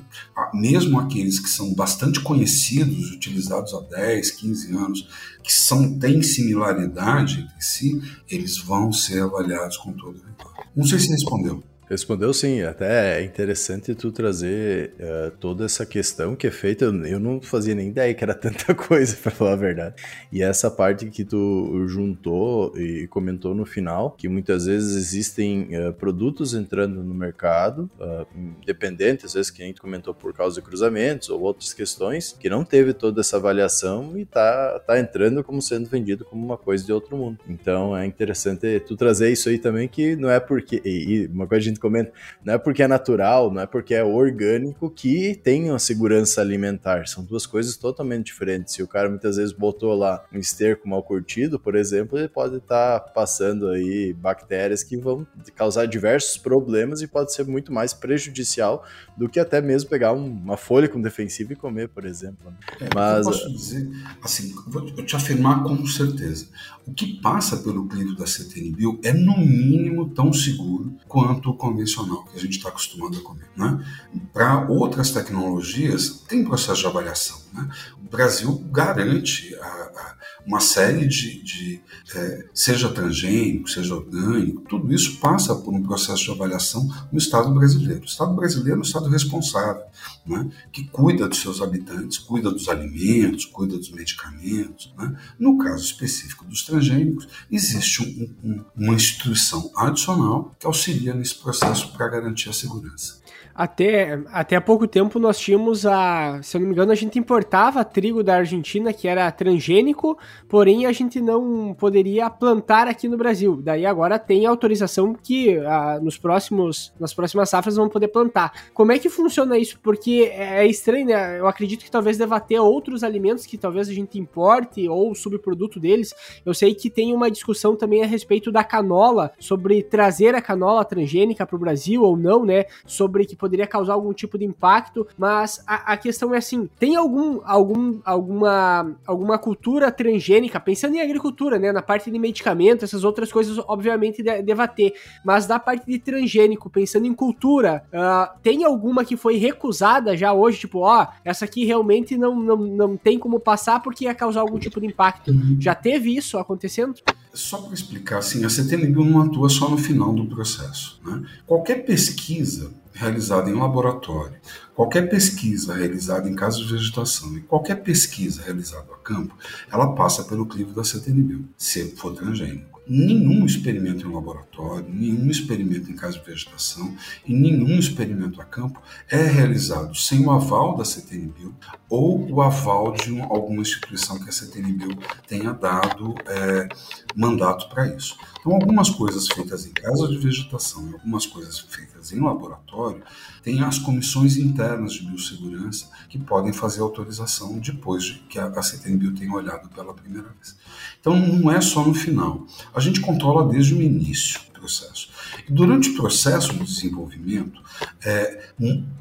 mesmo 0.54 0.98
aqueles 0.98 1.38
que 1.38 1.48
são 1.48 1.74
bastante 1.74 2.20
conhecidos, 2.20 3.12
utilizados 3.12 3.74
há 3.74 3.80
10, 3.80 4.30
15 4.32 4.76
anos, 4.76 5.08
que 5.42 5.52
são, 5.52 5.98
têm 5.98 6.22
similaridade 6.22 7.40
entre 7.40 7.62
si, 7.62 8.00
eles 8.28 8.58
vão 8.58 8.92
ser 8.92 9.22
avaliados 9.22 9.76
com 9.76 9.92
todo 9.92 10.18
rigor. 10.18 10.52
Não 10.74 10.84
sei 10.84 10.98
se 10.98 11.10
respondeu. 11.10 11.62
Respondeu 11.88 12.34
sim, 12.34 12.60
até 12.62 13.18
é 13.18 13.24
interessante 13.24 13.94
tu 13.94 14.12
trazer 14.12 14.92
uh, 15.00 15.30
toda 15.40 15.64
essa 15.64 15.86
questão 15.86 16.36
que 16.36 16.46
é 16.46 16.50
feita, 16.50 16.84
eu 16.84 17.18
não 17.18 17.40
fazia 17.40 17.74
nem 17.74 17.88
ideia 17.88 18.12
que 18.12 18.22
era 18.22 18.34
tanta 18.36 18.74
coisa, 18.74 19.16
para 19.16 19.30
falar 19.30 19.52
a 19.52 19.56
verdade. 19.56 19.94
E 20.30 20.42
essa 20.42 20.70
parte 20.70 21.06
que 21.06 21.24
tu 21.24 21.86
juntou 21.88 22.76
e 22.76 23.06
comentou 23.06 23.54
no 23.54 23.64
final, 23.64 24.10
que 24.10 24.28
muitas 24.28 24.66
vezes 24.66 24.96
existem 24.96 25.70
uh, 25.78 25.92
produtos 25.94 26.52
entrando 26.52 27.02
no 27.02 27.14
mercado, 27.14 27.90
uh, 27.98 28.26
independente, 28.60 29.24
às 29.24 29.32
vezes 29.32 29.50
que 29.50 29.62
a 29.62 29.66
gente 29.66 29.80
comentou 29.80 30.12
por 30.12 30.34
causa 30.34 30.56
de 30.56 30.66
cruzamentos 30.66 31.30
ou 31.30 31.40
outras 31.40 31.72
questões, 31.72 32.36
que 32.38 32.50
não 32.50 32.64
teve 32.64 32.92
toda 32.92 33.22
essa 33.22 33.38
avaliação 33.38 34.12
e 34.18 34.26
tá, 34.26 34.78
tá 34.80 35.00
entrando 35.00 35.42
como 35.42 35.62
sendo 35.62 35.88
vendido 35.88 36.22
como 36.26 36.44
uma 36.44 36.58
coisa 36.58 36.84
de 36.84 36.92
outro 36.92 37.16
mundo. 37.16 37.38
Então 37.48 37.96
é 37.96 38.04
interessante 38.04 38.78
tu 38.80 38.94
trazer 38.94 39.32
isso 39.32 39.48
aí 39.48 39.58
também, 39.58 39.88
que 39.88 40.16
não 40.16 40.28
é 40.28 40.38
porque. 40.38 40.82
E, 40.84 41.22
e 41.22 41.26
uma 41.28 41.46
coisa 41.46 41.77
gente 41.78 41.80
comenta, 41.80 42.12
não 42.44 42.54
é 42.54 42.58
porque 42.58 42.82
é 42.82 42.88
natural, 42.88 43.52
não 43.52 43.62
é 43.62 43.66
porque 43.66 43.94
é 43.94 44.02
orgânico 44.02 44.90
que 44.90 45.34
tem 45.42 45.70
uma 45.70 45.78
segurança 45.78 46.40
alimentar. 46.40 47.06
São 47.06 47.24
duas 47.24 47.46
coisas 47.46 47.76
totalmente 47.76 48.26
diferentes. 48.26 48.74
Se 48.74 48.82
o 48.82 48.88
cara 48.88 49.08
muitas 49.08 49.36
vezes 49.36 49.52
botou 49.52 49.94
lá 49.94 50.24
um 50.32 50.38
esterco 50.38 50.88
mal 50.88 51.02
curtido, 51.02 51.58
por 51.58 51.74
exemplo, 51.74 52.18
ele 52.18 52.28
pode 52.28 52.56
estar 52.56 53.00
tá 53.00 53.10
passando 53.10 53.68
aí 53.68 54.12
bactérias 54.12 54.82
que 54.82 54.96
vão 54.96 55.26
causar 55.54 55.86
diversos 55.86 56.36
problemas 56.36 57.00
e 57.00 57.06
pode 57.06 57.32
ser 57.32 57.46
muito 57.46 57.72
mais 57.72 57.94
prejudicial 57.94 58.84
do 59.16 59.28
que 59.28 59.38
até 59.40 59.60
mesmo 59.60 59.88
pegar 59.88 60.12
uma 60.12 60.56
folha 60.56 60.88
com 60.88 61.00
defensivo 61.00 61.52
e 61.52 61.56
comer, 61.56 61.88
por 61.88 62.04
exemplo. 62.04 62.52
É, 62.80 62.88
Mas 62.94 63.26
eu 63.26 63.32
posso 63.32 63.52
dizer, 63.52 63.90
assim, 64.22 64.54
vou 64.66 64.84
te 65.04 65.16
afirmar 65.16 65.62
com 65.62 65.86
certeza, 65.86 66.46
o 66.86 66.92
que 66.92 67.20
passa 67.20 67.58
pelo 67.58 67.86
cliente 67.86 68.16
da 68.16 68.26
CTNBio 68.26 68.98
é 69.02 69.12
no 69.12 69.36
mínimo 69.38 70.08
tão 70.10 70.32
seguro 70.32 70.94
quanto 71.06 71.50
o 71.50 71.54
convencional 71.68 72.24
que 72.24 72.36
a 72.36 72.40
gente 72.40 72.56
está 72.56 72.68
acostumado 72.68 73.18
a 73.18 73.20
comer. 73.22 73.48
Né? 73.56 73.84
Para 74.32 74.66
outras 74.68 75.10
tecnologias, 75.10 76.24
tem 76.28 76.44
processo 76.44 76.80
de 76.80 76.86
avaliação. 76.86 77.38
Né? 77.52 77.68
O 78.02 78.08
Brasil 78.08 78.52
garante 78.70 79.54
a, 79.56 79.66
a, 79.66 80.16
uma 80.48 80.60
série 80.60 81.06
de, 81.06 81.42
de 81.42 81.80
é, 82.14 82.46
seja 82.54 82.88
transgênico, 82.88 83.68
seja 83.68 83.94
orgânico, 83.94 84.62
tudo 84.62 84.90
isso 84.90 85.18
passa 85.20 85.54
por 85.54 85.74
um 85.74 85.82
processo 85.82 86.24
de 86.24 86.30
avaliação 86.30 86.88
no 87.12 87.18
Estado 87.18 87.52
brasileiro. 87.52 88.00
O 88.00 88.06
Estado 88.06 88.34
brasileiro 88.34 88.76
é 88.76 88.78
um 88.78 88.82
Estado 88.82 89.10
responsável, 89.10 89.82
né? 90.26 90.50
que 90.72 90.84
cuida 90.84 91.28
dos 91.28 91.38
seus 91.38 91.60
habitantes, 91.60 92.16
cuida 92.16 92.50
dos 92.50 92.66
alimentos, 92.66 93.44
cuida 93.44 93.76
dos 93.76 93.90
medicamentos. 93.90 94.90
Né? 94.96 95.14
No 95.38 95.58
caso 95.58 95.84
específico 95.84 96.46
dos 96.46 96.62
transgênicos, 96.62 97.28
existe 97.50 98.02
um, 98.02 98.48
um, 98.48 98.64
uma 98.74 98.94
instituição 98.94 99.70
adicional 99.76 100.56
que 100.58 100.66
auxilia 100.66 101.12
nesse 101.12 101.34
processo 101.34 101.92
para 101.92 102.08
garantir 102.08 102.48
a 102.48 102.54
segurança. 102.54 103.20
Até, 103.58 104.20
até 104.30 104.54
há 104.54 104.60
pouco 104.60 104.86
tempo 104.86 105.18
nós 105.18 105.36
tínhamos 105.36 105.84
a. 105.84 106.40
Se 106.44 106.56
eu 106.56 106.60
não 106.60 106.68
me 106.68 106.74
engano, 106.74 106.92
a 106.92 106.94
gente 106.94 107.18
importava 107.18 107.84
trigo 107.84 108.22
da 108.22 108.36
Argentina 108.36 108.92
que 108.92 109.08
era 109.08 109.28
transgênico, 109.32 110.16
porém 110.48 110.86
a 110.86 110.92
gente 110.92 111.20
não 111.20 111.74
poderia 111.74 112.30
plantar 112.30 112.86
aqui 112.86 113.08
no 113.08 113.16
Brasil. 113.16 113.60
Daí 113.60 113.84
agora 113.84 114.16
tem 114.16 114.46
autorização 114.46 115.12
que 115.12 115.58
ah, 115.58 115.98
nos 116.00 116.16
próximos, 116.16 116.92
nas 117.00 117.12
próximas 117.12 117.50
safras 117.50 117.74
vão 117.74 117.88
poder 117.88 118.06
plantar. 118.06 118.52
Como 118.72 118.92
é 118.92 118.98
que 119.00 119.08
funciona 119.08 119.58
isso? 119.58 119.80
Porque 119.80 120.30
é 120.32 120.64
estranho, 120.64 121.06
né? 121.06 121.40
Eu 121.40 121.48
acredito 121.48 121.84
que 121.84 121.90
talvez 121.90 122.16
deva 122.16 122.38
ter 122.38 122.60
outros 122.60 123.02
alimentos 123.02 123.44
que 123.44 123.58
talvez 123.58 123.88
a 123.88 123.92
gente 123.92 124.20
importe 124.20 124.88
ou 124.88 125.16
subproduto 125.16 125.80
deles. 125.80 126.14
Eu 126.46 126.54
sei 126.54 126.76
que 126.76 126.88
tem 126.88 127.12
uma 127.12 127.28
discussão 127.28 127.74
também 127.74 128.04
a 128.04 128.06
respeito 128.06 128.52
da 128.52 128.62
canola, 128.62 129.32
sobre 129.36 129.82
trazer 129.82 130.36
a 130.36 130.40
canola 130.40 130.84
transgênica 130.84 131.44
para 131.44 131.56
o 131.56 131.58
Brasil 131.58 132.04
ou 132.04 132.16
não, 132.16 132.44
né? 132.44 132.64
Sobre 132.86 133.26
que 133.26 133.34
poderia 133.48 133.66
causar 133.66 133.94
algum 133.94 134.12
tipo 134.12 134.36
de 134.36 134.44
impacto, 134.44 135.06
mas 135.16 135.64
a, 135.66 135.94
a 135.94 135.96
questão 135.96 136.34
é 136.34 136.38
assim, 136.38 136.68
tem 136.78 136.96
algum, 136.96 137.40
algum, 137.44 137.98
alguma, 138.04 138.94
alguma 139.06 139.38
cultura 139.38 139.90
transgênica, 139.90 140.60
pensando 140.60 140.96
em 140.96 141.00
agricultura, 141.00 141.58
né, 141.58 141.72
na 141.72 141.80
parte 141.80 142.10
de 142.10 142.18
medicamento, 142.18 142.84
essas 142.84 143.04
outras 143.04 143.32
coisas, 143.32 143.58
obviamente, 143.66 144.22
de, 144.22 144.42
deva 144.42 144.68
ter, 144.68 144.92
mas 145.24 145.46
da 145.46 145.58
parte 145.58 145.86
de 145.86 145.98
transgênico, 145.98 146.68
pensando 146.68 147.06
em 147.06 147.14
cultura, 147.14 147.82
uh, 147.88 148.38
tem 148.42 148.64
alguma 148.64 149.02
que 149.04 149.16
foi 149.16 149.36
recusada 149.36 150.14
já 150.14 150.32
hoje, 150.34 150.58
tipo, 150.60 150.80
ó, 150.80 151.06
essa 151.24 151.46
aqui 151.46 151.64
realmente 151.64 152.18
não, 152.18 152.38
não, 152.38 152.56
não 152.56 152.96
tem 152.96 153.18
como 153.18 153.40
passar 153.40 153.80
porque 153.80 154.04
ia 154.04 154.14
causar 154.14 154.42
algum 154.42 154.58
tipo 154.58 154.78
de 154.78 154.86
impacto. 154.86 155.30
Uhum. 155.30 155.56
Já 155.58 155.74
teve 155.74 156.14
isso 156.14 156.36
acontecendo? 156.36 156.94
Só 157.38 157.58
para 157.58 157.72
explicar, 157.72 158.18
assim, 158.18 158.44
a 158.44 158.50
CTNBio 158.50 159.04
não 159.04 159.22
atua 159.22 159.48
só 159.48 159.70
no 159.70 159.78
final 159.78 160.12
do 160.12 160.26
processo. 160.26 161.00
Né? 161.04 161.24
Qualquer 161.46 161.84
pesquisa 161.84 162.72
realizada 162.92 163.48
em 163.48 163.54
laboratório, 163.54 164.34
qualquer 164.74 165.08
pesquisa 165.08 165.72
realizada 165.72 166.28
em 166.28 166.34
casos 166.34 166.66
de 166.66 166.72
vegetação 166.72 167.36
e 167.36 167.40
qualquer 167.42 167.76
pesquisa 167.76 168.42
realizada 168.42 168.92
a 168.92 168.96
campo, 168.96 169.36
ela 169.70 169.94
passa 169.94 170.24
pelo 170.24 170.46
crivo 170.46 170.72
da 170.72 170.82
CTNBio, 170.82 171.48
se 171.56 171.94
for 171.94 172.12
transgênico 172.12 172.77
nenhum 172.88 173.44
experimento 173.44 174.06
em 174.06 174.12
laboratório, 174.12 174.86
nenhum 174.88 175.30
experimento 175.30 175.90
em 175.90 175.94
caso 175.94 176.18
de 176.18 176.24
vegetação 176.24 176.96
e 177.26 177.34
nenhum 177.34 177.78
experimento 177.78 178.40
a 178.40 178.44
campo 178.44 178.80
é 179.08 179.22
realizado 179.22 179.94
sem 179.94 180.24
o 180.24 180.30
aval 180.30 180.76
da 180.76 180.84
CTNBio 180.84 181.54
ou 181.88 182.30
o 182.30 182.42
aval 182.42 182.92
de 182.92 183.12
um, 183.12 183.22
alguma 183.24 183.62
instituição 183.62 184.18
que 184.18 184.28
a 184.28 184.32
CTNBio 184.32 184.96
tenha 185.26 185.52
dado 185.52 186.14
é, 186.26 186.68
mandato 187.14 187.68
para 187.68 187.86
isso. 187.94 188.16
Então, 188.40 188.52
algumas 188.52 188.90
coisas 188.90 189.26
feitas 189.26 189.66
em 189.66 189.72
casa 189.72 190.08
de 190.08 190.16
vegetação 190.16 190.88
e 190.88 190.92
algumas 190.94 191.26
coisas 191.26 191.58
feitas 191.58 192.12
em 192.12 192.20
laboratório 192.20 193.02
têm 193.42 193.62
as 193.62 193.78
comissões 193.78 194.36
internas 194.36 194.94
de 194.94 195.06
biossegurança 195.06 195.88
que 196.08 196.18
podem 196.18 196.52
fazer 196.52 196.80
autorização 196.80 197.58
depois 197.58 198.04
de 198.04 198.14
que 198.20 198.38
a, 198.38 198.46
a 198.46 198.62
CTNBio 198.62 199.14
tenha 199.14 199.32
olhado 199.32 199.68
pela 199.70 199.94
primeira 199.94 200.28
vez. 200.28 200.56
Então, 201.00 201.16
não 201.16 201.50
é 201.50 201.60
só 201.60 201.84
no 201.84 201.94
final. 201.94 202.46
A 202.78 202.80
gente 202.80 203.00
controla 203.00 203.48
desde 203.48 203.74
o 203.74 203.82
início 203.82 204.40
do 204.54 204.60
processo. 204.60 205.08
E 205.48 205.52
durante 205.52 205.90
o 205.90 205.96
processo 205.96 206.54
de 206.54 206.62
desenvolvimento, 206.62 207.60
é, 208.04 208.50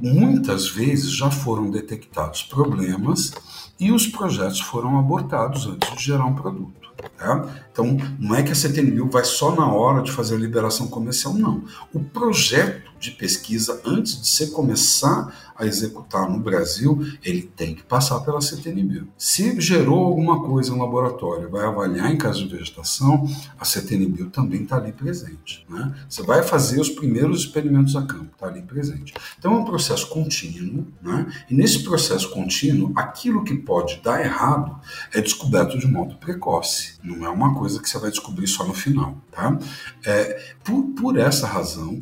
muitas 0.02 0.68
vezes 0.68 1.12
já 1.12 1.30
foram 1.30 1.70
detectados 1.70 2.42
problemas 2.42 3.34
e 3.80 3.92
os 3.92 4.08
projetos 4.08 4.60
foram 4.60 4.98
abortados 4.98 5.68
antes 5.68 5.96
de 5.96 6.04
gerar 6.04 6.26
um 6.26 6.34
produto. 6.34 6.88
Tá? 7.16 7.48
Então, 7.72 7.96
não 8.18 8.36
é 8.36 8.42
que 8.42 8.52
a 8.52 8.56
CTNBio 8.56 9.12
vai 9.12 9.24
só 9.24 9.56
na 9.56 9.72
hora 9.72 10.02
de 10.02 10.12
fazer 10.12 10.34
a 10.34 10.40
liberação 10.40 10.88
comercial, 10.88 11.36
não. 11.36 11.63
O 11.94 12.00
projeto 12.00 12.87
de 13.00 13.12
pesquisa, 13.12 13.81
antes 13.85 14.21
de 14.21 14.27
você 14.27 14.48
começar 14.48 15.33
a 15.58 15.65
executar 15.65 16.29
no 16.29 16.39
Brasil, 16.39 17.04
ele 17.23 17.41
tem 17.41 17.73
que 17.73 17.83
passar 17.83 18.19
pela 18.19 18.39
CTNBio. 18.39 19.08
Se 19.17 19.60
gerou 19.60 20.06
alguma 20.06 20.43
coisa 20.43 20.71
no 20.71 20.79
laboratório, 20.79 21.50
vai 21.50 21.65
avaliar 21.65 22.12
em 22.12 22.17
caso 22.17 22.48
de 22.48 22.56
vegetação, 22.56 23.27
a 23.60 23.65
CTNBio 23.65 24.29
também 24.29 24.63
está 24.63 24.77
ali 24.77 24.91
presente. 24.91 25.65
Né? 25.67 25.95
Você 26.08 26.21
vai 26.21 26.43
fazer 26.43 26.79
os 26.79 26.89
primeiros 26.89 27.41
experimentos 27.41 27.95
a 27.95 28.04
campo, 28.04 28.31
está 28.33 28.48
ali 28.48 28.62
presente. 28.62 29.13
Então 29.39 29.54
é 29.54 29.58
um 29.58 29.65
processo 29.65 30.08
contínuo, 30.10 30.85
né? 31.02 31.25
e 31.50 31.56
nesse 31.56 31.83
processo 31.83 32.29
contínuo, 32.29 32.93
aquilo 32.95 33.43
que 33.43 33.56
pode 33.56 34.00
dar 34.04 34.23
errado 34.23 34.79
é 35.12 35.21
descoberto 35.21 35.77
de 35.79 35.87
modo 35.87 36.15
precoce. 36.17 36.93
Não 37.04 37.25
é 37.25 37.29
uma 37.29 37.56
coisa 37.56 37.81
que 37.81 37.89
você 37.89 37.98
vai 37.98 38.12
descobrir 38.12 38.48
só 38.48 38.65
no 38.65 38.73
final. 38.73 39.17
Tá? 39.31 39.58
É, 40.06 40.54
por, 40.63 40.83
por 40.95 41.17
essa 41.17 41.48
razão, 41.48 42.00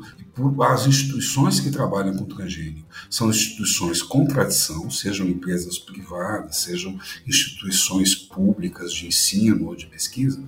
as 0.61 0.85
instituições 0.85 1.59
que 1.59 1.71
trabalham 1.71 2.15
com 2.15 2.25
transgênio 2.25 2.85
são 3.09 3.29
instituições 3.29 4.01
com 4.01 4.25
tradição, 4.25 4.89
sejam 4.89 5.27
empresas 5.27 5.79
privadas, 5.79 6.57
sejam 6.57 6.99
instituições 7.25 8.15
públicas 8.15 8.93
de 8.93 9.07
ensino 9.07 9.67
ou 9.67 9.75
de 9.75 9.85
pesquisa, 9.85 10.43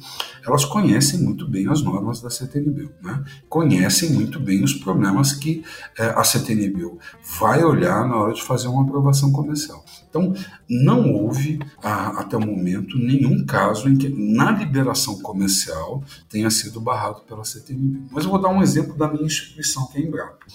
elas 0.45 0.65
conhecem 0.65 1.19
muito 1.19 1.47
bem 1.47 1.69
as 1.69 1.81
normas 1.81 2.19
da 2.21 2.29
CTNBio, 2.29 2.91
né? 3.01 3.23
conhecem 3.47 4.11
muito 4.11 4.39
bem 4.39 4.63
os 4.63 4.73
problemas 4.73 5.31
que 5.31 5.63
é, 5.97 6.07
a 6.07 6.23
CTNBio 6.23 6.99
vai 7.39 7.63
olhar 7.63 8.07
na 8.07 8.17
hora 8.17 8.33
de 8.33 8.43
fazer 8.43 8.67
uma 8.67 8.83
aprovação 8.83 9.31
comercial. 9.31 9.83
Então, 10.09 10.33
não 10.69 11.13
houve, 11.13 11.59
a, 11.81 12.21
até 12.21 12.37
o 12.37 12.41
momento, 12.41 12.97
nenhum 12.97 13.45
caso 13.45 13.89
em 13.89 13.97
que, 13.97 14.09
na 14.09 14.51
liberação 14.51 15.19
comercial, 15.19 16.03
tenha 16.29 16.49
sido 16.49 16.79
barrado 16.79 17.21
pela 17.21 17.43
CTNB. 17.43 18.03
Mas 18.11 18.23
eu 18.23 18.31
vou 18.31 18.41
dar 18.41 18.49
um 18.49 18.61
exemplo 18.61 18.95
da 18.95 19.07
minha 19.07 19.25
instituição, 19.25 19.87
que 19.87 19.97
é 19.97 20.01
a 20.01 20.03
Embrapa. 20.03 20.45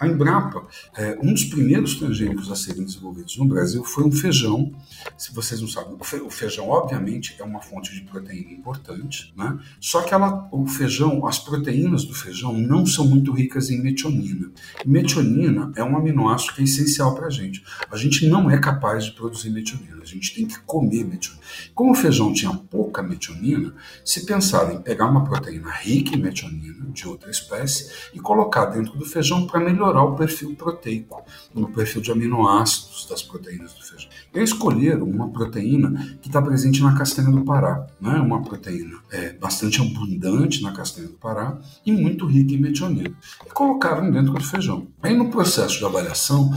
A 0.00 0.06
Embrapa, 0.06 0.64
é, 0.96 1.18
um 1.20 1.32
dos 1.32 1.44
primeiros 1.44 1.96
transgênicos 1.96 2.48
a 2.52 2.54
serem 2.54 2.84
desenvolvidos 2.84 3.36
no 3.36 3.46
Brasil 3.46 3.82
foi 3.82 4.04
um 4.04 4.12
feijão. 4.12 4.72
Se 5.16 5.34
vocês 5.34 5.60
não 5.60 5.66
sabem, 5.66 5.96
o 6.24 6.30
feijão, 6.30 6.68
obviamente, 6.68 7.34
é 7.36 7.42
uma 7.42 7.60
fonte 7.60 7.92
de 7.92 8.02
proteína 8.02 8.52
importante, 8.52 9.34
né? 9.36 9.58
Só 9.80 10.02
que 10.02 10.14
ela, 10.14 10.48
o 10.52 10.66
feijão, 10.68 11.26
as 11.26 11.40
proteínas 11.40 12.04
do 12.04 12.14
feijão 12.14 12.52
não 12.52 12.86
são 12.86 13.08
muito 13.08 13.32
ricas 13.32 13.70
em 13.70 13.82
metionina. 13.82 14.52
Metionina 14.86 15.72
é 15.74 15.82
um 15.82 15.96
aminoácido 15.96 16.54
que 16.54 16.60
é 16.60 16.64
essencial 16.64 17.16
para 17.16 17.26
a 17.26 17.30
gente. 17.30 17.64
A 17.90 17.96
gente 17.96 18.24
não 18.28 18.48
é 18.48 18.58
capaz 18.58 19.04
de 19.04 19.12
produzir 19.12 19.50
metionina, 19.50 20.00
a 20.00 20.06
gente 20.06 20.32
tem 20.32 20.46
que 20.46 20.60
comer 20.60 21.04
metionina. 21.04 21.42
Como 21.74 21.90
o 21.90 21.94
feijão 21.94 22.32
tinha 22.32 22.52
pouca 22.52 23.02
metionina, 23.02 23.74
se 24.04 24.24
pensaram 24.24 24.74
em 24.74 24.80
pegar 24.80 25.06
uma 25.06 25.24
proteína 25.24 25.70
rica 25.72 26.14
em 26.14 26.20
metionina 26.20 26.86
de 26.92 27.08
outra 27.08 27.30
espécie 27.30 27.90
e 28.14 28.20
colocar 28.20 28.66
dentro 28.66 28.96
do 28.96 29.04
feijão 29.04 29.44
para 29.46 29.58
melhorar 29.58 29.87
melhorar 29.88 30.02
o 30.02 30.14
perfil 30.14 30.54
proteico, 30.54 31.24
o 31.54 31.66
perfil 31.68 32.02
de 32.02 32.12
aminoácidos 32.12 33.06
das 33.08 33.22
proteínas 33.22 33.72
do 33.72 33.82
feijão. 33.82 34.10
E 34.34 34.40
escolheram 34.40 35.04
uma 35.04 35.28
proteína 35.28 36.18
que 36.20 36.28
está 36.28 36.40
presente 36.42 36.82
na 36.82 36.96
castanha 36.96 37.30
do 37.30 37.44
Pará, 37.44 37.86
né? 38.00 38.12
uma 38.18 38.42
proteína 38.42 38.98
é, 39.10 39.32
bastante 39.32 39.80
abundante 39.80 40.62
na 40.62 40.72
castanha 40.72 41.08
do 41.08 41.14
Pará 41.14 41.58
e 41.84 41.92
muito 41.92 42.26
rica 42.26 42.52
em 42.52 42.58
metionina. 42.58 43.10
E 43.46 43.50
colocaram 43.50 44.10
dentro 44.10 44.34
do 44.34 44.44
feijão. 44.44 44.86
Aí 45.02 45.16
no 45.16 45.30
processo 45.30 45.78
de 45.78 45.84
avaliação, 45.84 46.52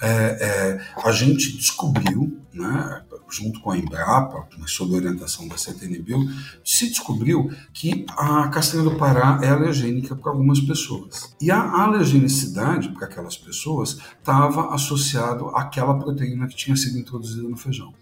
é, 0.00 0.08
é, 0.08 0.80
a 1.02 1.12
gente 1.12 1.56
descobriu, 1.56 2.38
né, 2.52 3.02
junto 3.34 3.60
com 3.60 3.70
a 3.70 3.78
Embrapa, 3.78 4.46
mas 4.58 4.70
sob 4.70 4.94
orientação 4.94 5.48
da 5.48 5.56
CTNBio, 5.56 6.18
se 6.64 6.88
descobriu 6.88 7.50
que 7.72 8.06
a 8.10 8.48
castanha 8.48 8.84
do 8.84 8.96
Pará 8.96 9.40
é 9.42 9.48
alergênica 9.48 10.14
para 10.14 10.30
algumas 10.30 10.60
pessoas. 10.60 11.34
E 11.40 11.50
a 11.50 11.82
alergenicidade 11.82 12.90
para 12.90 13.06
aquelas 13.06 13.36
pessoas 13.36 13.98
estava 14.18 14.74
associado 14.74 15.48
àquela 15.48 15.98
proteína 15.98 16.46
que 16.46 16.56
tinha 16.56 16.76
sido 16.76 16.98
introduzida 16.98 17.48
no 17.48 17.56
feijão. 17.56 17.92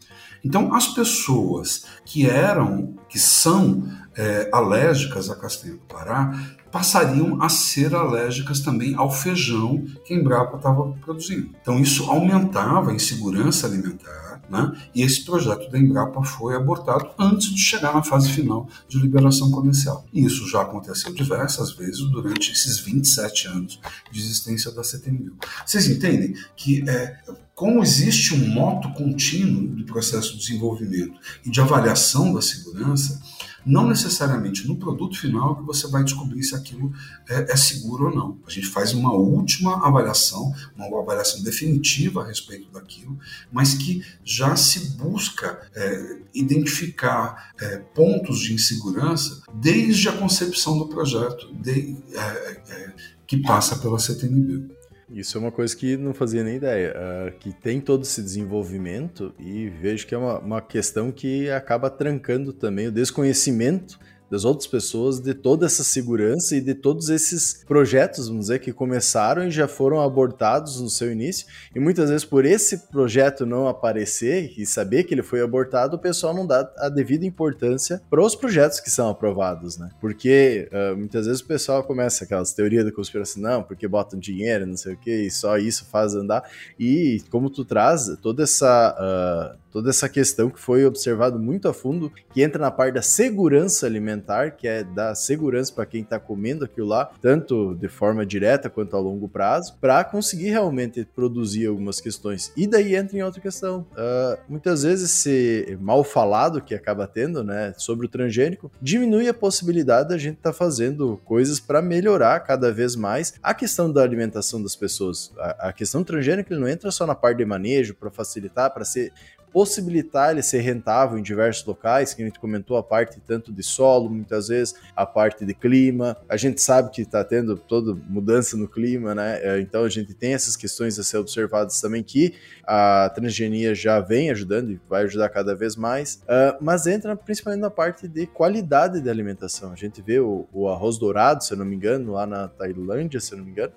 Então, 0.45 0.75
as 0.75 0.89
pessoas 0.89 1.85
que 2.05 2.29
eram, 2.29 2.97
que 3.09 3.19
são 3.19 3.89
é, 4.17 4.51
alérgicas 4.53 5.31
à 5.31 5.37
castanha 5.37 5.75
do 5.75 5.81
Pará, 5.81 6.33
passariam 6.71 7.41
a 7.41 7.49
ser 7.49 7.95
alérgicas 7.95 8.61
também 8.61 8.95
ao 8.95 9.11
feijão 9.11 9.85
que 10.05 10.15
a 10.15 10.17
Embrapa 10.17 10.57
estava 10.57 10.93
produzindo. 11.05 11.51
Então, 11.61 11.79
isso 11.79 12.11
aumentava 12.11 12.91
a 12.91 12.95
insegurança 12.95 13.67
alimentar 13.67 14.22
né? 14.53 14.71
E 14.95 15.01
esse 15.03 15.25
projeto 15.25 15.71
da 15.71 15.79
Embrapa 15.79 16.23
foi 16.23 16.55
abortado 16.55 17.09
antes 17.19 17.49
de 17.49 17.59
chegar 17.59 17.95
na 17.95 18.03
fase 18.03 18.29
final 18.29 18.69
de 18.87 18.99
liberação 18.99 19.51
comercial. 19.51 20.05
E 20.13 20.23
isso 20.23 20.47
já 20.47 20.61
aconteceu 20.61 21.15
diversas 21.15 21.73
vezes 21.73 22.01
durante 22.11 22.53
esses 22.53 22.79
27 22.79 23.49
anos 23.49 23.81
de 24.11 24.21
existência 24.21 24.71
da 24.71 24.83
CTMU. 24.83 25.33
Vocês 25.65 25.89
entendem 25.89 26.35
que 26.55 26.87
é, 26.87 27.17
como 27.55 27.83
existe 27.83 28.35
um 28.35 28.47
moto 28.49 28.93
contínuo 28.93 29.69
do 29.69 29.87
processo 29.87 30.33
de 30.33 30.41
desenvolvimento 30.41 31.19
e 31.47 31.51
de 31.51 31.59
avaliação 31.59 32.35
da 32.35 32.43
segurança, 32.43 33.23
não 33.65 33.89
necessariamente 33.89 34.67
no 34.67 34.77
produto 34.77 35.19
final 35.19 35.57
que 35.57 35.63
você 35.63 35.87
vai 35.89 36.05
descobrir 36.05 36.43
se 36.43 36.55
aquilo 36.55 36.93
é, 37.29 37.53
é, 37.53 37.57
seguro 37.57 38.07
ou 38.07 38.15
não. 38.15 38.39
A 38.47 38.51
gente 38.51 38.67
faz 38.67 38.93
uma 38.93 39.13
última 39.13 39.87
avaliação, 39.87 40.55
uma 40.77 41.01
avaliação 41.01 41.43
definitiva 41.43 42.23
a 42.23 42.27
respeito 42.27 42.71
daquilo, 42.71 43.19
mas 43.51 43.75
que 43.75 44.05
já 44.25 44.57
se 44.57 44.97
busca 44.97 45.61
é, 45.75 46.19
identificar 46.35 47.53
é, 47.61 47.79
pontos 47.79 48.41
de 48.41 48.53
insegurança 48.53 49.43
desde 49.55 50.09
a 50.09 50.13
concepção 50.13 50.79
do 50.79 50.89
projeto, 50.89 51.53
de, 51.55 51.97
é, 52.13 52.61
é, 52.69 52.93
que 53.27 53.37
passa 53.39 53.77
pela 53.77 53.99
CTNB. 53.99 54.82
Isso 55.13 55.37
é 55.37 55.41
uma 55.41 55.53
coisa 55.53 55.77
que 55.77 55.97
não 55.97 56.15
fazia 56.15 56.43
nem 56.43 56.57
ideia. 56.57 56.95
Uh, 56.97 57.39
que 57.39 57.53
tem 57.53 57.81
todo 57.81 58.03
esse 58.03 58.23
desenvolvimento 58.23 59.35
e 59.39 59.69
vejo 59.69 60.07
que 60.07 60.15
é 60.15 60.19
uma, 60.19 60.39
uma 60.39 60.61
questão 60.61 61.13
que 61.13 61.51
acaba 61.51 61.91
trancando 61.91 62.53
também 62.53 62.89
o 62.89 62.93
desconhecimento 62.93 63.99
das 64.33 64.47
outras 64.47 64.67
pessoas, 64.67 65.21
de 65.21 65.35
toda 65.35 65.67
essa 65.67 65.85
segurança 65.85 66.57
e 66.57 66.61
de 66.63 66.75
todos 66.75 67.11
esses 67.11 67.63
projetos, 67.69 68.29
vamos 68.29 68.47
dizer, 68.47 68.61
que 68.61 68.73
começaram 68.73 69.47
e 69.47 69.51
já 69.51 69.69
foram 69.69 70.01
abortados 70.01 70.81
no 70.81 70.89
seu 70.89 71.13
início. 71.13 71.47
E 71.77 71.79
muitas 71.79 72.09
vezes, 72.09 72.25
por 72.25 72.47
esse 72.47 72.89
projeto 72.89 73.45
não 73.45 73.69
aparecer 73.69 74.55
e 74.57 74.65
saber 74.65 75.05
que 75.05 75.13
ele 75.13 75.23
foi 75.23 75.43
abortado, 75.43 75.97
o 75.97 75.99
pessoal 75.99 76.33
não 76.33 76.47
dá 76.47 76.67
a 76.79 76.89
devida 76.89 77.27
importância 77.27 78.01
para 78.09 78.23
os 78.23 78.35
projetos 78.35 78.81
que 78.81 78.91
são 78.91 79.11
aprovados, 79.11 79.77
né? 79.77 79.91
Porque 80.01 80.67
uh, 80.73 80.97
muitas 80.97 81.27
vezes 81.27 81.43
o 81.43 81.47
pessoal 81.47 81.85
começa 81.85 82.25
aquelas 82.25 82.55
teorias 82.55 82.87
da 82.87 82.91
conspiração, 82.91 83.43
não, 83.43 83.63
porque 83.63 83.87
botam 83.87 84.19
dinheiro, 84.19 84.65
não 84.67 84.79
sei 84.79 84.95
o 84.95 84.97
que, 84.97 85.27
e 85.27 85.31
só 85.31 85.59
isso 85.59 85.85
faz 85.93 86.15
andar. 86.15 86.43
E 86.81 87.23
como 87.29 87.51
tu 87.51 87.67
traz 87.67 88.11
toda 88.23 88.45
essa. 88.45 89.59
Uh, 89.59 89.63
toda 89.73 89.89
essa 89.89 90.09
questão 90.09 90.51
que 90.51 90.61
foi 90.61 90.85
observado 90.85 91.39
muito 91.39 91.67
a 91.67 91.73
fundo, 91.73 92.13
que 92.33 92.43
entra 92.43 92.61
na 92.61 92.71
parte 92.71 92.95
da 92.95 93.03
segurança 93.03 93.87
alimentar, 93.87 94.22
que 94.57 94.67
é 94.67 94.85
dar 94.85 95.15
segurança 95.15 95.73
para 95.73 95.87
quem 95.87 96.03
está 96.03 96.19
comendo 96.19 96.65
aquilo 96.65 96.89
lá, 96.89 97.11
tanto 97.21 97.75
de 97.75 97.89
forma 97.89 98.25
direta 98.25 98.71
quanto 98.71 98.97
a 98.97 99.01
longo 99.01 99.29
prazo, 99.29 99.77
para 99.81 100.03
conseguir 100.05 100.51
realmente 100.51 101.07
produzir 101.15 101.67
algumas 101.67 102.01
questões. 102.01 102.53
E 102.57 102.67
daí 102.67 102.95
entra 102.97 103.17
em 103.17 103.23
outra 103.23 103.41
questão. 103.41 103.87
Uh, 103.93 104.39
muitas 104.49 104.83
vezes 104.83 105.11
esse 105.11 105.77
mal 105.81 106.05
falado 106.05 106.61
que 106.61 106.75
acaba 106.75 107.07
tendo, 107.07 107.43
né, 107.43 107.75
sobre 107.77 108.07
o 108.07 108.09
transgênico, 108.09 108.71
diminui 108.81 109.29
a 109.29 109.35
possibilidade 109.35 110.09
da 110.09 110.19
gente 110.19 110.37
estar 110.37 110.51
tá 110.51 110.57
fazendo 110.57 111.21
coisas 111.25 111.61
para 111.61 111.83
melhorar 111.83 112.41
cada 112.41 112.73
vez 112.73 112.97
mais 112.97 113.35
a 113.43 113.55
questão 113.55 113.93
da 113.93 114.03
alimentação 114.03 114.63
das 114.63 114.77
pessoas. 114.77 115.33
A, 115.39 115.69
a 115.69 115.73
questão 115.73 116.05
transgênica 116.05 116.57
não 116.57 116.69
entra 116.69 116.91
só 116.91 117.07
na 117.07 117.15
parte 117.15 117.39
de 117.39 117.45
manejo 117.45 117.95
para 117.95 118.11
facilitar, 118.11 118.73
para 118.73 118.85
ser 118.85 119.13
possibilitar 119.53 120.33
ele 120.33 120.43
ser 120.43 120.61
rentável 120.61 121.19
em 121.19 121.23
diversos 121.23 121.65
locais, 121.65 122.15
que 122.15 122.23
a 122.23 122.25
gente 122.25 122.39
comentou 122.39 122.77
a 122.77 122.83
parte 122.83 123.21
tanto 123.27 123.53
de 123.53 123.63
solo, 123.63 124.09
muitas 124.09 124.49
vezes, 124.49 124.75
a 124.97 125.05
parte 125.05 125.45
de 125.45 125.55
clima. 125.55 126.17
A 126.29 126.37
gente 126.37 126.61
sabe 126.61 126.91
que 126.91 127.03
está 127.03 127.23
tendo 127.23 127.57
toda 127.57 127.95
mudança 128.09 128.57
no 128.57 128.67
clima, 128.67 129.15
né? 129.15 129.39
É, 129.43 129.61
então 129.61 129.85
a 129.85 129.89
gente 129.89 130.15
tem 130.15 130.35
essas 130.35 130.57
questões 130.57 130.99
a 130.99 131.05
ser 131.05 131.19
observadas 131.19 131.81
também 131.81 132.03
que 132.03 132.35
a 132.65 133.11
transgenia 133.15 133.75
já 133.75 134.01
vem 134.01 134.31
ajudando 134.31 134.71
e 134.71 134.81
vai 134.89 135.05
ajudar 135.05 135.29
cada 135.29 135.55
vez 135.55 135.77
mais, 135.77 136.23
uh, 136.25 136.57
mas 136.61 136.87
entra 136.87 137.15
principalmente 137.17 137.61
na 137.61 137.71
parte 137.71 138.09
de 138.09 138.27
qualidade 138.27 139.01
de 139.01 139.11
alimentação. 139.11 139.73
A 139.73 139.77
gente 139.77 140.01
vê 140.01 140.21
o, 140.21 140.47
o 140.53 140.69
arroz 140.69 140.99
dourado, 140.99 141.45
se 141.45 141.53
eu 141.53 141.59
não 141.59 141.65
me 141.65 141.77
engano, 141.77 142.13
lá 142.13 142.27
na 142.27 142.49
Tailândia, 142.49 143.21
se 143.21 143.33
eu 143.33 143.39
não 143.39 143.45
me 143.45 143.51
engano, 143.51 143.73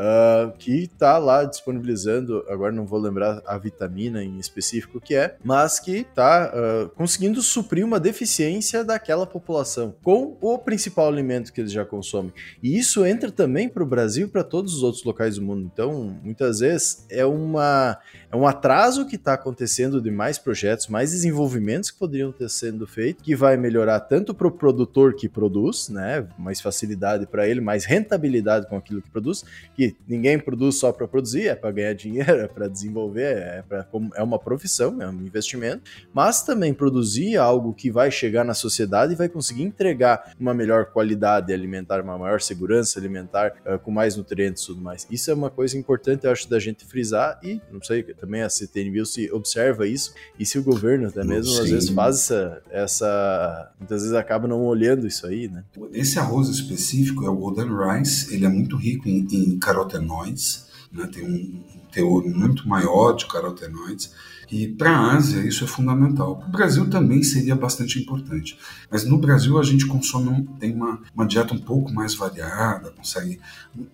uh, 0.00 0.52
que 0.58 0.84
está 0.84 1.18
lá 1.18 1.44
disponibilizando, 1.44 2.44
agora 2.48 2.72
não 2.72 2.86
vou 2.86 2.98
lembrar 2.98 3.42
a 3.46 3.58
vitamina 3.58 4.24
em 4.24 4.38
específico 4.38 5.00
que 5.00 5.14
é, 5.14 5.36
mas 5.44 5.78
que 5.78 5.98
está 5.98 6.52
uh, 6.54 6.86
ah, 6.86 6.90
conseguindo 6.96 7.42
suprir 7.42 7.84
uma 7.84 8.00
deficiência 8.00 8.82
daquela 8.84 9.26
população 9.26 9.94
com 10.02 10.36
o 10.40 10.58
principal 10.58 11.08
alimento 11.08 11.52
que 11.52 11.60
eles 11.60 11.72
já 11.72 11.84
consomem. 11.84 12.32
E 12.62 12.78
isso 12.78 13.04
entra 13.04 13.30
também 13.30 13.68
para 13.68 13.82
o 13.82 13.86
Brasil 13.86 14.26
e 14.26 14.30
para 14.30 14.42
todos 14.42 14.74
os 14.74 14.82
outros 14.82 15.04
locais 15.04 15.36
do 15.36 15.42
mundo. 15.42 15.68
Então, 15.72 16.16
muitas 16.22 16.60
vezes 16.60 17.04
é, 17.10 17.24
uma, 17.24 17.98
é 18.30 18.36
um 18.36 18.46
atraso 18.46 19.06
que 19.06 19.16
está 19.16 19.34
acontecendo 19.34 20.00
de 20.00 20.10
mais 20.10 20.38
projetos, 20.38 20.88
mais 20.88 21.10
desenvolvimentos 21.10 21.90
que 21.90 21.98
poderiam 21.98 22.32
ter 22.32 22.48
sendo 22.48 22.86
feitos, 22.86 23.22
que 23.22 23.34
vai 23.34 23.56
melhorar 23.56 24.00
tanto 24.00 24.34
para 24.34 24.46
o 24.46 24.50
produtor 24.50 25.14
que 25.14 25.28
produz, 25.28 25.88
né, 25.88 26.26
mais 26.38 26.60
facilidade 26.60 27.26
para 27.26 27.48
ele, 27.48 27.60
mais 27.60 27.84
rentabilidade 27.84 28.68
com 28.68 28.76
aquilo 28.76 29.02
que 29.02 29.10
produz, 29.10 29.44
que 29.74 29.89
ninguém 30.06 30.38
produz 30.38 30.76
só 30.76 30.92
para 30.92 31.06
produzir, 31.06 31.48
é 31.48 31.54
para 31.54 31.70
ganhar 31.70 31.92
dinheiro, 31.94 32.32
é 32.40 32.48
para 32.48 32.68
desenvolver, 32.68 33.36
é, 33.36 33.64
pra, 33.66 33.86
é 34.14 34.22
uma 34.22 34.38
profissão, 34.38 35.00
é 35.00 35.08
um 35.08 35.22
investimento, 35.22 35.82
mas 36.12 36.42
também 36.42 36.72
produzir 36.72 37.36
algo 37.36 37.72
que 37.72 37.90
vai 37.90 38.10
chegar 38.10 38.44
na 38.44 38.54
sociedade 38.54 39.12
e 39.12 39.16
vai 39.16 39.28
conseguir 39.28 39.62
entregar 39.62 40.32
uma 40.38 40.54
melhor 40.54 40.86
qualidade 40.86 41.52
alimentar, 41.52 42.02
uma 42.02 42.18
maior 42.18 42.40
segurança 42.40 42.98
alimentar, 42.98 43.52
uh, 43.66 43.78
com 43.78 43.90
mais 43.90 44.16
nutrientes 44.16 44.62
e 44.62 44.66
tudo 44.66 44.80
mais. 44.80 45.06
Isso 45.10 45.30
é 45.30 45.34
uma 45.34 45.50
coisa 45.50 45.76
importante, 45.76 46.24
eu 46.24 46.32
acho, 46.32 46.48
da 46.48 46.58
gente 46.58 46.84
frisar 46.84 47.38
e, 47.42 47.60
não 47.72 47.82
sei, 47.82 48.02
também 48.02 48.42
a 48.42 48.48
CTNBio 48.48 49.06
se 49.06 49.30
observa 49.32 49.86
isso 49.86 50.14
e 50.38 50.46
se 50.46 50.58
o 50.58 50.62
governo 50.62 51.08
até 51.08 51.24
mesmo 51.24 51.52
Sim. 51.52 51.60
às 51.60 51.70
vezes 51.70 51.88
faz 51.90 52.16
essa, 52.20 52.62
essa, 52.70 53.72
muitas 53.78 54.02
vezes 54.02 54.16
acaba 54.16 54.46
não 54.46 54.62
olhando 54.64 55.06
isso 55.06 55.26
aí, 55.26 55.48
né? 55.48 55.64
Esse 55.92 56.18
arroz 56.18 56.48
específico 56.48 57.24
é 57.24 57.30
o 57.30 57.36
Golden 57.36 57.68
Rice, 57.68 58.34
ele 58.34 58.44
é 58.44 58.48
muito 58.48 58.76
rico 58.76 59.08
em, 59.08 59.26
em 59.30 59.58
carotenoides, 59.80 60.66
né? 60.92 61.08
tem 61.12 61.24
um 61.24 61.62
teor 61.90 62.24
muito 62.24 62.68
maior 62.68 63.12
de 63.12 63.26
carotenoides 63.26 64.12
e 64.50 64.66
para 64.66 64.90
a 64.90 65.12
Ásia 65.14 65.46
isso 65.46 65.62
é 65.62 65.66
fundamental. 65.66 66.36
Para 66.36 66.48
o 66.48 66.50
Brasil 66.50 66.90
também 66.90 67.22
seria 67.22 67.54
bastante 67.54 68.00
importante. 68.00 68.58
Mas 68.90 69.04
no 69.04 69.16
Brasil 69.16 69.58
a 69.58 69.62
gente 69.62 69.86
consome, 69.86 70.48
tem 70.58 70.74
uma, 70.74 71.00
uma 71.14 71.26
dieta 71.26 71.54
um 71.54 71.58
pouco 71.58 71.92
mais 71.92 72.14
variada, 72.14 72.90
consegue. 72.90 73.38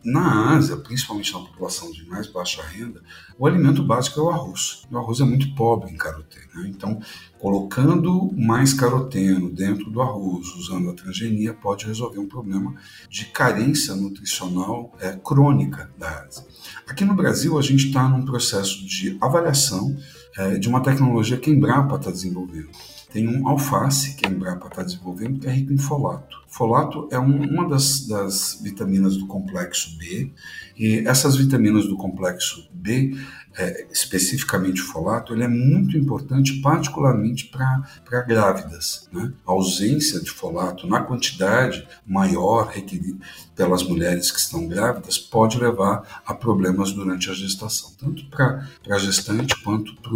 Na 0.02 0.56
Ásia, 0.56 0.76
principalmente 0.78 1.32
na 1.34 1.40
população 1.40 1.90
de 1.92 2.06
mais 2.08 2.26
baixa 2.26 2.62
renda, 2.62 3.02
o 3.38 3.46
alimento 3.46 3.82
básico 3.82 4.18
é 4.18 4.22
o 4.22 4.30
arroz. 4.30 4.84
O 4.90 4.96
arroz 4.96 5.20
é 5.20 5.24
muito 5.24 5.54
pobre 5.54 5.90
em 5.90 5.96
caroteno. 5.96 6.46
Né? 6.54 6.68
Então, 6.74 6.98
colocando 7.38 8.32
mais 8.34 8.72
caroteno 8.72 9.50
dentro 9.50 9.90
do 9.90 10.00
arroz, 10.00 10.46
usando 10.54 10.88
a 10.88 10.94
transgenia, 10.94 11.52
pode 11.52 11.86
resolver 11.86 12.18
um 12.18 12.26
problema 12.26 12.74
de 13.10 13.26
carência 13.26 13.94
nutricional 13.94 14.94
é, 15.00 15.12
crônica 15.12 15.90
da 15.98 16.24
Ásia. 16.24 16.44
Aqui 16.88 17.04
no 17.04 17.14
Brasil, 17.14 17.58
a 17.58 17.62
gente 17.62 17.88
está 17.88 18.08
num 18.08 18.24
processo 18.24 18.86
de 18.86 19.18
avaliação 19.20 19.94
é, 20.38 20.58
de 20.58 20.68
uma 20.68 20.82
tecnologia 20.82 21.36
que 21.36 21.50
a 21.50 21.52
Embrapa 21.52 21.96
está 21.96 22.10
desenvolvendo. 22.10 22.68
Tem 23.12 23.26
um 23.26 23.48
alface 23.48 24.14
que 24.14 24.26
a 24.26 24.30
Embrapa 24.30 24.66
está 24.66 24.82
desenvolvendo 24.82 25.40
que 25.40 25.46
é 25.46 25.50
rico 25.50 25.72
em 25.72 25.78
folato. 25.78 26.36
Folato 26.48 27.08
é 27.10 27.18
um, 27.18 27.42
uma 27.42 27.68
das, 27.68 28.06
das, 28.06 28.60
vitaminas 28.62 29.16
do 29.16 29.26
complexo 29.26 29.96
B, 29.98 30.32
e 30.76 30.98
essas 31.06 31.36
vitaminas 31.36 31.86
do 31.86 31.96
complexo 31.96 32.68
B, 32.72 33.16
é, 33.58 33.86
especificamente 33.90 34.82
o 34.82 34.84
folato, 34.84 35.32
ele 35.32 35.42
é 35.42 35.48
muito 35.48 35.96
importante, 35.96 36.60
particularmente 36.60 37.46
para 37.46 38.20
grávidas. 38.22 39.08
Né? 39.10 39.32
A 39.46 39.52
ausência 39.52 40.20
de 40.20 40.30
folato 40.30 40.86
na 40.86 41.00
quantidade 41.00 41.88
maior 42.06 42.68
requerida 42.68 43.18
pelas 43.54 43.82
mulheres 43.82 44.30
que 44.30 44.38
estão 44.38 44.68
grávidas 44.68 45.18
pode 45.18 45.58
levar 45.58 46.22
a 46.26 46.34
problemas 46.34 46.92
durante 46.92 47.30
a 47.30 47.34
gestação, 47.34 47.92
tanto 47.98 48.26
para 48.26 48.68
a 48.90 48.98
gestante 48.98 49.56
quanto 49.62 49.96
para 49.96 50.12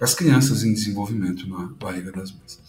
as 0.00 0.14
crianças 0.14 0.62
em 0.62 0.74
desenvolvimento 0.74 1.48
na 1.48 1.66
barriga 1.80 2.12
das 2.12 2.30
mães. 2.30 2.65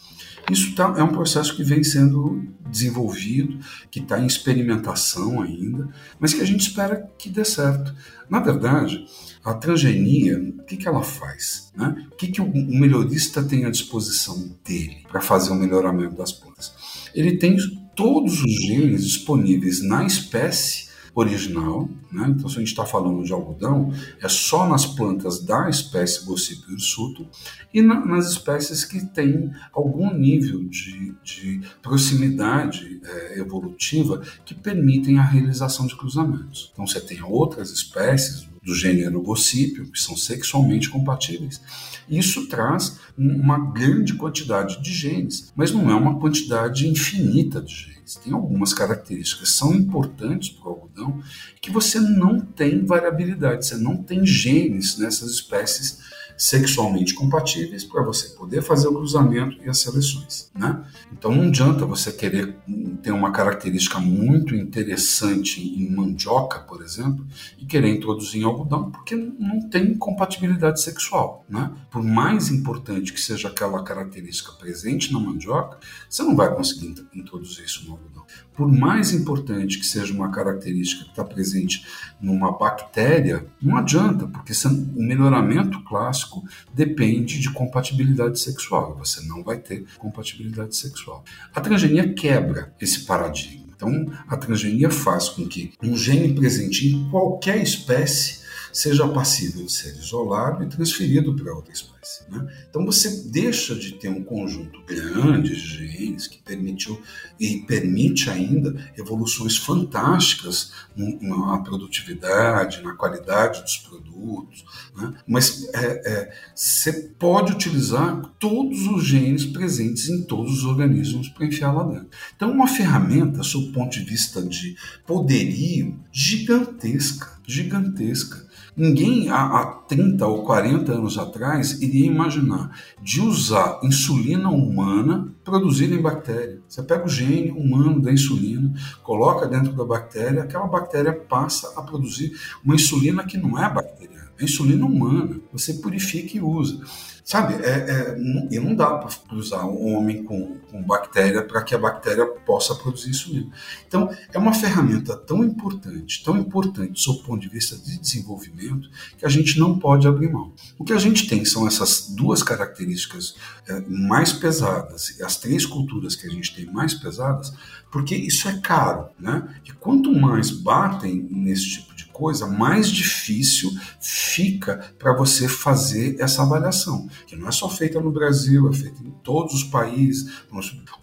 Isso 0.50 0.74
tá, 0.76 0.94
é 0.98 1.04
um 1.04 1.12
processo 1.12 1.56
que 1.56 1.64
vem 1.64 1.84
sendo 1.84 2.48
desenvolvido, 2.70 3.60
que 3.92 4.00
está 4.00 4.20
em 4.20 4.26
experimentação 4.26 5.42
ainda, 5.42 5.90
mas 6.20 6.34
que 6.34 6.42
a 6.42 6.46
gente 6.46 6.62
espera 6.62 7.10
que 7.18 7.30
dê 7.30 7.44
certo. 7.44 7.94
Na 8.30 8.40
verdade, 8.40 9.06
a 9.44 9.54
transgenia, 9.54 10.38
o 10.38 10.64
que, 10.64 10.78
que 10.78 10.88
ela 10.88 11.04
faz? 11.04 11.72
Né? 11.76 12.08
O 12.12 12.16
que, 12.16 12.28
que 12.28 12.42
o 12.42 12.52
melhorista 12.54 13.44
tem 13.44 13.66
à 13.66 13.70
disposição 13.70 14.56
dele 14.66 15.04
para 15.10 15.22
fazer 15.22 15.52
o 15.52 15.56
melhoramento 15.56 16.16
das 16.16 16.32
plantas? 16.32 16.74
Ele 17.14 17.38
tem 17.38 17.58
todos 17.96 18.42
os 18.42 18.52
genes 18.66 19.04
disponíveis 19.04 19.82
na 19.82 20.06
espécie 20.06 20.87
original, 21.20 21.90
né? 22.12 22.28
então 22.30 22.48
se 22.48 22.58
a 22.58 22.60
gente 22.60 22.68
está 22.68 22.86
falando 22.86 23.24
de 23.24 23.34
algodão, 23.34 23.92
é 24.22 24.30
só 24.30 24.68
nas 24.68 24.86
plantas 24.86 25.44
da 25.44 25.68
espécie 25.68 26.24
Gossip 26.24 26.72
hirsuto 26.72 27.28
e 27.74 27.82
na, 27.82 28.06
nas 28.06 28.30
espécies 28.30 28.86
que 28.86 29.04
têm 29.04 29.52
algum 29.74 30.14
nível 30.14 30.64
de, 30.66 31.16
de 31.24 31.62
proximidade 31.82 33.02
é, 33.04 33.40
evolutiva 33.40 34.22
que 34.46 34.54
permitem 34.54 35.18
a 35.18 35.24
realização 35.24 35.88
de 35.88 35.96
cruzamentos. 35.96 36.70
Então 36.72 36.86
você 36.86 37.02
tem 37.02 37.24
outras 37.24 37.72
espécies 37.72 38.47
do 38.68 38.76
gênero 38.76 39.22
Gossipio, 39.22 39.90
que 39.90 39.98
são 39.98 40.18
sexualmente 40.18 40.90
compatíveis. 40.90 41.62
Isso 42.10 42.48
traz 42.48 43.00
uma 43.18 43.58
grande 43.72 44.14
quantidade 44.16 44.84
de 44.84 44.94
genes, 44.94 45.54
mas 45.56 45.72
não 45.72 45.90
é 45.90 45.96
uma 45.96 46.20
quantidade 46.20 46.86
infinita 46.86 47.62
de 47.62 47.74
genes. 47.74 48.16
Tem 48.16 48.34
algumas 48.34 48.74
características 48.74 49.50
que 49.50 49.56
são 49.58 49.74
importantes 49.74 50.50
para 50.50 50.68
o 50.68 50.74
algodão 50.74 51.24
que 51.62 51.72
você 51.72 51.98
não 51.98 52.42
tem 52.42 52.86
variabilidade, 52.86 53.66
você 53.66 53.78
não 53.78 54.04
tem 54.04 54.26
genes 54.26 54.98
nessas 54.98 55.32
espécies 55.32 56.00
sexualmente 56.38 57.16
compatíveis 57.16 57.84
para 57.84 58.04
você 58.04 58.30
poder 58.30 58.62
fazer 58.62 58.88
o 58.88 58.94
cruzamento 58.94 59.58
e 59.64 59.70
as 59.70 59.80
seleções. 59.80 60.52
Né? 60.54 60.84
Então 61.12 61.34
não 61.34 61.48
adianta 61.48 61.86
você 61.86 62.12
querer 62.12 62.56
ter 63.02 63.12
uma 63.12 63.32
característica 63.32 64.00
muito 64.00 64.56
interessante 64.56 65.62
em 65.62 65.90
mandioca, 65.90 66.60
por 66.60 66.84
exemplo, 66.84 67.26
e 67.58 67.66
querer 67.66 67.90
introduzir 67.90 68.42
em 68.42 68.46
algodão, 68.46 68.92
porque 68.92 69.16
não 69.16 69.68
tem 69.68 69.98
compatibilidade 69.98 70.82
sexual. 70.82 71.44
Né? 71.50 71.72
Por 71.90 72.04
mais 72.04 72.50
importante 72.50 73.12
que 73.12 73.20
seja 73.20 73.48
aquela 73.48 73.84
característica 73.84 74.52
presente 74.54 75.12
na 75.12 75.20
mandioca, 75.20 75.80
você 76.08 76.22
não 76.22 76.36
vai 76.36 76.54
conseguir 76.54 76.94
introduzir 77.14 77.66
isso 77.66 77.86
no 77.86 77.94
algodão. 77.94 78.26
Por 78.58 78.72
mais 78.72 79.14
importante 79.14 79.78
que 79.78 79.86
seja 79.86 80.12
uma 80.12 80.32
característica 80.32 81.04
que 81.04 81.12
está 81.12 81.24
presente 81.24 81.86
numa 82.20 82.58
bactéria, 82.58 83.46
não 83.62 83.78
adianta, 83.78 84.26
porque 84.28 84.52
o 84.96 85.04
melhoramento 85.04 85.84
clássico 85.84 86.44
depende 86.74 87.40
de 87.40 87.52
compatibilidade 87.52 88.40
sexual. 88.40 88.98
Você 88.98 89.24
não 89.28 89.44
vai 89.44 89.60
ter 89.60 89.86
compatibilidade 90.00 90.76
sexual. 90.76 91.24
A 91.54 91.62
transgenia 91.62 92.12
quebra 92.14 92.74
esse 92.82 93.06
paradigma. 93.06 93.68
Então, 93.76 94.12
a 94.28 94.36
transgenia 94.36 94.90
faz 94.90 95.30
com 95.30 95.48
que 95.48 95.72
um 95.84 95.96
gene 95.96 96.34
presente 96.34 96.88
em 96.88 97.10
qualquer 97.12 97.62
espécie 97.62 98.37
seja 98.72 99.08
passível 99.08 99.66
de 99.66 99.72
ser 99.72 99.96
isolado 99.96 100.64
e 100.64 100.68
transferido 100.68 101.36
para 101.36 101.54
outra 101.54 101.72
espécie. 101.72 102.30
Né? 102.30 102.48
Então 102.70 102.86
você 102.86 103.10
deixa 103.30 103.76
de 103.76 103.94
ter 103.94 104.10
um 104.10 104.24
conjunto 104.24 104.82
grande 104.86 105.56
de 105.56 105.88
genes 105.88 106.28
que 106.28 106.42
permitiu 106.42 107.02
e 107.40 107.58
permite 107.62 108.30
ainda 108.30 108.76
evoluções 108.98 109.58
fantásticas 109.58 110.72
na 110.96 111.60
produtividade, 111.60 112.82
na 112.82 112.94
qualidade 112.96 113.62
dos 113.62 113.78
produtos, 113.78 114.66
né? 114.96 115.14
mas 115.28 115.68
é, 115.74 116.12
é, 116.12 116.34
você 116.56 116.94
pode 117.18 117.54
utilizar 117.54 118.22
todos 118.40 118.88
os 118.88 119.04
genes 119.04 119.46
presentes 119.46 120.10
em 120.10 120.24
todos 120.24 120.60
os 120.60 120.64
organismos 120.66 121.30
para 121.30 121.46
enfiar 121.46 121.72
lá 121.72 121.84
dentro. 121.84 122.10
Então, 122.36 122.52
uma 122.52 122.68
ferramenta, 122.68 123.44
sob 123.44 123.68
o 123.68 123.72
ponto 123.72 123.92
de 123.92 124.04
vista 124.04 124.42
de 124.42 124.76
poderio, 125.06 126.00
gigantesca, 126.12 127.40
gigantesca. 127.46 128.47
Ninguém 128.78 129.28
há, 129.30 129.60
há 129.60 129.66
30 129.66 130.28
ou 130.28 130.44
40 130.44 130.94
anos 130.94 131.18
atrás 131.18 131.82
iria 131.82 132.06
imaginar 132.06 132.80
de 133.02 133.20
usar 133.22 133.80
insulina 133.82 134.52
humana 134.52 135.34
produzida 135.44 135.96
em 135.96 136.02
bactéria. 136.02 136.62
Você 136.68 136.84
pega 136.84 137.04
o 137.04 137.10
gene 137.10 137.50
humano 137.50 138.00
da 138.00 138.12
insulina, 138.12 138.72
coloca 139.02 139.48
dentro 139.48 139.74
da 139.74 139.84
bactéria, 139.84 140.44
aquela 140.44 140.68
bactéria 140.68 141.12
passa 141.12 141.74
a 141.76 141.82
produzir 141.82 142.34
uma 142.64 142.76
insulina 142.76 143.24
que 143.24 143.36
não 143.36 143.58
é 143.58 143.68
bacteriana, 143.68 144.32
é 144.40 144.44
insulina 144.44 144.86
humana. 144.86 145.40
Você 145.52 145.74
purifica 145.74 146.38
e 146.38 146.42
usa. 146.42 146.80
Sabe, 147.28 147.56
é, 147.56 147.68
é, 147.68 148.18
e 148.50 148.58
não 148.58 148.74
dá 148.74 149.00
para 149.00 149.14
cruzar 149.28 149.68
um 149.68 149.94
homem 149.94 150.24
com, 150.24 150.56
com 150.72 150.82
bactéria 150.82 151.44
para 151.44 151.62
que 151.62 151.76
a 151.76 151.78
bactéria 151.78 152.26
possa 152.26 152.74
produzir 152.74 153.10
insulina. 153.10 153.52
Então, 153.86 154.10
é 154.32 154.38
uma 154.38 154.54
ferramenta 154.54 155.14
tão 155.14 155.44
importante, 155.44 156.24
tão 156.24 156.38
importante 156.38 157.02
sob 157.02 157.20
o 157.20 157.24
ponto 157.24 157.42
de 157.42 157.50
vista 157.50 157.76
de 157.76 158.00
desenvolvimento, 158.00 158.90
que 159.18 159.26
a 159.26 159.30
gente 159.30 159.60
não 159.60 159.78
pode 159.78 160.08
abrir 160.08 160.32
mão. 160.32 160.54
O 160.80 160.86
que 160.86 160.94
a 160.94 160.98
gente 160.98 161.28
tem 161.28 161.44
são 161.44 161.68
essas 161.68 162.08
duas 162.12 162.42
características 162.42 163.36
é, 163.68 163.82
mais 163.82 164.32
pesadas, 164.32 165.20
as 165.22 165.36
três 165.36 165.66
culturas 165.66 166.16
que 166.16 166.28
a 166.28 166.32
gente 166.32 166.56
tem 166.56 166.66
mais 166.72 166.94
pesadas, 166.94 167.54
porque 167.92 168.16
isso 168.16 168.48
é 168.48 168.58
caro, 168.62 169.10
né? 169.20 169.54
E 169.66 169.74
quanto 169.74 170.14
mais 170.14 170.50
batem 170.50 171.28
nesse 171.30 171.72
tipo 171.72 171.87
coisa, 172.18 172.48
mais 172.48 172.90
difícil 172.90 173.72
fica 174.02 174.94
para 174.98 175.16
você 175.16 175.48
fazer 175.48 176.20
essa 176.20 176.42
avaliação, 176.42 177.08
que 177.28 177.36
não 177.36 177.48
é 177.48 177.52
só 177.52 177.70
feita 177.70 178.02
no 178.02 178.12
Brasil, 178.12 178.68
é 178.70 178.74
feita 178.74 179.04
em 179.04 179.12
todos 179.24 179.54
os 179.54 179.64
países. 179.64 180.42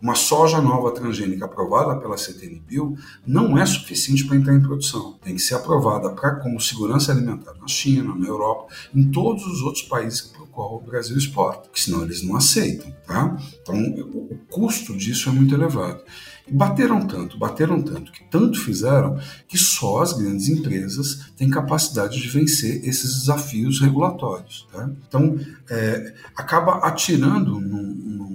Uma 0.02 0.16
soja 0.16 0.60
nova 0.60 0.90
transgênica 0.90 1.44
aprovada 1.44 2.00
pela 2.00 2.16
CTNBio 2.16 2.96
não 3.24 3.56
é 3.56 3.64
suficiente 3.64 4.26
para 4.26 4.36
entrar 4.36 4.54
em 4.54 4.60
produção. 4.60 5.18
Tem 5.22 5.34
que 5.34 5.42
ser 5.42 5.54
aprovada 5.54 6.10
para 6.10 6.36
como 6.36 6.60
segurança 6.60 7.12
alimentar 7.12 7.54
na 7.60 7.68
China, 7.68 8.14
na 8.14 8.26
Europa, 8.26 8.72
em 8.94 9.10
todos 9.10 9.46
os 9.46 9.62
outros 9.62 9.84
países 9.84 10.20
qual 10.55 10.76
o 10.76 10.80
Brasil 10.80 11.16
exporta, 11.16 11.68
que 11.68 11.80
senão 11.80 12.02
eles 12.02 12.22
não 12.22 12.36
aceitam, 12.36 12.90
tá? 13.07 13.36
Então 13.61 13.76
o 13.76 14.38
custo 14.48 14.96
disso 14.96 15.28
é 15.28 15.32
muito 15.32 15.55
elevado. 15.55 16.02
E 16.46 16.52
bateram 16.52 17.07
tanto, 17.07 17.38
bateram 17.38 17.80
tanto, 17.82 18.12
que 18.12 18.22
tanto 18.30 18.61
fizeram 18.61 19.18
que 19.48 19.57
só 19.57 20.02
as 20.02 20.12
grandes 20.12 20.48
empresas 20.48 21.32
têm 21.36 21.48
capacidade 21.48 22.20
de 22.20 22.28
vencer 22.28 22.86
esses 22.86 23.20
desafios 23.20 23.80
regulatórios. 23.80 24.68
Tá? 24.70 24.90
Então, 25.09 25.38
é, 25.70 26.14
acaba 26.36 26.86
atirando 26.86 27.59
num, 27.59 27.94
num 27.94 28.34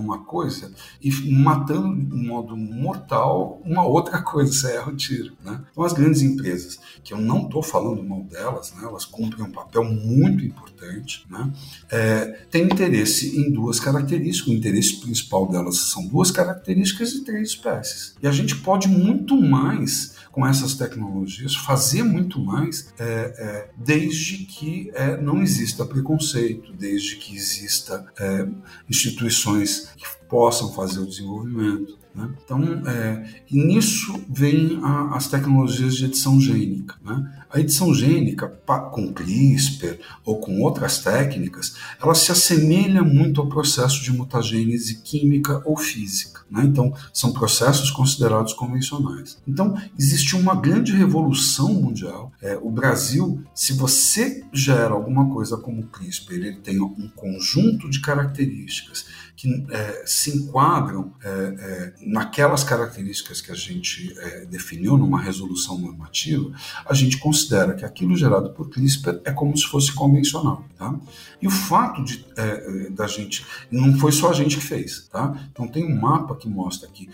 uma 0.00 0.24
coisa 0.24 0.72
e 1.00 1.10
matando 1.30 1.94
de 1.94 2.16
modo 2.16 2.56
mortal 2.56 3.60
uma 3.64 3.84
outra 3.84 4.20
coisa, 4.22 4.52
você 4.52 4.72
erra 4.72 4.90
o 4.90 4.96
tiro. 4.96 5.32
Né? 5.44 5.60
Então, 5.70 5.84
as 5.84 5.92
grandes 5.92 6.22
empresas, 6.22 6.78
que 7.02 7.12
eu 7.12 7.18
não 7.18 7.42
estou 7.42 7.62
falando 7.62 8.02
mal 8.02 8.22
delas, 8.22 8.72
né? 8.74 8.82
elas 8.84 9.04
cumprem 9.04 9.44
um 9.44 9.52
papel 9.52 9.84
muito 9.84 10.44
importante, 10.44 11.26
né? 11.30 11.52
é, 11.90 12.26
têm 12.50 12.64
interesse 12.64 13.38
em 13.38 13.50
duas 13.50 13.78
características. 13.78 14.52
O 14.52 14.56
interesse 14.56 15.00
principal 15.00 15.48
delas 15.48 15.76
são 15.76 16.06
duas 16.06 16.30
características 16.30 17.12
e 17.12 17.24
três 17.24 17.50
espécies. 17.50 18.14
E 18.22 18.26
a 18.26 18.32
gente 18.32 18.56
pode 18.56 18.88
muito 18.88 19.40
mais 19.40 20.18
com 20.30 20.46
essas 20.46 20.74
tecnologias, 20.74 21.56
fazer 21.56 22.02
muito 22.02 22.40
mais, 22.40 22.92
é, 22.98 23.04
é, 23.04 23.70
desde 23.76 24.38
que 24.38 24.90
é, 24.94 25.16
não 25.20 25.42
exista 25.42 25.84
preconceito, 25.84 26.72
desde 26.72 27.16
que 27.16 27.34
exista 27.34 28.06
é, 28.18 28.46
instituições 28.88 29.89
que 29.96 30.06
possam 30.28 30.72
fazer 30.72 31.00
o 31.00 31.06
desenvolvimento. 31.06 32.00
Né? 32.14 32.28
Então, 32.44 32.62
é, 32.88 33.24
e 33.50 33.64
nisso 33.64 34.20
vem 34.28 34.80
a, 34.82 35.16
as 35.16 35.28
tecnologias 35.28 35.94
de 35.94 36.06
edição 36.06 36.40
gênica. 36.40 36.96
Né? 37.04 37.44
A 37.50 37.60
edição 37.60 37.94
gênica, 37.94 38.48
com 38.92 39.12
CRISPR 39.12 39.98
ou 40.24 40.38
com 40.38 40.60
outras 40.60 40.98
técnicas, 40.98 41.74
ela 42.02 42.14
se 42.14 42.30
assemelha 42.32 43.02
muito 43.02 43.40
ao 43.40 43.48
processo 43.48 44.02
de 44.02 44.12
mutagênese 44.12 45.02
química 45.02 45.62
ou 45.64 45.76
física. 45.76 46.40
Né? 46.50 46.64
Então, 46.64 46.92
são 47.12 47.32
processos 47.32 47.90
considerados 47.90 48.52
convencionais. 48.52 49.38
Então, 49.46 49.76
existe 49.98 50.36
uma 50.36 50.54
grande 50.54 50.92
revolução 50.92 51.74
mundial. 51.74 52.32
É, 52.42 52.58
o 52.60 52.70
Brasil, 52.70 53.42
se 53.54 53.72
você 53.72 54.44
gera 54.52 54.94
alguma 54.94 55.28
coisa 55.30 55.56
como 55.56 55.86
CRISPR, 55.86 56.34
ele 56.34 56.56
tem 56.56 56.80
um 56.80 57.08
conjunto 57.14 57.88
de 57.88 58.00
características 58.00 59.06
que 59.40 59.66
é, 59.70 60.02
se 60.04 60.36
enquadram 60.36 61.14
é, 61.24 61.28
é, 61.30 61.92
naquelas 62.02 62.62
características 62.62 63.40
que 63.40 63.50
a 63.50 63.54
gente 63.54 64.14
é, 64.18 64.44
definiu 64.44 64.98
numa 64.98 65.18
resolução 65.18 65.78
normativa, 65.78 66.52
a 66.84 66.92
gente 66.92 67.16
considera 67.16 67.72
que 67.72 67.82
aquilo 67.82 68.14
gerado 68.14 68.50
por 68.50 68.68
CRISPR 68.68 69.18
é 69.24 69.32
como 69.32 69.56
se 69.56 69.64
fosse 69.64 69.94
convencional. 69.94 70.62
Tá? 70.76 70.94
E 71.40 71.46
o 71.46 71.50
fato 71.50 72.04
de 72.04 72.22
é, 72.36 72.90
da 72.90 73.06
gente, 73.06 73.46
não 73.70 73.96
foi 73.96 74.12
só 74.12 74.28
a 74.28 74.34
gente 74.34 74.58
que 74.58 74.62
fez, 74.62 75.08
tá? 75.10 75.34
Então 75.50 75.66
tem 75.66 75.84
um 75.84 75.98
mapa 75.98 76.34
que 76.34 76.48
mostra 76.48 76.88
que 76.88 77.08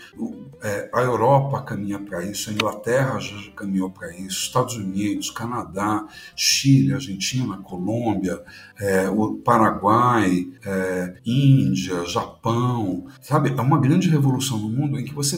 a 0.93 1.01
Europa 1.01 1.61
caminha 1.61 1.99
para 1.99 2.23
isso, 2.25 2.49
a 2.49 2.53
Inglaterra 2.53 3.19
já 3.19 3.35
caminhou 3.51 3.89
para 3.89 4.13
isso, 4.15 4.43
Estados 4.43 4.75
Unidos, 4.75 5.29
Canadá, 5.29 6.05
Chile, 6.35 6.93
Argentina, 6.93 7.57
Colômbia, 7.57 8.41
o 9.15 9.35
Paraguai, 9.35 10.47
Índia, 11.25 12.05
Japão, 12.19 13.07
sabe? 13.21 13.53
É 13.55 13.61
uma 13.61 13.79
grande 13.79 14.09
revolução 14.09 14.57
no 14.57 14.69
mundo 14.69 14.99
em 14.99 15.05
que 15.05 15.13
você 15.13 15.37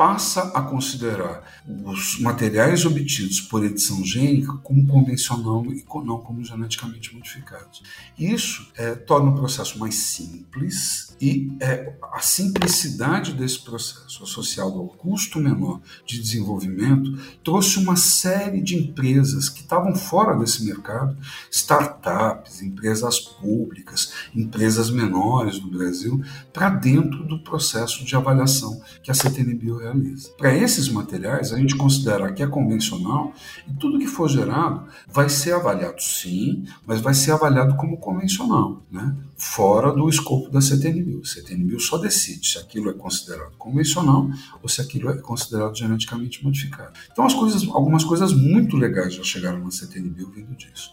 passa 0.00 0.44
a 0.54 0.62
considerar 0.62 1.42
os 1.84 2.18
materiais 2.20 2.86
obtidos 2.86 3.38
por 3.38 3.62
edição 3.62 4.02
gênica 4.02 4.54
como 4.62 4.86
convencional 4.86 5.62
e 5.66 5.84
não 6.06 6.18
como 6.18 6.42
geneticamente 6.42 7.14
modificados. 7.14 7.82
Isso 8.18 8.66
é, 8.78 8.94
torna 8.94 9.30
o 9.30 9.34
processo 9.34 9.78
mais 9.78 9.94
simples 9.96 11.14
e 11.20 11.52
é, 11.60 11.92
a 12.14 12.20
simplicidade 12.20 13.34
desse 13.34 13.62
processo, 13.62 14.24
associado 14.24 14.78
ao 14.78 14.88
custo 14.88 15.38
menor 15.38 15.82
de 16.06 16.18
desenvolvimento, 16.18 17.18
trouxe 17.44 17.78
uma 17.78 17.94
série 17.94 18.62
de 18.62 18.76
empresas 18.76 19.50
que 19.50 19.60
estavam 19.60 19.94
fora 19.94 20.34
desse 20.34 20.64
mercado, 20.64 21.14
startups, 21.50 22.62
empresas 22.62 23.18
públicas, 23.18 24.14
empresas 24.34 24.88
menores 24.88 25.58
do 25.58 25.70
Brasil 25.70 26.24
para 26.54 26.70
dentro 26.70 27.22
do 27.24 27.42
processo 27.42 28.02
de 28.02 28.16
avaliação 28.16 28.80
que 29.02 29.10
a 29.10 29.14
CTNBio 29.14 29.89
Para 30.36 30.56
esses 30.56 30.88
materiais, 30.88 31.52
a 31.52 31.58
gente 31.58 31.76
considera 31.76 32.32
que 32.32 32.42
é 32.42 32.46
convencional 32.46 33.32
e 33.68 33.74
tudo 33.74 33.98
que 33.98 34.06
for 34.06 34.28
gerado 34.28 34.86
vai 35.08 35.28
ser 35.28 35.52
avaliado 35.52 36.00
sim, 36.02 36.64
mas 36.86 37.00
vai 37.00 37.14
ser 37.14 37.32
avaliado 37.32 37.76
como 37.76 37.96
convencional, 37.98 38.82
né? 38.90 39.14
fora 39.36 39.92
do 39.92 40.08
escopo 40.08 40.50
da 40.50 40.60
CTNBio. 40.60 41.22
A 41.22 41.26
CTNBio 41.26 41.80
só 41.80 41.96
decide 41.96 42.46
se 42.46 42.58
aquilo 42.58 42.90
é 42.90 42.92
considerado 42.92 43.56
convencional 43.56 44.28
ou 44.62 44.68
se 44.68 44.80
aquilo 44.80 45.08
é 45.10 45.16
considerado 45.16 45.76
geneticamente 45.76 46.44
modificado. 46.44 46.92
Então, 47.10 47.24
as 47.24 47.32
coisas, 47.32 47.66
algumas 47.68 48.04
coisas 48.04 48.32
muito 48.32 48.76
legais 48.76 49.14
já 49.14 49.22
chegaram 49.22 49.58
na 49.60 49.70
CTNBio 49.70 50.30
vindo 50.30 50.54
disso. 50.54 50.92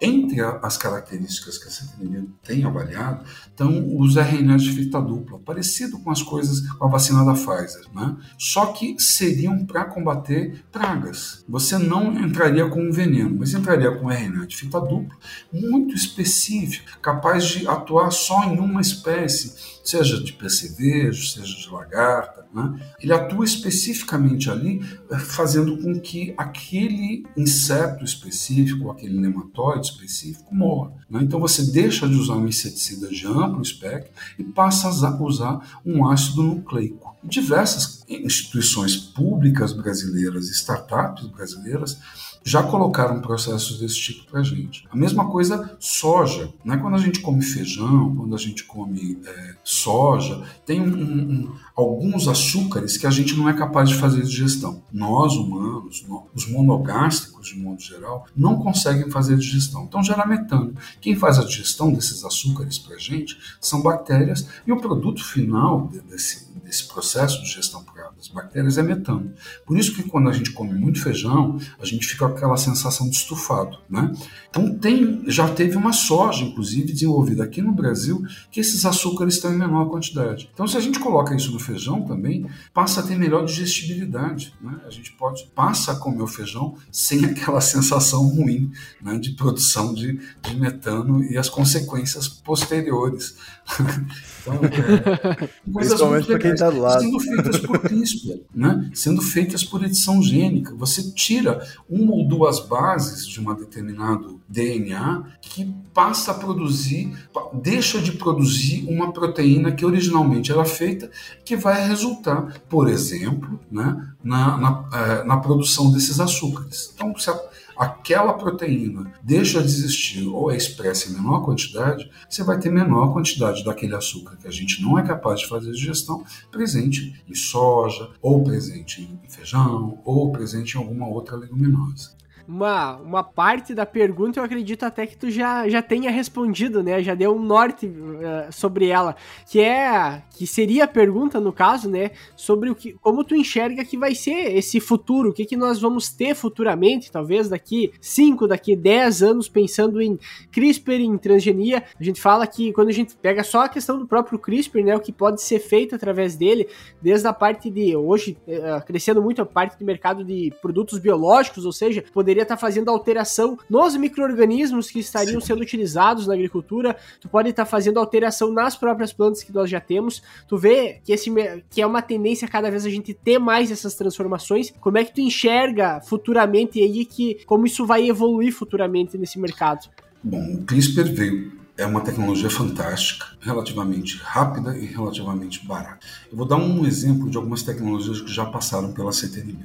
Entre 0.00 0.40
as 0.40 0.76
características 0.76 1.56
que 1.56 1.68
a 1.68 1.70
CTN 1.70 2.28
tem 2.42 2.64
avaliado 2.64 3.24
estão 3.46 3.96
os 3.98 4.16
RNAs 4.16 4.62
de 4.62 4.72
fita 4.72 5.00
dupla, 5.00 5.38
parecido 5.38 5.98
com 6.00 6.10
as 6.10 6.22
coisas 6.22 6.60
com 6.72 6.84
a 6.84 6.88
vacina 6.88 7.24
da 7.24 7.32
Pfizer, 7.32 7.86
né? 7.94 8.14
só 8.38 8.66
que 8.66 8.98
seriam 8.98 9.64
para 9.64 9.86
combater 9.86 10.64
pragas. 10.70 11.44
Você 11.48 11.78
não 11.78 12.12
entraria 12.12 12.68
com 12.68 12.80
um 12.80 12.92
veneno, 12.92 13.36
mas 13.38 13.54
entraria 13.54 13.90
com 13.90 14.06
um 14.06 14.10
RNA 14.10 14.46
de 14.46 14.56
fita 14.56 14.78
dupla, 14.80 15.16
muito 15.50 15.94
específico, 15.94 16.98
capaz 17.00 17.46
de 17.46 17.66
atuar 17.66 18.10
só 18.10 18.44
em 18.44 18.58
uma 18.58 18.82
espécie, 18.82 19.75
seja 19.88 20.22
de 20.22 20.32
percevejo, 20.32 21.26
seja 21.26 21.56
de 21.56 21.68
lagarta. 21.70 22.46
Né? 22.52 22.80
Ele 23.00 23.12
atua 23.12 23.44
especificamente 23.44 24.50
ali, 24.50 24.80
eh, 25.10 25.18
fazendo 25.18 25.76
com 25.78 26.00
que 26.00 26.34
aquele 26.36 27.24
inseto 27.36 28.04
específico, 28.04 28.90
aquele 28.90 29.18
nematóide, 29.18 29.88
específico 29.88 30.54
morra. 30.54 30.92
Né? 31.08 31.20
Então 31.22 31.38
você 31.38 31.70
deixa 31.70 32.08
de 32.08 32.14
usar 32.14 32.34
um 32.34 32.48
inseticida 32.48 33.08
de 33.08 33.26
amplo 33.26 33.62
espectro 33.62 34.12
e 34.38 34.44
passa 34.44 34.88
a 34.88 35.22
usar 35.22 35.80
um 35.84 36.08
ácido 36.08 36.42
nucleico. 36.42 37.14
Diversas 37.22 38.04
instituições 38.08 38.96
públicas 38.96 39.72
brasileiras, 39.72 40.48
startups 40.48 41.26
brasileiras, 41.26 41.98
já 42.46 42.62
colocaram 42.62 43.20
processos 43.20 43.80
desse 43.80 43.96
tipo 43.96 44.30
para 44.30 44.38
a 44.38 44.42
gente. 44.44 44.86
A 44.88 44.94
mesma 44.94 45.28
coisa 45.28 45.76
soja. 45.80 46.54
Né? 46.64 46.76
Quando 46.76 46.94
a 46.94 46.98
gente 46.98 47.18
come 47.18 47.42
feijão, 47.42 48.14
quando 48.14 48.36
a 48.36 48.38
gente 48.38 48.62
come 48.62 49.18
é, 49.26 49.54
soja, 49.64 50.44
tem 50.64 50.80
um, 50.80 50.86
um, 50.86 51.52
alguns 51.74 52.28
açúcares 52.28 52.96
que 52.96 53.04
a 53.04 53.10
gente 53.10 53.34
não 53.36 53.48
é 53.48 53.52
capaz 53.52 53.88
de 53.88 53.96
fazer 53.96 54.22
digestão. 54.22 54.80
Nós, 54.92 55.34
humanos, 55.34 56.04
nós, 56.08 56.22
os 56.32 56.48
monogástricos, 56.48 57.48
de 57.48 57.58
modo 57.58 57.80
geral, 57.80 58.26
não 58.36 58.54
conseguem 58.60 59.10
fazer 59.10 59.36
digestão. 59.36 59.82
Então 59.82 60.00
gera 60.00 60.24
metano. 60.24 60.72
Quem 61.00 61.16
faz 61.16 61.40
a 61.40 61.44
digestão 61.44 61.92
desses 61.92 62.24
açúcares 62.24 62.78
para 62.78 62.94
a 62.94 62.98
gente 62.98 63.36
são 63.60 63.82
bactérias 63.82 64.46
e 64.64 64.70
o 64.70 64.80
produto 64.80 65.24
final 65.24 65.90
desse, 66.08 66.48
desse 66.62 66.86
processo 66.86 67.38
de 67.38 67.46
digestão 67.46 67.82
das 68.16 68.28
bactérias 68.28 68.78
é 68.78 68.82
metano. 68.82 69.32
Por 69.66 69.78
isso 69.78 69.94
que 69.94 70.02
quando 70.02 70.30
a 70.30 70.32
gente 70.32 70.50
come 70.52 70.72
muito 70.72 71.02
feijão, 71.02 71.58
a 71.78 71.84
gente 71.84 72.06
fica 72.06 72.26
com 72.26 72.34
aquela 72.34 72.56
sensação 72.56 73.10
de 73.10 73.16
estufado, 73.16 73.78
né? 73.90 74.10
Então 74.48 74.74
tem, 74.78 75.22
já 75.26 75.48
teve 75.48 75.76
uma 75.76 75.92
soja, 75.92 76.42
inclusive, 76.42 76.92
desenvolvida 76.92 77.44
aqui 77.44 77.60
no 77.60 77.72
Brasil, 77.72 78.24
que 78.50 78.58
esses 78.58 78.86
açúcares 78.86 79.34
estão 79.34 79.52
em 79.52 79.58
menor 79.58 79.90
quantidade. 79.90 80.48
Então 80.52 80.66
se 80.66 80.76
a 80.76 80.80
gente 80.80 80.98
coloca 80.98 81.34
isso 81.34 81.52
no 81.52 81.58
feijão 81.58 82.02
também, 82.02 82.46
passa 82.72 83.00
a 83.00 83.02
ter 83.02 83.16
melhor 83.16 83.44
digestibilidade, 83.44 84.54
né? 84.62 84.80
A 84.86 84.90
gente 84.90 85.12
pode, 85.12 85.46
passa 85.54 85.92
a 85.92 85.96
comer 85.96 86.22
o 86.22 86.26
feijão 86.26 86.74
sem 86.90 87.24
aquela 87.26 87.60
sensação 87.60 88.26
ruim, 88.28 88.72
né? 89.02 89.18
De 89.18 89.32
produção 89.32 89.92
de, 89.92 90.18
de 90.42 90.56
metano 90.56 91.22
e 91.22 91.36
as 91.36 91.50
consequências 91.50 92.28
posteriores. 92.28 93.36
então, 94.40 94.54
é, 94.64 95.48
Principalmente 95.74 96.26
para 96.26 96.38
quem 96.38 96.52
está 96.52 96.70
do 96.70 96.80
lado. 96.80 97.02
Sendo 97.02 97.20
feitas 97.20 97.58
por 97.58 97.78
CRISPR, 98.06 98.40
né? 98.54 98.90
sendo 98.94 99.20
feitas 99.20 99.64
por 99.64 99.84
edição 99.84 100.22
gênica. 100.22 100.74
Você 100.76 101.10
tira 101.12 101.66
uma 101.88 102.12
ou 102.12 102.26
duas 102.26 102.60
bases 102.60 103.26
de 103.26 103.40
um 103.40 103.54
determinado 103.54 104.40
DNA 104.48 105.24
que 105.40 105.74
passa 105.92 106.30
a 106.30 106.34
produzir, 106.34 107.12
deixa 107.52 108.00
de 108.00 108.12
produzir 108.12 108.86
uma 108.88 109.12
proteína 109.12 109.72
que 109.72 109.84
originalmente 109.84 110.52
era 110.52 110.64
feita, 110.64 111.10
que 111.44 111.56
vai 111.56 111.86
resultar, 111.86 112.60
por 112.68 112.88
exemplo, 112.88 113.58
né, 113.70 114.08
na, 114.22 114.56
na, 114.56 114.88
eh, 114.92 115.24
na 115.24 115.36
produção 115.38 115.90
desses 115.90 116.20
açúcares. 116.20 116.92
Então, 116.94 117.16
se 117.18 117.30
a, 117.30 117.40
aquela 117.76 118.32
proteína 118.34 119.12
deixa 119.22 119.60
de 119.60 119.66
existir 119.66 120.26
ou 120.26 120.50
é 120.50 120.56
expressa 120.56 121.10
em 121.10 121.14
menor 121.14 121.44
quantidade, 121.44 122.10
você 122.28 122.42
vai 122.42 122.58
ter 122.58 122.70
menor 122.70 123.12
quantidade 123.12 123.64
daquele 123.64 123.94
açúcar 123.94 124.36
que 124.36 124.48
a 124.48 124.50
gente 124.50 124.82
não 124.82 124.98
é 124.98 125.02
capaz 125.02 125.40
de 125.40 125.48
fazer 125.48 125.72
digestão 125.72 126.24
presente 126.50 127.22
em 127.28 127.34
soja, 127.34 128.10
ou 128.22 128.42
presente 128.42 129.02
em 129.02 129.28
feijão, 129.28 129.98
ou 130.04 130.32
presente 130.32 130.74
em 130.74 130.78
alguma 130.78 131.08
outra 131.08 131.36
leguminosa. 131.36 132.15
Uma, 132.48 132.96
uma 132.96 133.24
parte 133.24 133.74
da 133.74 133.84
pergunta, 133.84 134.38
eu 134.38 134.44
acredito 134.44 134.84
até 134.84 135.06
que 135.06 135.16
tu 135.16 135.30
já, 135.30 135.68
já 135.68 135.82
tenha 135.82 136.10
respondido, 136.10 136.82
né? 136.82 137.02
Já 137.02 137.14
deu 137.14 137.34
um 137.34 137.42
norte 137.42 137.86
uh, 137.86 138.52
sobre 138.52 138.88
ela, 138.88 139.16
que 139.48 139.60
é 139.60 140.22
que 140.36 140.46
seria 140.46 140.84
a 140.84 140.88
pergunta 140.88 141.40
no 141.40 141.52
caso, 141.52 141.88
né, 141.88 142.10
sobre 142.36 142.68
o 142.68 142.74
que 142.74 142.92
como 143.00 143.24
tu 143.24 143.34
enxerga 143.34 143.84
que 143.84 143.96
vai 143.96 144.14
ser 144.14 144.56
esse 144.56 144.80
futuro, 144.80 145.30
o 145.30 145.32
que 145.32 145.46
que 145.46 145.56
nós 145.56 145.80
vamos 145.80 146.10
ter 146.10 146.34
futuramente, 146.34 147.10
talvez 147.10 147.48
daqui 147.48 147.92
5, 148.00 148.46
daqui 148.46 148.76
10 148.76 149.22
anos 149.22 149.48
pensando 149.48 150.00
em 150.00 150.18
CRISPR, 150.52 151.00
em 151.00 151.16
transgenia. 151.16 151.84
A 151.98 152.04
gente 152.04 152.20
fala 152.20 152.46
que 152.46 152.72
quando 152.72 152.88
a 152.88 152.92
gente 152.92 153.16
pega 153.16 153.42
só 153.42 153.64
a 153.64 153.68
questão 153.68 153.98
do 153.98 154.06
próprio 154.06 154.38
CRISPR, 154.38 154.84
né, 154.84 154.94
o 154.96 155.00
que 155.00 155.12
pode 155.12 155.42
ser 155.42 155.58
feito 155.58 155.94
através 155.94 156.36
dele, 156.36 156.68
desde 157.00 157.26
a 157.26 157.32
parte 157.32 157.70
de 157.70 157.96
hoje 157.96 158.36
uh, 158.46 158.84
crescendo 158.84 159.22
muito 159.22 159.40
a 159.40 159.46
parte 159.46 159.78
de 159.78 159.84
mercado 159.84 160.24
de 160.24 160.52
produtos 160.60 160.98
biológicos, 160.98 161.64
ou 161.64 161.72
seja, 161.72 162.04
poderia 162.12 162.35
estar 162.42 162.56
tá 162.56 162.60
fazendo 162.60 162.90
alteração 162.90 163.58
nos 163.68 163.96
micro-organismos 163.96 164.90
que 164.90 164.98
estariam 164.98 165.40
sendo 165.40 165.62
utilizados 165.62 166.26
na 166.26 166.34
agricultura, 166.34 166.96
tu 167.20 167.28
pode 167.28 167.50
estar 167.50 167.64
tá 167.64 167.70
fazendo 167.70 167.98
alteração 167.98 168.52
nas 168.52 168.76
próprias 168.76 169.12
plantas 169.12 169.42
que 169.42 169.52
nós 169.52 169.68
já 169.70 169.80
temos. 169.80 170.22
Tu 170.48 170.56
vê 170.56 171.00
que, 171.04 171.12
esse, 171.12 171.30
que 171.70 171.80
é 171.80 171.86
uma 171.86 172.02
tendência 172.02 172.48
cada 172.48 172.70
vez 172.70 172.84
a 172.86 172.90
gente 172.90 173.14
ter 173.14 173.38
mais 173.38 173.70
essas 173.70 173.94
transformações. 173.94 174.72
Como 174.80 174.98
é 174.98 175.04
que 175.04 175.14
tu 175.14 175.20
enxerga 175.20 176.00
futuramente 176.00 176.80
aí 176.80 177.04
que 177.04 177.44
como 177.46 177.66
isso 177.66 177.86
vai 177.86 178.08
evoluir 178.08 178.52
futuramente 178.52 179.16
nesse 179.16 179.38
mercado? 179.38 179.88
Bom, 180.22 180.54
o 180.54 180.64
CRISPR 180.64 181.12
veio 181.12 181.66
é 181.78 181.84
uma 181.84 182.00
tecnologia 182.00 182.48
fantástica, 182.48 183.26
relativamente 183.40 184.18
rápida 184.22 184.76
e 184.76 184.86
relativamente 184.86 185.66
barata. 185.66 186.06
Eu 186.30 186.36
vou 186.36 186.46
dar 186.46 186.56
um 186.56 186.86
exemplo 186.86 187.28
de 187.28 187.36
algumas 187.36 187.62
tecnologias 187.62 188.20
que 188.20 188.32
já 188.32 188.46
passaram 188.46 188.92
pela 188.92 189.12
CTNB. 189.12 189.58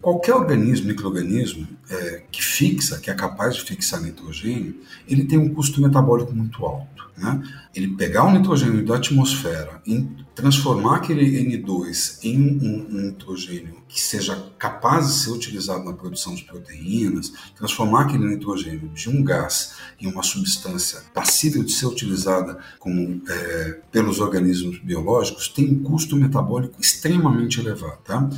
Qualquer 0.00 0.34
organismo, 0.34 0.88
microorganismo, 0.88 1.66
é, 1.90 2.22
que 2.30 2.42
fixa, 2.42 2.98
que 2.98 3.10
é 3.10 3.14
capaz 3.14 3.56
de 3.56 3.62
fixar 3.62 4.00
nitrogênio, 4.00 4.80
ele 5.08 5.24
tem 5.24 5.38
um 5.38 5.52
custo 5.52 5.80
metabólico 5.80 6.34
muito 6.34 6.64
alto. 6.64 7.06
Né? 7.16 7.42
Ele 7.74 7.88
pegar 7.96 8.24
o 8.24 8.30
nitrogênio 8.30 8.84
da 8.84 8.96
atmosfera 8.96 9.80
e 9.86 10.06
transformar 10.34 10.96
aquele 10.96 11.24
N2 11.24 12.18
em 12.22 12.38
um, 12.38 12.86
um, 12.90 13.00
nitrogênio 13.06 13.76
que 13.88 13.98
seja 13.98 14.36
capaz 14.58 15.06
de 15.06 15.12
ser 15.14 15.30
utilizado 15.30 15.82
na 15.82 15.94
produção 15.94 16.34
de 16.34 16.44
proteínas, 16.44 17.32
transformar 17.56 18.02
aquele 18.02 18.26
nitrogênio 18.26 18.90
de 18.90 19.08
um 19.08 19.24
gás 19.24 19.76
em 19.98 20.06
uma 20.06 20.22
substância 20.22 21.00
passível 21.14 21.64
de 21.64 21.72
ser 21.72 21.86
utilizada 21.86 22.58
como, 22.78 23.22
é, 23.26 23.80
pelos 23.90 24.20
organismos 24.20 24.78
biológicos, 24.78 25.48
tem 25.48 25.70
um 25.70 25.82
custo 25.82 26.16
metabólico 26.16 26.78
extremamente 26.82 27.60
elevado. 27.60 27.98
Tá? 28.04 28.28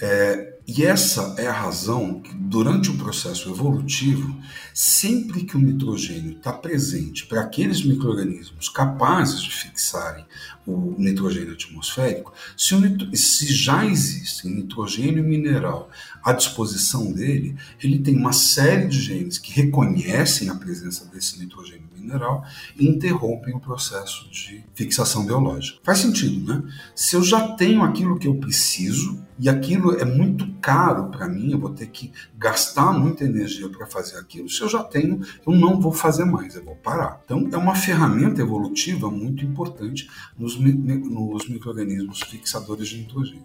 É, 0.00 0.55
e 0.68 0.84
essa 0.84 1.36
é 1.38 1.46
a 1.46 1.52
razão 1.52 2.20
que, 2.20 2.34
durante 2.34 2.90
o 2.90 2.98
processo 2.98 3.48
evolutivo, 3.48 4.36
sempre 4.74 5.44
que 5.44 5.56
o 5.56 5.60
nitrogênio 5.60 6.32
está 6.32 6.52
presente 6.52 7.24
para 7.24 7.42
aqueles 7.42 7.84
micro-organismos 7.84 8.68
capazes 8.68 9.42
de 9.42 9.50
fixarem 9.50 10.26
o 10.66 10.96
nitrogênio 10.98 11.52
atmosférico, 11.52 12.32
se, 12.56 12.74
o, 12.74 13.16
se 13.16 13.54
já 13.54 13.86
existe 13.86 14.48
nitrogênio 14.48 15.22
mineral 15.22 15.88
à 16.24 16.32
disposição 16.32 17.12
dele, 17.12 17.56
ele 17.80 18.00
tem 18.00 18.16
uma 18.16 18.32
série 18.32 18.88
de 18.88 19.00
genes 19.00 19.38
que 19.38 19.52
reconhecem 19.52 20.48
a 20.48 20.54
presença 20.56 21.04
desse 21.06 21.38
nitrogênio 21.38 21.86
mineral 21.94 22.44
e 22.76 22.88
interrompem 22.88 23.54
o 23.54 23.60
processo 23.60 24.28
de 24.30 24.64
fixação 24.74 25.24
biológica. 25.24 25.78
Faz 25.84 25.98
sentido, 25.98 26.52
né? 26.52 26.62
Se 26.94 27.14
eu 27.14 27.22
já 27.22 27.54
tenho 27.54 27.82
aquilo 27.82 28.18
que 28.18 28.26
eu 28.26 28.34
preciso 28.34 29.24
e 29.38 29.48
aquilo 29.48 29.92
é 30.00 30.04
muito 30.04 30.46
caro 30.60 31.10
para 31.10 31.28
mim, 31.28 31.52
eu 31.52 31.58
vou 31.58 31.70
ter 31.70 31.86
que 31.86 32.12
gastar 32.36 32.92
muita 32.92 33.24
energia 33.24 33.68
para 33.68 33.86
fazer 33.86 34.18
aquilo. 34.18 34.48
Se 34.48 34.60
eu 34.60 34.68
já 34.68 34.82
tenho, 34.82 35.20
eu 35.46 35.52
não 35.52 35.80
vou 35.80 35.92
fazer 35.92 36.24
mais, 36.24 36.54
eu 36.54 36.64
vou 36.64 36.76
parar. 36.76 37.20
Então, 37.24 37.48
é 37.52 37.56
uma 37.56 37.74
ferramenta 37.74 38.40
evolutiva 38.40 39.10
muito 39.10 39.44
importante 39.44 40.08
nos, 40.38 40.58
nos 40.58 41.48
micro-organismos 41.48 42.20
fixadores 42.22 42.88
de 42.88 42.98
nitrogênio. 42.98 43.44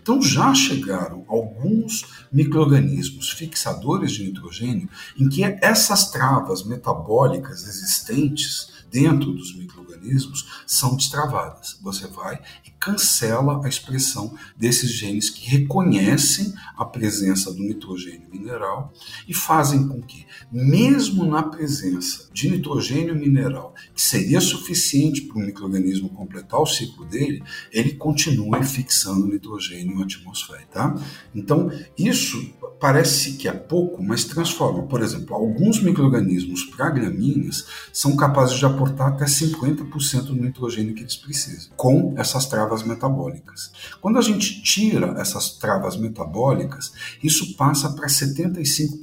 Então, 0.00 0.20
já 0.20 0.54
chegaram 0.54 1.24
alguns 1.28 2.26
micro-organismos 2.32 3.30
fixadores 3.30 4.12
de 4.12 4.24
nitrogênio 4.24 4.88
em 5.18 5.28
que 5.28 5.44
essas 5.44 6.10
travas 6.10 6.64
metabólicas 6.64 7.66
existentes 7.66 8.71
dentro 8.92 9.32
dos 9.32 9.56
micro-organismos 9.56 10.62
são 10.66 10.94
destravadas. 10.94 11.78
Você 11.82 12.06
vai 12.06 12.40
e 12.66 12.70
cancela 12.70 13.64
a 13.64 13.68
expressão 13.68 14.36
desses 14.56 14.92
genes 14.92 15.30
que 15.30 15.48
reconhecem 15.48 16.52
a 16.76 16.84
presença 16.84 17.52
do 17.52 17.62
nitrogênio 17.62 18.28
mineral 18.30 18.92
e 19.26 19.32
fazem 19.32 19.88
com 19.88 20.02
que, 20.02 20.26
mesmo 20.50 21.24
na 21.24 21.42
presença 21.42 22.28
de 22.32 22.50
nitrogênio 22.50 23.16
mineral, 23.16 23.74
que 23.94 24.02
seria 24.02 24.40
suficiente 24.40 25.22
para 25.22 25.38
o 25.38 25.40
microorganismo 25.40 26.10
completar 26.10 26.60
o 26.60 26.66
ciclo 26.66 27.06
dele, 27.06 27.42
ele 27.72 27.94
continue 27.94 28.62
fixando 28.64 29.26
nitrogênio 29.26 30.02
atmosférico. 30.02 30.72
Tá? 30.72 30.94
Então, 31.34 31.70
isso 31.96 32.52
parece 32.82 33.34
que 33.34 33.46
é 33.46 33.52
pouco, 33.52 34.02
mas 34.02 34.24
transforma. 34.24 34.82
Por 34.82 35.00
exemplo, 35.02 35.36
alguns 35.36 35.80
micro-organismos 35.80 36.64
para 36.64 36.90
gramíneas 36.90 37.64
são 37.92 38.16
capazes 38.16 38.58
de 38.58 38.66
aportar 38.66 39.06
até 39.06 39.24
50% 39.24 40.24
do 40.24 40.34
nitrogênio 40.34 40.92
que 40.92 41.02
eles 41.02 41.14
precisam, 41.14 41.70
com 41.76 42.12
essas 42.18 42.46
travas 42.46 42.82
metabólicas. 42.82 43.70
Quando 44.00 44.18
a 44.18 44.20
gente 44.20 44.64
tira 44.64 45.14
essas 45.16 45.50
travas 45.58 45.96
metabólicas, 45.96 46.92
isso 47.22 47.56
passa 47.56 47.88
para 47.90 48.08
75%. 48.08 48.98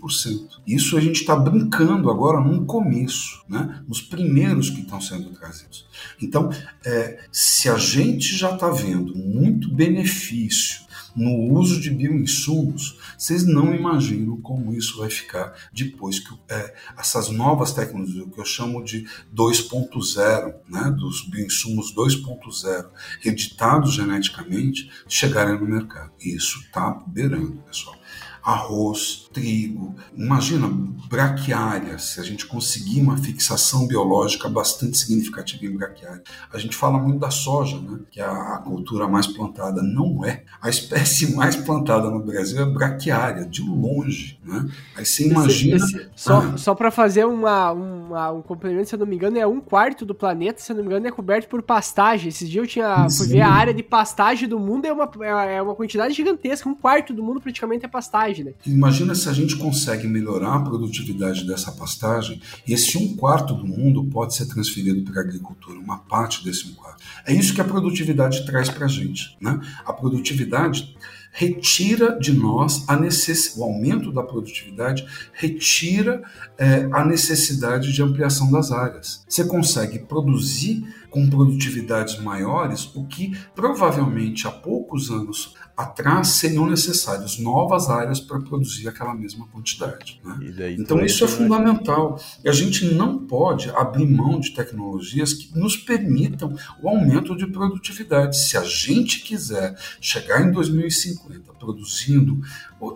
Isso 0.68 0.98
a 0.98 1.00
gente 1.00 1.22
está 1.22 1.38
brincando 1.38 2.12
agora 2.12 2.42
no 2.42 2.66
começo, 2.66 3.46
né? 3.48 3.82
nos 3.88 4.02
primeiros 4.02 4.70
que 4.70 4.82
estão 4.82 5.00
sendo 5.00 5.30
trazidos. 5.30 5.88
Então, 6.22 6.50
é, 6.86 7.20
se 7.32 7.70
a 7.70 7.78
gente 7.78 8.36
já 8.36 8.54
está 8.54 8.70
vendo 8.70 9.16
muito 9.16 9.74
benefício 9.74 10.89
no 11.16 11.54
uso 11.54 11.80
de 11.80 11.90
bioinsumos, 11.90 12.98
vocês 13.18 13.46
não 13.46 13.74
imaginam 13.74 14.40
como 14.42 14.74
isso 14.74 14.98
vai 14.98 15.10
ficar 15.10 15.54
depois 15.74 16.20
que 16.20 16.34
é, 16.50 16.74
essas 16.98 17.30
novas 17.30 17.74
tecnologias, 17.74 18.26
o 18.26 18.30
que 18.30 18.40
eu 18.40 18.46
chamo 18.46 18.84
de 18.84 19.06
2.0, 19.34 20.56
né, 20.68 20.92
dos 20.92 21.28
bioinsumos 21.28 21.94
2.0, 21.94 22.90
editados 23.24 23.94
geneticamente, 23.94 24.90
chegarem 25.08 25.60
no 25.60 25.66
mercado. 25.66 26.12
Isso 26.20 26.60
está 26.60 27.04
beirando, 27.08 27.64
pessoal 27.68 28.00
arroz, 28.42 29.29
trigo. 29.32 29.96
Imagina 30.16 30.68
braquiária, 31.08 31.98
se 31.98 32.20
a 32.20 32.24
gente 32.24 32.46
conseguir 32.46 33.02
uma 33.02 33.18
fixação 33.18 33.88
biológica 33.88 34.48
bastante 34.50 34.98
significativa 34.98 35.66
em 35.66 35.76
braquiária. 35.76 36.22
A 36.52 36.58
gente 36.58 36.76
fala 36.76 37.00
muito 37.00 37.20
da 37.20 37.32
soja, 37.32 37.80
né? 37.80 38.00
que 38.12 38.20
é 38.20 38.26
a 38.26 38.58
cultura 38.64 39.08
mais 39.08 39.28
plantada. 39.28 39.82
Não 39.82 40.26
é. 40.26 40.44
A 40.62 40.70
espécie 40.70 41.34
mais 41.36 41.56
plantada 41.56 42.10
no 42.10 42.20
Brasil 42.20 42.62
é 42.62 42.66
braquiária, 42.66 43.46
de 43.46 43.62
longe. 43.62 44.40
Né? 44.44 44.70
Aí 44.96 45.06
você 45.06 45.28
imagina. 45.28 45.78
Esse, 45.78 45.98
esse, 45.98 46.10
só 46.16 46.40
ah. 46.40 46.58
só 46.58 46.76
para 46.76 46.92
fazer 46.92 47.26
uma, 47.26 47.72
uma, 47.72 48.32
um 48.32 48.42
complemento, 48.42 48.90
se 48.90 48.96
eu 48.96 49.00
não 49.00 49.08
me 49.08 49.16
engano, 49.16 49.38
é 49.38 49.48
um 49.48 49.60
quarto 49.60 50.06
do 50.06 50.14
planeta, 50.14 50.62
se 50.62 50.72
eu 50.72 50.76
não 50.76 50.84
me 50.84 50.90
engano, 50.90 51.08
é 51.08 51.12
coberto 51.12 51.48
por 51.48 51.62
pastagem. 51.62 52.30
Esses 52.30 52.50
dias 52.50 52.64
eu 52.64 52.68
tinha, 52.68 53.08
fui 53.10 53.28
ver 53.28 53.42
a 53.42 53.50
área 53.50 53.74
de 53.74 53.84
pastagem 53.84 54.48
do 54.48 54.60
mundo, 54.60 54.86
é 54.86 54.94
uma, 54.94 55.10
é, 55.22 55.56
é 55.56 55.62
uma 55.62 55.76
quantidade 55.76 56.14
gigantesca. 56.14 56.70
Um 56.70 56.76
quarto 56.76 57.14
do 57.14 57.24
mundo 57.24 57.42
praticamente 57.42 57.86
é 57.86 57.88
pastagem. 57.88 58.46
Né? 58.46 58.54
Imagina 58.66 59.16
se 59.20 59.30
a 59.30 59.34
gente 59.34 59.56
consegue 59.58 60.08
melhorar 60.08 60.56
a 60.56 60.62
produtividade 60.62 61.46
dessa 61.46 61.72
pastagem 61.72 62.42
esse 62.68 62.98
um 62.98 63.16
quarto 63.16 63.54
do 63.54 63.68
mundo 63.68 64.04
pode 64.06 64.36
ser 64.36 64.46
transferido 64.46 65.02
para 65.04 65.22
a 65.22 65.24
agricultura, 65.24 65.80
uma 65.80 66.00
parte 66.00 66.44
desse 66.44 66.68
um 66.68 66.74
quarto. 66.74 67.04
É 67.26 67.34
isso 67.34 67.54
que 67.54 67.62
a 67.62 67.66
produtividade 67.66 68.46
traz 68.46 68.70
para 68.70 68.86
a 68.86 68.90
gente. 68.90 69.38
Né? 69.42 69.60
A 69.86 69.94
produtividade 69.94 70.96
retira 71.32 72.18
de 72.20 72.34
nós 72.34 72.84
a 72.88 72.96
necess... 72.98 73.56
o 73.56 73.64
aumento 73.64 74.12
da 74.12 74.24
produtividade, 74.24 75.06
retira 75.34 76.24
é, 76.58 76.90
a 76.92 77.06
necessidade 77.06 77.94
de 77.94 78.02
ampliação 78.02 78.52
das 78.52 78.72
áreas. 78.72 79.24
Você 79.28 79.44
consegue 79.44 80.00
produzir 80.00 80.84
com 81.10 81.30
produtividades 81.30 82.20
maiores, 82.20 82.94
o 82.96 83.06
que 83.06 83.38
provavelmente 83.56 84.48
há 84.48 84.52
poucos 84.52 85.10
anos 85.10 85.56
atrás 85.76 86.30
seriam 86.30 86.70
necessárias 86.70 87.40
novas 87.40 87.90
áreas 87.90 88.20
para 88.20 88.40
produzir 88.42 88.88
aquela 88.88 89.14
mesma 89.14 89.48
quantidade. 89.48 90.20
Né? 90.24 90.76
Então 90.78 91.00
isso 91.04 91.24
é 91.24 91.28
fundamental. 91.28 92.20
E 92.44 92.50
a 92.50 92.52
gente 92.52 92.86
não 92.94 93.18
pode 93.20 93.70
abrir 93.70 94.06
mão 94.06 94.40
de 94.40 94.54
tecnologias 94.54 95.34
que 95.34 95.58
nos 95.58 95.78
permitam 95.78 96.54
o 96.82 96.90
aumento 96.90 97.36
de 97.36 97.48
produtividade. 97.48 98.38
Se 98.38 98.58
a 98.58 98.64
gente 98.64 99.22
quiser 99.22 99.76
chegar 100.02 100.46
em 100.46 100.52
2050 100.52 101.20
2050, 101.20 101.54
produzindo 101.54 102.42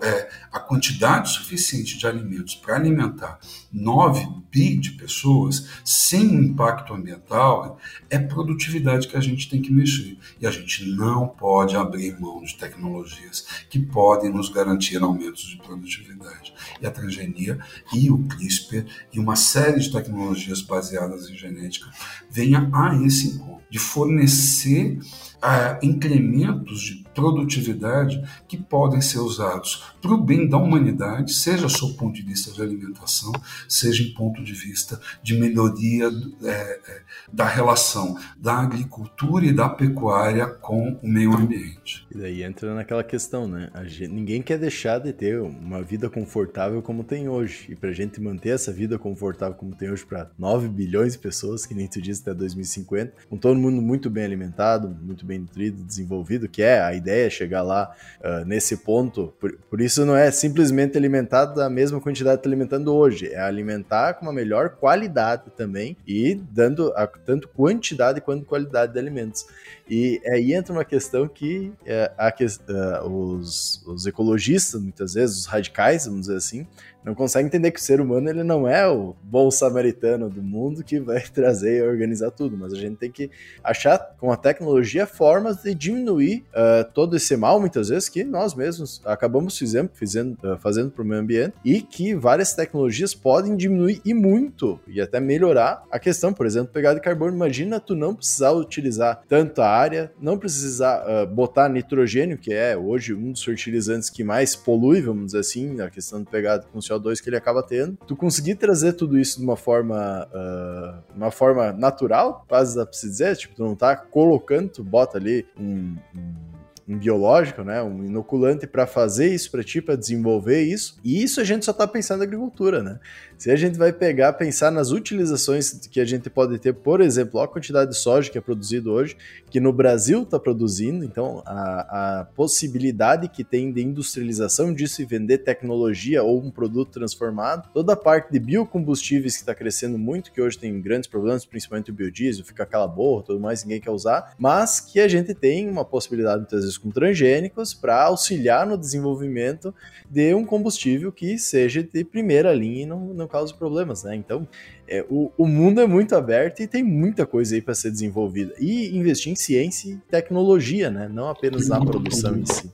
é, 0.01 0.29
a 0.51 0.59
quantidade 0.59 1.29
suficiente 1.29 1.97
de 1.97 2.07
alimentos 2.07 2.55
para 2.55 2.75
alimentar 2.75 3.39
9 3.71 4.27
bi 4.51 4.77
de 4.77 4.91
pessoas 4.91 5.67
sem 5.83 6.35
impacto 6.35 6.93
ambiental, 6.93 7.79
é 8.09 8.19
produtividade 8.19 9.07
que 9.07 9.17
a 9.17 9.21
gente 9.21 9.49
tem 9.49 9.61
que 9.61 9.71
mexer. 9.71 10.17
E 10.39 10.45
a 10.45 10.51
gente 10.51 10.85
não 10.91 11.27
pode 11.27 11.75
abrir 11.75 12.19
mão 12.19 12.41
de 12.43 12.55
tecnologias 12.55 13.65
que 13.69 13.79
podem 13.79 14.31
nos 14.31 14.49
garantir 14.49 15.01
aumentos 15.01 15.43
de 15.43 15.57
produtividade. 15.57 16.53
E 16.81 16.85
a 16.85 16.91
transgenia 16.91 17.59
e 17.93 18.11
o 18.11 18.19
CRISPR 18.27 18.85
e 19.11 19.19
uma 19.19 19.35
série 19.35 19.79
de 19.79 19.91
tecnologias 19.91 20.61
baseadas 20.61 21.29
em 21.29 21.35
genética 21.35 21.89
venha 22.29 22.69
a 22.73 22.95
esse 23.05 23.29
encontro, 23.29 23.63
de 23.69 23.79
fornecer 23.79 24.99
uh, 25.43 25.83
incrementos 25.85 26.81
de 26.81 27.02
produtividade 27.13 28.23
que 28.47 28.57
podem 28.57 29.01
ser 29.01 29.19
usados 29.19 29.83
para 30.01 30.13
o 30.13 30.17
bem 30.17 30.47
da 30.47 30.57
humanidade, 30.57 31.33
seja 31.33 31.69
sob 31.69 31.93
ponto 31.95 32.13
de 32.13 32.21
vista 32.21 32.51
de 32.51 32.61
alimentação, 32.61 33.31
seja 33.67 34.03
em 34.03 34.13
ponto 34.13 34.43
de 34.43 34.53
vista 34.53 34.99
de 35.21 35.35
melhoria 35.35 36.09
é, 36.43 36.49
é, 36.49 37.01
da 37.31 37.45
relação 37.45 38.17
da 38.37 38.55
agricultura 38.55 39.45
e 39.45 39.53
da 39.53 39.69
pecuária 39.69 40.47
com 40.47 40.99
o 41.01 41.07
meio 41.07 41.33
ambiente. 41.33 42.05
E 42.13 42.17
daí 42.17 42.43
entra 42.43 42.73
naquela 42.75 43.03
questão, 43.03 43.47
né? 43.47 43.69
Gente, 43.85 44.11
ninguém 44.13 44.41
quer 44.41 44.57
deixar 44.57 44.99
de 44.99 45.13
ter 45.13 45.39
uma 45.41 45.81
vida 45.81 46.09
confortável 46.09 46.81
como 46.81 47.03
tem 47.03 47.29
hoje. 47.29 47.67
E 47.69 47.75
para 47.75 47.89
a 47.89 47.93
gente 47.93 48.21
manter 48.21 48.49
essa 48.49 48.71
vida 48.71 48.97
confortável 48.97 49.55
como 49.55 49.75
tem 49.75 49.89
hoje 49.89 50.05
para 50.05 50.29
9 50.37 50.67
bilhões 50.67 51.13
de 51.13 51.19
pessoas, 51.19 51.65
que 51.65 51.73
nem 51.73 51.87
tu 51.87 52.01
disse, 52.01 52.21
até 52.21 52.33
2050, 52.33 53.13
com 53.29 53.37
todo 53.37 53.59
mundo 53.59 53.81
muito 53.81 54.09
bem 54.09 54.23
alimentado, 54.23 54.89
muito 55.01 55.25
bem 55.25 55.39
nutrido, 55.39 55.83
desenvolvido, 55.83 56.47
que 56.47 56.61
é 56.61 56.81
a 56.81 56.95
ideia 57.03 57.29
chegar 57.29 57.61
lá 57.61 57.93
uh, 58.21 58.45
nesse 58.45 58.77
ponto. 58.77 59.33
Por, 59.39 59.57
por, 59.69 59.81
isso 59.81 60.05
não 60.05 60.15
é 60.15 60.31
simplesmente 60.31 60.97
alimentar 60.97 61.45
da 61.45 61.69
mesma 61.69 61.99
quantidade 61.99 62.37
que 62.37 62.39
está 62.39 62.49
alimentando 62.49 62.93
hoje, 62.93 63.27
é 63.27 63.39
alimentar 63.39 64.13
com 64.13 64.25
uma 64.25 64.33
melhor 64.33 64.69
qualidade 64.69 65.51
também 65.55 65.97
e 66.07 66.35
dando 66.35 66.93
a, 66.95 67.05
tanto 67.05 67.47
quantidade 67.49 68.21
quanto 68.21 68.45
qualidade 68.45 68.93
de 68.93 68.99
alimentos. 68.99 69.45
E 69.89 70.21
aí 70.25 70.53
entra 70.53 70.73
uma 70.73 70.85
questão 70.85 71.27
que, 71.27 71.71
é, 71.85 72.11
a, 72.17 72.29
uh, 72.29 73.37
os, 73.37 73.83
os 73.85 74.05
ecologistas, 74.05 74.81
muitas 74.81 75.13
vezes, 75.13 75.39
os 75.39 75.45
radicais, 75.45 76.05
vamos 76.05 76.21
dizer 76.21 76.37
assim, 76.37 76.65
não 77.03 77.13
consegue 77.13 77.45
entender 77.45 77.71
que 77.71 77.79
o 77.79 77.83
ser 77.83 77.99
humano 77.99 78.29
ele 78.29 78.43
não 78.43 78.67
é 78.67 78.87
o 78.87 79.13
bom 79.21 79.51
samaritano 79.51 80.29
do 80.29 80.41
mundo 80.41 80.83
que 80.83 80.99
vai 80.99 81.21
trazer 81.27 81.79
e 81.79 81.81
organizar 81.81 82.31
tudo, 82.31 82.57
mas 82.57 82.73
a 82.73 82.77
gente 82.77 82.95
tem 82.95 83.11
que 83.11 83.29
achar 83.63 83.99
com 84.17 84.31
a 84.31 84.37
tecnologia 84.37 85.05
formas 85.05 85.61
de 85.61 85.75
diminuir 85.75 86.45
uh, 86.51 86.89
todo 86.93 87.17
esse 87.17 87.35
mal, 87.35 87.59
muitas 87.59 87.89
vezes, 87.89 88.07
que 88.07 88.23
nós 88.23 88.55
mesmos 88.55 89.01
acabamos 89.05 89.57
fizendo, 89.57 89.89
fazendo, 89.93 90.37
uh, 90.43 90.57
fazendo 90.57 90.91
para 90.91 91.03
o 91.03 91.05
meio 91.05 91.21
ambiente 91.21 91.55
e 91.63 91.81
que 91.81 92.15
várias 92.15 92.53
tecnologias 92.53 93.13
podem 93.13 93.55
diminuir 93.55 94.01
e 94.05 94.13
muito 94.13 94.79
e 94.87 95.01
até 95.01 95.19
melhorar 95.19 95.83
a 95.91 95.99
questão, 95.99 96.33
por 96.33 96.45
exemplo, 96.45 96.71
pegada 96.71 96.95
de 96.95 97.01
carbono. 97.01 97.35
Imagina 97.35 97.79
tu 97.79 97.95
não 97.95 98.15
precisar 98.15 98.51
utilizar 98.51 99.21
tanta 99.27 99.65
área, 99.73 100.11
não 100.19 100.37
precisar 100.37 101.03
uh, 101.05 101.27
botar 101.27 101.69
nitrogênio, 101.69 102.37
que 102.37 102.53
é 102.53 102.77
hoje 102.77 103.13
um 103.13 103.31
dos 103.31 103.43
fertilizantes 103.43 104.09
que 104.09 104.23
mais 104.23 104.55
polui, 104.55 105.01
vamos 105.01 105.27
dizer 105.27 105.39
assim, 105.39 105.81
a 105.81 105.89
questão 105.89 106.19
de 106.19 106.29
pegada 106.29 106.65
com 106.71 106.79
CO2 106.79 107.21
que 107.21 107.29
ele 107.29 107.37
acaba 107.37 107.63
tendo. 107.63 107.97
Tu 108.07 108.15
conseguir 108.15 108.55
trazer 108.55 108.93
tudo 108.93 109.17
isso 109.17 109.39
de 109.39 109.43
uma 109.43 109.57
forma, 109.57 110.27
uh, 110.33 111.15
uma 111.15 111.31
forma 111.31 111.71
natural, 111.73 112.45
quase 112.47 112.75
dá 112.75 112.85
pra 112.85 112.93
se 112.93 113.09
dizer, 113.09 113.35
tipo, 113.35 113.55
tu 113.55 113.63
não 113.63 113.75
tá 113.75 113.95
colocando, 113.95 114.69
tu 114.69 114.83
bota 114.83 115.17
ali 115.17 115.45
um, 115.59 115.95
um 116.15 116.52
um 116.87 116.97
biológico, 116.97 117.63
né, 117.63 117.81
um 117.81 118.03
inoculante 118.03 118.67
para 118.67 118.85
fazer 118.85 119.33
isso 119.33 119.49
para 119.49 119.63
ti, 119.63 119.81
para 119.81 119.95
desenvolver 119.95 120.61
isso. 120.61 120.97
E 121.03 121.23
isso 121.23 121.39
a 121.39 121.43
gente 121.43 121.63
só 121.63 121.71
está 121.71 121.87
pensando 121.87 122.19
na 122.19 122.25
agricultura, 122.25 122.83
né? 122.83 122.99
Se 123.37 123.51
a 123.51 123.55
gente 123.55 123.77
vai 123.77 123.91
pegar, 123.91 124.33
pensar 124.33 124.71
nas 124.71 124.91
utilizações 124.91 125.71
que 125.91 125.99
a 125.99 126.05
gente 126.05 126.29
pode 126.29 126.57
ter, 126.59 126.73
por 126.73 127.01
exemplo, 127.01 127.41
a 127.41 127.47
quantidade 127.47 127.91
de 127.91 127.97
soja 127.97 128.29
que 128.31 128.37
é 128.37 128.41
produzido 128.41 128.91
hoje, 128.91 129.17
que 129.49 129.59
no 129.59 129.73
Brasil 129.73 130.23
está 130.23 130.39
produzindo, 130.39 131.03
então 131.03 131.43
a, 131.45 132.21
a, 132.21 132.25
possibilidade 132.25 133.27
que 133.27 133.43
tem 133.43 133.71
de 133.71 133.81
industrialização 133.81 134.73
disso 134.73 135.01
e 135.01 135.05
vender 135.05 135.39
tecnologia 135.39 136.23
ou 136.23 136.39
um 136.39 136.49
produto 136.49 136.91
transformado, 136.91 137.69
toda 137.73 137.93
a 137.93 137.97
parte 137.97 138.31
de 138.31 138.39
biocombustíveis 138.39 139.35
que 139.35 139.41
está 139.41 139.53
crescendo 139.53 139.97
muito, 139.97 140.31
que 140.31 140.41
hoje 140.41 140.57
tem 140.57 140.79
grandes 140.81 141.09
problemas, 141.09 141.45
principalmente 141.45 141.91
o 141.91 141.93
biodiesel, 141.93 142.45
fica 142.45 142.63
aquela 142.63 142.87
borra, 142.87 143.23
tudo 143.23 143.39
mais, 143.39 143.63
ninguém 143.63 143.81
quer 143.81 143.91
usar, 143.91 144.33
mas 144.37 144.79
que 144.79 144.99
a 144.99 145.07
gente 145.07 145.33
tem 145.33 145.69
uma 145.69 145.83
possibilidade 145.83 146.37
muitas 146.37 146.61
vezes 146.61 146.72
com 146.77 146.89
transgênicos 146.89 147.73
para 147.73 148.03
auxiliar 148.03 148.65
no 148.65 148.77
desenvolvimento 148.77 149.73
de 150.09 150.33
um 150.33 150.45
combustível 150.45 151.11
que 151.11 151.37
seja 151.37 151.83
de 151.83 152.03
primeira 152.03 152.53
linha 152.53 152.83
e 152.83 152.85
não, 152.85 153.13
não 153.13 153.27
cause 153.27 153.53
problemas, 153.53 154.03
né? 154.03 154.15
Então, 154.15 154.47
é, 154.87 155.05
o, 155.09 155.31
o 155.37 155.47
mundo 155.47 155.81
é 155.81 155.87
muito 155.87 156.15
aberto 156.15 156.61
e 156.61 156.67
tem 156.67 156.83
muita 156.83 157.25
coisa 157.25 157.55
aí 157.55 157.61
para 157.61 157.73
ser 157.73 157.91
desenvolvida. 157.91 158.53
E 158.59 158.95
investir 158.95 159.31
em 159.31 159.35
ciência 159.35 159.91
e 159.91 159.97
tecnologia, 160.09 160.89
né? 160.89 161.07
Não 161.07 161.29
apenas 161.29 161.67
na 161.67 161.83
produção 161.83 162.37
em 162.37 162.45
si. 162.45 162.71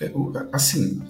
É, 0.00 0.12
assim, 0.52 1.02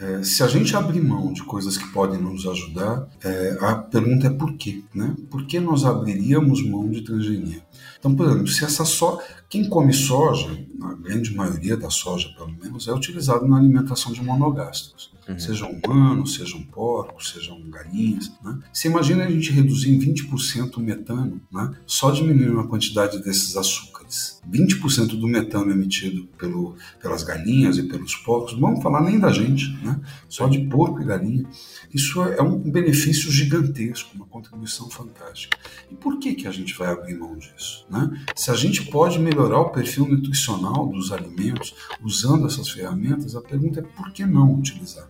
é, 0.00 0.22
se 0.22 0.42
a 0.42 0.48
gente 0.48 0.74
abrir 0.76 1.00
mão 1.00 1.32
de 1.32 1.42
coisas 1.44 1.78
que 1.78 1.86
podem 1.92 2.20
nos 2.20 2.46
ajudar, 2.46 3.08
é, 3.22 3.56
a 3.60 3.76
pergunta 3.76 4.26
é 4.26 4.30
por 4.30 4.54
quê, 4.56 4.82
né? 4.94 5.14
Por 5.30 5.46
que 5.46 5.60
nós 5.60 5.84
abriríamos 5.84 6.62
mão 6.62 6.90
de 6.90 7.02
transgenia? 7.02 7.62
Então, 7.98 8.14
por 8.14 8.26
exemplo, 8.26 8.48
se 8.48 8.64
essa 8.64 8.84
só 8.84 9.18
quem 9.54 9.68
come 9.68 9.92
soja, 9.92 10.48
na 10.76 10.94
grande 10.94 11.32
maioria 11.32 11.76
da 11.76 11.88
soja 11.88 12.28
pelo 12.36 12.50
menos, 12.60 12.88
é 12.88 12.92
utilizado 12.92 13.46
na 13.46 13.56
alimentação 13.56 14.12
de 14.12 14.20
monogástricos. 14.20 15.13
Uhum. 15.28 15.38
Sejam 15.38 15.80
humanos, 15.84 16.34
sejam 16.34 16.62
porcos, 16.62 17.30
sejam 17.30 17.60
galinhas. 17.70 18.30
Né? 18.42 18.58
Você 18.72 18.88
imagina 18.88 19.24
a 19.24 19.30
gente 19.30 19.50
reduzir 19.50 19.90
em 19.90 19.98
20% 19.98 20.76
o 20.76 20.80
metano, 20.80 21.40
né? 21.50 21.74
só 21.86 22.10
diminuindo 22.10 22.60
a 22.60 22.66
quantidade 22.66 23.22
desses 23.22 23.56
açúcares. 23.56 24.40
20% 24.50 25.18
do 25.18 25.26
metano 25.26 25.72
emitido 25.72 26.26
pelo, 26.38 26.76
pelas 27.00 27.22
galinhas 27.22 27.78
e 27.78 27.84
pelos 27.84 28.14
porcos, 28.14 28.52
não 28.52 28.60
vamos 28.60 28.82
falar 28.82 29.00
nem 29.00 29.18
da 29.18 29.32
gente, 29.32 29.72
né? 29.82 29.98
só 30.28 30.46
de 30.46 30.60
porco 30.66 31.00
e 31.00 31.04
galinha. 31.04 31.48
Isso 31.92 32.22
é 32.22 32.42
um 32.42 32.58
benefício 32.58 33.30
gigantesco, 33.30 34.14
uma 34.14 34.26
contribuição 34.26 34.90
fantástica. 34.90 35.56
E 35.90 35.94
por 35.94 36.18
que, 36.18 36.34
que 36.34 36.46
a 36.46 36.52
gente 36.52 36.74
vai 36.74 36.88
abrir 36.88 37.14
mão 37.14 37.36
disso? 37.36 37.86
Né? 37.88 38.24
Se 38.36 38.50
a 38.50 38.54
gente 38.54 38.84
pode 38.90 39.18
melhorar 39.18 39.60
o 39.60 39.70
perfil 39.70 40.06
nutricional 40.06 40.86
dos 40.88 41.10
alimentos 41.10 41.74
usando 42.02 42.46
essas 42.46 42.68
ferramentas, 42.68 43.34
a 43.34 43.40
pergunta 43.40 43.80
é 43.80 43.82
por 43.82 44.12
que 44.12 44.26
não 44.26 44.54
utilizar? 44.54 45.08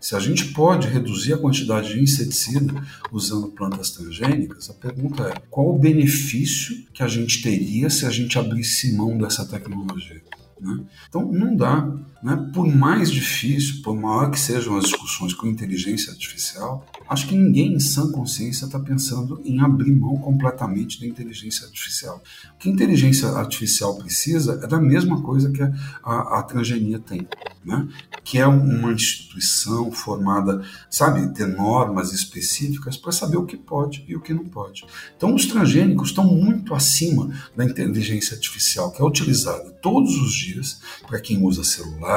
Se 0.00 0.14
a 0.14 0.20
gente 0.20 0.52
pode 0.52 0.86
reduzir 0.86 1.32
a 1.32 1.38
quantidade 1.38 1.94
de 1.94 2.02
inseticida 2.02 2.74
usando 3.10 3.48
plantas 3.48 3.90
transgênicas, 3.90 4.68
a 4.68 4.74
pergunta 4.74 5.22
é 5.24 5.34
qual 5.48 5.74
o 5.74 5.78
benefício 5.78 6.84
que 6.92 7.02
a 7.02 7.08
gente 7.08 7.42
teria 7.42 7.88
se 7.88 8.04
a 8.04 8.10
gente 8.10 8.38
abrisse 8.38 8.94
mão 8.94 9.16
dessa 9.16 9.46
tecnologia? 9.46 10.22
Né? 10.60 10.80
Então, 11.08 11.30
não 11.30 11.56
dá. 11.56 11.90
Né? 12.24 12.50
Por 12.54 12.66
mais 12.66 13.10
difícil, 13.10 13.82
por 13.82 13.94
maior 13.94 14.30
que 14.30 14.40
sejam 14.40 14.78
as 14.78 14.84
discussões 14.84 15.34
com 15.34 15.46
inteligência 15.46 16.10
artificial, 16.10 16.86
acho 17.06 17.28
que 17.28 17.36
ninguém 17.36 17.74
em 17.74 17.78
sã 17.78 18.10
consciência 18.10 18.64
está 18.64 18.80
pensando 18.80 19.42
em 19.44 19.60
abrir 19.60 19.92
mão 19.92 20.16
completamente 20.16 20.98
da 20.98 21.06
inteligência 21.06 21.66
artificial. 21.66 22.22
O 22.54 22.58
que 22.58 22.70
a 22.70 22.72
inteligência 22.72 23.28
artificial 23.28 23.98
precisa 23.98 24.58
é 24.64 24.66
da 24.66 24.80
mesma 24.80 25.20
coisa 25.20 25.52
que 25.52 25.62
a, 25.62 25.70
a, 26.02 26.38
a 26.38 26.42
transgenia 26.44 26.98
tem, 26.98 27.28
né? 27.62 27.86
que 28.24 28.38
é 28.38 28.46
uma 28.46 28.90
instituição 28.90 29.92
formada, 29.92 30.62
sabe, 30.88 31.28
ter 31.34 31.46
normas 31.46 32.14
específicas 32.14 32.96
para 32.96 33.12
saber 33.12 33.36
o 33.36 33.44
que 33.44 33.58
pode 33.58 34.02
e 34.08 34.16
o 34.16 34.20
que 34.22 34.32
não 34.32 34.46
pode. 34.46 34.86
Então, 35.14 35.34
os 35.34 35.44
transgênicos 35.44 36.08
estão 36.08 36.24
muito 36.24 36.74
acima 36.74 37.28
da 37.54 37.66
inteligência 37.66 38.34
artificial, 38.34 38.90
que 38.92 39.02
é 39.02 39.04
utilizada 39.04 39.70
todos 39.82 40.16
os 40.16 40.32
dias 40.32 40.80
para 41.06 41.20
quem 41.20 41.42
usa 41.42 41.62
celular 41.62 42.13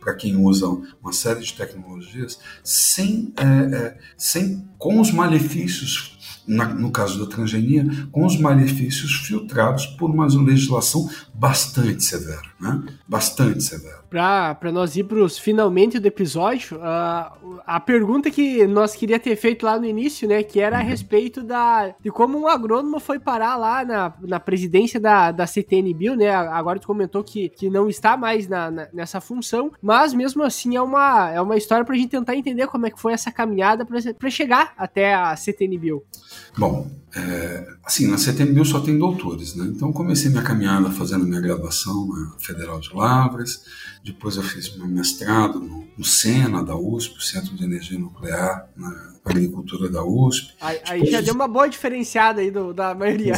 para 0.00 0.14
quem 0.14 0.36
usa 0.36 0.66
uma 1.02 1.12
série 1.12 1.40
de 1.40 1.52
tecnologias, 1.52 2.38
sem, 2.62 3.32
é, 3.36 3.76
é, 3.76 3.98
sem 4.16 4.68
com 4.78 5.00
os 5.00 5.10
malefícios 5.10 6.18
na, 6.48 6.66
no 6.66 6.90
caso 6.90 7.22
da 7.22 7.30
transgenia, 7.30 7.86
com 8.10 8.24
os 8.24 8.40
malefícios 8.40 9.16
filtrados 9.16 9.86
por 9.86 10.10
uma 10.10 10.26
legislação 10.26 11.08
bastante 11.38 12.02
severa, 12.02 12.42
né? 12.60 12.82
Bastante 13.06 13.62
severa. 13.62 14.02
Para 14.10 14.72
nós 14.72 14.96
ir 14.96 15.04
para 15.04 15.18
os 15.18 15.38
finalmente 15.38 16.00
do 16.00 16.06
episódio, 16.06 16.78
uh, 16.78 17.60
a 17.64 17.78
pergunta 17.78 18.28
que 18.28 18.66
nós 18.66 18.96
queria 18.96 19.20
ter 19.20 19.36
feito 19.36 19.64
lá 19.64 19.78
no 19.78 19.86
início, 19.86 20.26
né, 20.26 20.42
que 20.42 20.58
era 20.58 20.78
a 20.78 20.80
uhum. 20.80 20.88
respeito 20.88 21.42
da, 21.42 21.94
de 22.00 22.10
como 22.10 22.38
um 22.38 22.48
agrônomo 22.48 22.98
foi 22.98 23.20
parar 23.20 23.56
lá 23.56 23.84
na, 23.84 24.12
na 24.20 24.40
presidência 24.40 24.98
da, 24.98 25.30
da 25.30 25.46
CTN 25.46 25.94
Bill, 25.94 26.16
né, 26.16 26.30
agora 26.30 26.80
tu 26.80 26.86
comentou 26.86 27.22
que, 27.22 27.50
que 27.50 27.70
não 27.70 27.88
está 27.88 28.16
mais 28.16 28.48
na, 28.48 28.70
na 28.70 28.88
nessa 28.92 29.20
função, 29.20 29.70
mas 29.80 30.12
mesmo 30.12 30.42
assim 30.42 30.74
é 30.74 30.82
uma, 30.82 31.30
é 31.30 31.40
uma 31.40 31.56
história 31.56 31.84
para 31.84 31.94
a 31.94 31.98
gente 31.98 32.10
tentar 32.10 32.34
entender 32.34 32.66
como 32.66 32.86
é 32.86 32.90
que 32.90 33.00
foi 33.00 33.12
essa 33.12 33.30
caminhada 33.30 33.86
para 33.86 34.30
chegar 34.30 34.72
até 34.76 35.14
a 35.14 35.36
CTN 35.36 35.78
Bill. 35.78 36.04
Bom, 36.56 36.90
é, 37.14 37.66
assim, 37.84 38.06
na 38.06 38.18
CTN 38.18 38.52
Bill 38.52 38.64
só 38.64 38.80
tem 38.80 38.98
doutores, 38.98 39.54
né, 39.54 39.64
então 39.74 39.92
comecei 39.92 40.30
minha 40.30 40.42
caminhada 40.42 40.90
fazendo 40.90 41.26
minha 41.26 41.40
graduação 41.40 42.06
na 42.08 42.32
Federal 42.38 42.80
de 42.80 42.92
Lavras, 42.94 43.62
depois 44.04 44.36
eu 44.36 44.42
fiz 44.42 44.76
meu 44.76 44.86
mestrado 44.86 45.60
no, 45.60 45.86
no 45.96 46.04
SENA 46.04 46.62
da 46.62 46.76
USP, 46.76 47.24
Centro 47.24 47.54
de 47.54 47.64
Energia 47.64 47.98
Nuclear, 47.98 48.68
na 48.76 49.08
Agricultura 49.24 49.90
da 49.90 50.02
USP. 50.02 50.54
Aí, 50.60 50.80
aí 50.86 51.06
já 51.06 51.20
deu 51.20 51.34
uma 51.34 51.46
boa 51.46 51.68
diferenciada 51.68 52.40
aí 52.40 52.50
do, 52.50 52.72
da 52.72 52.94
maioria. 52.94 53.34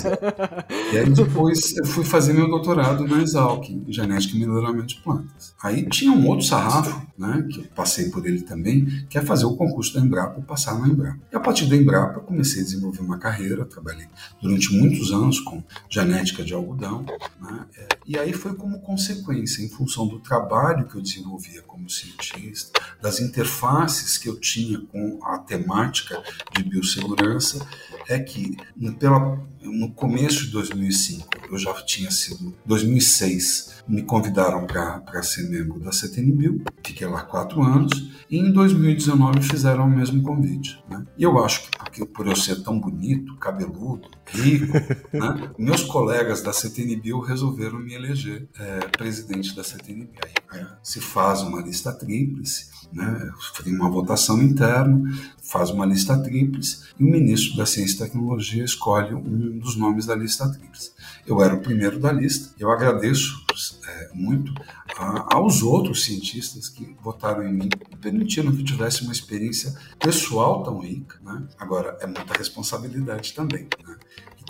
E 0.93 0.99
aí 0.99 1.11
depois 1.11 1.77
eu 1.77 1.87
fui 1.87 2.05
fazer 2.05 2.33
meu 2.33 2.49
doutorado 2.49 3.07
na 3.07 3.23
Exalc, 3.23 3.69
em 3.69 3.93
Genética 3.93 4.37
e 4.37 4.41
Melhoramento 4.41 4.89
de 4.89 4.97
Plantas. 4.97 5.55
Aí 5.63 5.89
tinha 5.89 6.13
um 6.13 6.27
outro 6.29 6.47
sarrafo, 6.47 7.07
né, 7.19 7.47
que 7.51 7.61
eu 7.61 7.65
passei 7.75 8.11
por 8.11 8.27
ele 8.27 8.43
também, 8.43 8.87
que 9.09 9.19
é 9.19 9.23
fazer 9.23 9.47
o 9.47 9.57
concurso 9.57 9.95
da 9.95 10.01
Embrapa 10.01 10.41
passar 10.43 10.79
na 10.79 10.89
Embrapa. 10.89 11.19
E 11.33 11.37
a 11.37 11.41
partir 11.41 11.67
da 11.67 11.77
Embrapa 11.77 12.21
comecei 12.21 12.63
a 12.63 12.65
desenvolver 12.65 13.01
uma 13.01 13.19
carreira, 13.19 13.65
trabalhei 13.65 14.07
durante 14.41 14.75
muitos 14.75 15.13
anos 15.13 15.41
com 15.41 15.63
genética 15.89 16.43
de 16.43 16.55
algodão, 16.55 17.05
né, 17.41 17.67
e 18.07 18.19
aí 18.19 18.33
foi 18.33 18.55
como 18.55 18.81
consequência, 18.81 19.63
em 19.63 19.69
função 19.69 20.07
do 20.07 20.19
trabalho 20.21 20.50
que 20.89 20.97
eu 20.97 21.01
desenvolvia 21.01 21.63
como 21.63 21.89
cientista, 21.89 22.81
das 23.01 23.21
interfaces 23.21 24.19
que 24.19 24.29
eu 24.29 24.39
tinha 24.39 24.81
com 24.81 25.19
a 25.25 25.39
temática 25.39 26.23
de 26.53 26.63
biossegurança, 26.63 27.67
é 28.09 28.19
que 28.19 28.57
pela, 28.99 29.39
no 29.63 29.93
começo 29.93 30.47
de 30.47 30.53
2005, 30.53 31.29
eu 31.51 31.59
já 31.59 31.73
tinha 31.83 32.11
sido, 32.11 32.55
2006, 32.67 33.83
me 33.89 34.03
convidaram 34.03 34.67
para 34.67 35.23
ser 35.23 35.49
membro 35.49 35.79
da 35.81 35.93
CTNBio, 35.93 36.63
fiquei 36.85 37.07
lá 37.07 37.23
quatro 37.23 37.63
anos, 37.63 38.11
e 38.29 38.39
em 38.39 38.53
2019 38.53 39.43
fizeram 39.43 39.85
o 39.85 39.91
mesmo 39.91 40.23
convite. 40.23 40.83
Né? 40.89 41.05
E 41.17 41.23
eu 41.23 41.43
acho 41.43 41.63
que 41.63 41.79
porque, 41.79 42.07
por 42.07 42.27
eu 42.27 42.37
ser 42.37 42.63
tão 42.63 42.79
bonito, 42.79 43.37
cabeludo, 43.37 44.09
rico, 44.33 44.73
né, 45.13 45.51
meus 45.59 45.83
colegas 45.85 46.43
da 46.43 46.53
CTNBio 46.53 47.21
resolveram 47.21 47.79
me 47.79 47.95
eleger 47.95 48.49
é, 48.59 48.81
presidente 48.89 49.55
da 49.55 49.65
CTNBio. 49.65 50.11
Aí, 50.53 50.61
é, 50.61 50.67
se 50.83 51.01
faz 51.01 51.43
uma 51.43 51.61
lista 51.61 51.93
tríplice, 51.93 52.71
né, 52.93 53.31
tem 53.63 53.75
uma 53.75 53.91
votação 53.91 54.43
interna, 54.43 55.03
faz 55.43 55.71
uma 55.71 55.87
lista 55.87 56.17
tríplice 56.19 56.85
e 56.99 57.05
o 57.05 57.09
ministro 57.09 57.57
da 57.57 57.67
Ciência 57.67 57.97
e 57.97 57.99
Tecnologia 57.99 58.65
escolhe 58.65 59.15
um 59.15 59.59
dos 59.59 59.77
nomes 59.77 60.07
da 60.07 60.15
lista 60.15 60.49
tríplice. 60.49 60.93
Eu 61.27 61.43
era 61.43 61.55
o 61.55 61.61
primeiro 61.61 61.99
da 61.99 62.13
lista. 62.13 62.55
Eu 62.59 62.71
agradeço 62.71 63.45
é, 63.87 64.11
muito 64.15 64.53
a, 64.97 65.37
aos 65.37 65.63
outros 65.63 66.05
cientistas 66.05 66.69
que 66.69 66.97
votaram 67.03 67.47
em 67.47 67.53
mim 67.53 67.69
e 67.91 67.97
permitiram 67.97 68.53
que 68.53 68.61
eu 68.61 68.65
tivesse 68.65 69.03
uma 69.03 69.13
experiência 69.13 69.75
pessoal 69.99 70.63
tão 70.63 70.79
rica. 70.79 71.19
Né? 71.23 71.43
Agora, 71.59 71.97
é 72.01 72.07
muita 72.07 72.35
responsabilidade 72.37 73.33
também. 73.33 73.69
Né? 73.87 73.97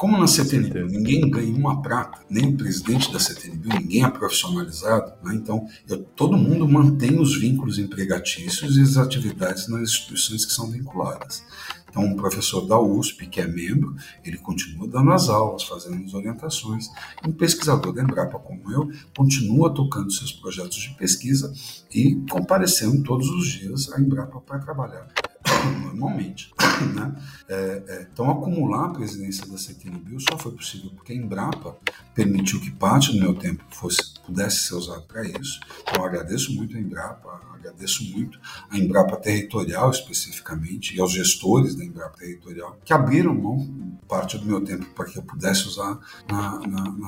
Como 0.01 0.17
na 0.17 0.27
CTNB 0.27 0.85
ninguém 0.85 1.29
ganha 1.31 1.55
uma 1.55 1.83
prata, 1.83 2.21
nem 2.31 2.55
o 2.55 2.57
presidente 2.57 3.13
da 3.13 3.19
CTNB, 3.19 3.69
ninguém 3.81 4.03
é 4.03 4.09
profissionalizado, 4.09 5.13
né? 5.23 5.35
então 5.35 5.69
eu, 5.87 6.03
todo 6.03 6.39
mundo 6.39 6.67
mantém 6.67 7.21
os 7.21 7.39
vínculos 7.39 7.79
empregatícios 7.79 8.79
e 8.79 8.81
as 8.81 8.97
atividades 8.97 9.69
nas 9.69 9.83
instituições 9.83 10.47
que 10.47 10.53
são 10.53 10.71
vinculadas. 10.71 11.45
Então, 11.91 12.05
um 12.05 12.15
professor 12.15 12.67
da 12.67 12.81
USP, 12.81 13.27
que 13.27 13.41
é 13.41 13.47
membro, 13.47 13.95
ele 14.25 14.39
continua 14.39 14.87
dando 14.87 15.13
as 15.13 15.29
aulas, 15.29 15.65
fazendo 15.65 16.05
as 16.05 16.15
orientações. 16.15 16.89
Um 17.27 17.33
pesquisador 17.33 17.93
da 17.93 18.03
Embrapa, 18.03 18.39
como 18.39 18.73
eu, 18.73 18.89
continua 19.17 19.75
tocando 19.75 20.11
seus 20.13 20.33
projetos 20.33 20.77
de 20.77 20.91
pesquisa 20.95 21.53
e 21.93 22.15
comparecendo 22.31 23.03
todos 23.03 23.29
os 23.29 23.49
dias 23.49 23.93
à 23.93 24.01
Embrapa 24.01 24.41
para 24.41 24.61
trabalhar 24.61 25.09
normalmente. 25.85 26.51
Né? 26.81 27.15
É, 27.47 27.83
é, 27.89 28.09
então, 28.11 28.31
acumular 28.31 28.87
a 28.87 28.89
presidência 28.89 29.47
da 29.47 29.59
CTNBio 29.59 30.19
só 30.19 30.39
foi 30.39 30.53
possível 30.53 30.91
porque 30.97 31.13
a 31.13 31.17
Embrapa 31.17 31.77
permitiu 32.15 32.59
que 32.59 32.71
parte 32.71 33.13
do 33.13 33.19
meu 33.19 33.35
tempo 33.35 33.63
fosse, 33.69 34.15
pudesse 34.31 34.69
ser 34.69 34.75
usado 34.75 35.03
para 35.03 35.25
isso. 35.27 35.61
Então, 35.83 36.05
agradeço 36.05 36.55
muito 36.55 36.77
a 36.77 36.81
Embrapa, 36.81 37.41
agradeço 37.53 38.05
muito 38.05 38.39
a 38.71 38.79
Embrapa 38.79 39.17
Territorial 39.17 39.91
especificamente 39.91 40.97
e 40.97 41.01
aos 41.01 41.13
gestores 41.13 41.75
da 41.75 41.85
Embrapa 41.85 42.19
Territorial 42.19 42.79
que 42.85 42.93
abriram 42.93 43.35
mão 43.35 43.99
parte 44.09 44.39
do 44.39 44.47
meu 44.47 44.61
tempo 44.61 44.87
para 44.95 45.05
que 45.05 45.19
eu 45.19 45.23
pudesse 45.23 45.67
usar 45.69 45.99
na, 46.29 46.59
na, 46.61 46.93
na. 46.93 47.07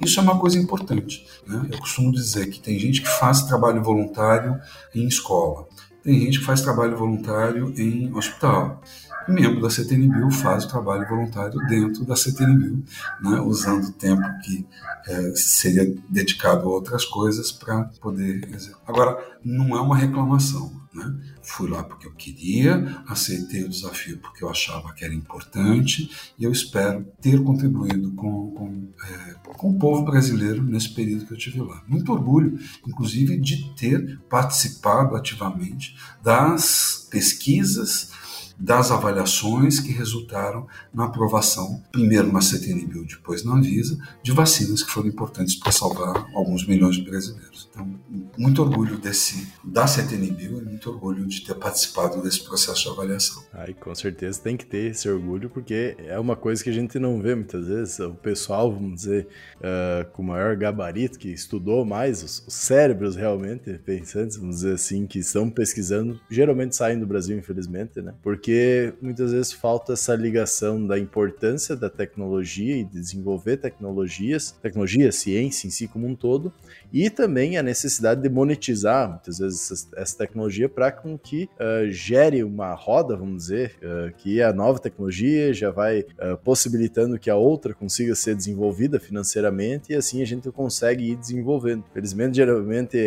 Isso 0.00 0.20
é 0.20 0.22
uma 0.22 0.38
coisa 0.38 0.58
importante. 0.58 1.26
Né? 1.46 1.68
Eu 1.70 1.78
costumo 1.78 2.12
dizer 2.12 2.48
que 2.50 2.60
tem 2.60 2.78
gente 2.78 3.02
que 3.02 3.08
faz 3.08 3.42
trabalho 3.42 3.82
voluntário 3.82 4.60
em 4.94 5.06
escola 5.06 5.68
tem 6.02 6.18
gente 6.18 6.40
que 6.40 6.44
faz 6.44 6.60
trabalho 6.60 6.96
voluntário 6.96 7.72
em 7.76 8.12
hospital. 8.12 8.82
Membro 9.28 9.60
da 9.60 9.70
CTNBio 9.70 10.30
faz 10.30 10.64
o 10.64 10.68
trabalho 10.68 11.08
voluntário 11.08 11.58
dentro 11.68 12.04
da 12.04 12.16
CTNBio, 12.16 12.82
né, 13.20 13.40
usando 13.40 13.84
o 13.84 13.92
tempo 13.92 14.22
que 14.42 14.66
é, 15.06 15.32
seria 15.34 15.94
dedicado 16.08 16.68
a 16.68 16.72
outras 16.72 17.04
coisas 17.04 17.52
para 17.52 17.84
poder. 18.00 18.48
Agora, 18.86 19.16
não 19.44 19.76
é 19.76 19.80
uma 19.80 19.96
reclamação. 19.96 20.82
Né? 20.94 21.10
Fui 21.42 21.70
lá 21.70 21.82
porque 21.82 22.06
eu 22.06 22.12
queria, 22.12 23.02
aceitei 23.08 23.64
o 23.64 23.68
desafio 23.68 24.18
porque 24.18 24.44
eu 24.44 24.50
achava 24.50 24.92
que 24.92 25.02
era 25.02 25.14
importante 25.14 26.10
e 26.38 26.44
eu 26.44 26.52
espero 26.52 27.02
ter 27.18 27.42
contribuído 27.42 28.12
com, 28.12 28.50
com, 28.50 28.88
é, 29.02 29.34
com 29.56 29.70
o 29.70 29.78
povo 29.78 30.04
brasileiro 30.04 30.62
nesse 30.62 30.92
período 30.92 31.24
que 31.24 31.32
eu 31.32 31.38
tive 31.38 31.62
lá. 31.62 31.82
Muito 31.88 32.12
orgulho, 32.12 32.58
inclusive, 32.86 33.38
de 33.38 33.74
ter 33.74 34.20
participado 34.28 35.16
ativamente 35.16 35.96
das 36.22 37.08
pesquisas 37.10 38.12
das 38.58 38.90
avaliações 38.90 39.80
que 39.80 39.92
resultaram 39.92 40.66
na 40.92 41.04
aprovação, 41.04 41.82
primeiro 41.90 42.32
na 42.32 42.40
CTNBio, 42.40 43.04
depois 43.06 43.44
na 43.44 43.54
Anvisa, 43.54 43.98
de 44.22 44.32
vacinas 44.32 44.82
que 44.82 44.90
foram 44.90 45.08
importantes 45.08 45.56
para 45.56 45.72
salvar 45.72 46.26
alguns 46.34 46.66
milhões 46.66 46.96
de 46.96 47.02
brasileiros. 47.02 47.68
Então, 47.70 47.88
muito 48.36 48.62
orgulho 48.62 48.98
desse 48.98 49.48
da 49.64 49.86
CTNBio 49.86 50.58
e 50.58 50.64
muito 50.64 50.90
orgulho 50.90 51.26
de 51.26 51.40
ter 51.42 51.54
participado 51.54 52.22
desse 52.22 52.42
processo 52.44 52.82
de 52.82 52.88
avaliação. 52.90 53.42
Ai, 53.52 53.74
com 53.74 53.94
certeza 53.94 54.40
tem 54.40 54.56
que 54.56 54.66
ter 54.66 54.90
esse 54.90 55.08
orgulho, 55.08 55.48
porque 55.48 55.96
é 55.98 56.18
uma 56.18 56.36
coisa 56.36 56.62
que 56.62 56.70
a 56.70 56.72
gente 56.72 56.98
não 56.98 57.20
vê 57.20 57.34
muitas 57.34 57.66
vezes. 57.66 57.98
O 58.00 58.14
pessoal, 58.14 58.72
vamos 58.72 59.02
dizer, 59.02 59.28
uh, 59.56 60.10
com 60.12 60.22
maior 60.22 60.56
gabarito, 60.56 61.18
que 61.18 61.28
estudou 61.28 61.84
mais, 61.84 62.22
os, 62.22 62.44
os 62.46 62.54
cérebros 62.54 63.16
realmente 63.16 63.72
pensantes, 63.78 64.36
vamos 64.36 64.56
dizer 64.56 64.74
assim, 64.74 65.06
que 65.06 65.18
estão 65.18 65.50
pesquisando, 65.50 66.20
geralmente 66.30 66.76
saem 66.76 66.98
do 66.98 67.06
Brasil, 67.06 67.38
infelizmente, 67.38 68.00
né? 68.00 68.14
Porque 68.22 68.41
porque 68.42 68.92
muitas 69.00 69.30
vezes 69.30 69.52
falta 69.52 69.92
essa 69.92 70.16
ligação 70.16 70.84
da 70.84 70.98
importância 70.98 71.76
da 71.76 71.88
tecnologia 71.88 72.76
e 72.76 72.82
de 72.82 72.98
desenvolver 72.98 73.58
tecnologias, 73.58 74.50
tecnologia, 74.60 75.12
ciência 75.12 75.68
em 75.68 75.70
si 75.70 75.86
como 75.86 76.08
um 76.08 76.16
todo, 76.16 76.52
e 76.92 77.08
também 77.08 77.56
a 77.56 77.62
necessidade 77.62 78.20
de 78.20 78.28
monetizar 78.28 79.08
muitas 79.08 79.38
vezes 79.38 79.88
essa 79.96 80.18
tecnologia 80.18 80.68
para 80.68 80.92
com 80.92 81.16
que 81.16 81.48
uh, 81.54 81.90
gere 81.90 82.44
uma 82.44 82.74
roda, 82.74 83.16
vamos 83.16 83.44
dizer, 83.44 83.76
uh, 83.82 84.12
que 84.16 84.42
a 84.42 84.52
nova 84.52 84.78
tecnologia 84.78 85.54
já 85.54 85.70
vai 85.70 86.00
uh, 86.00 86.36
possibilitando 86.44 87.18
que 87.18 87.30
a 87.30 87.36
outra 87.36 87.72
consiga 87.72 88.14
ser 88.14 88.34
desenvolvida 88.34 89.00
financeiramente 89.00 89.92
e 89.92 89.96
assim 89.96 90.20
a 90.20 90.26
gente 90.26 90.50
consegue 90.50 91.12
ir 91.12 91.16
desenvolvendo. 91.16 91.84
Felizmente, 91.94 92.36
geralmente 92.36 92.98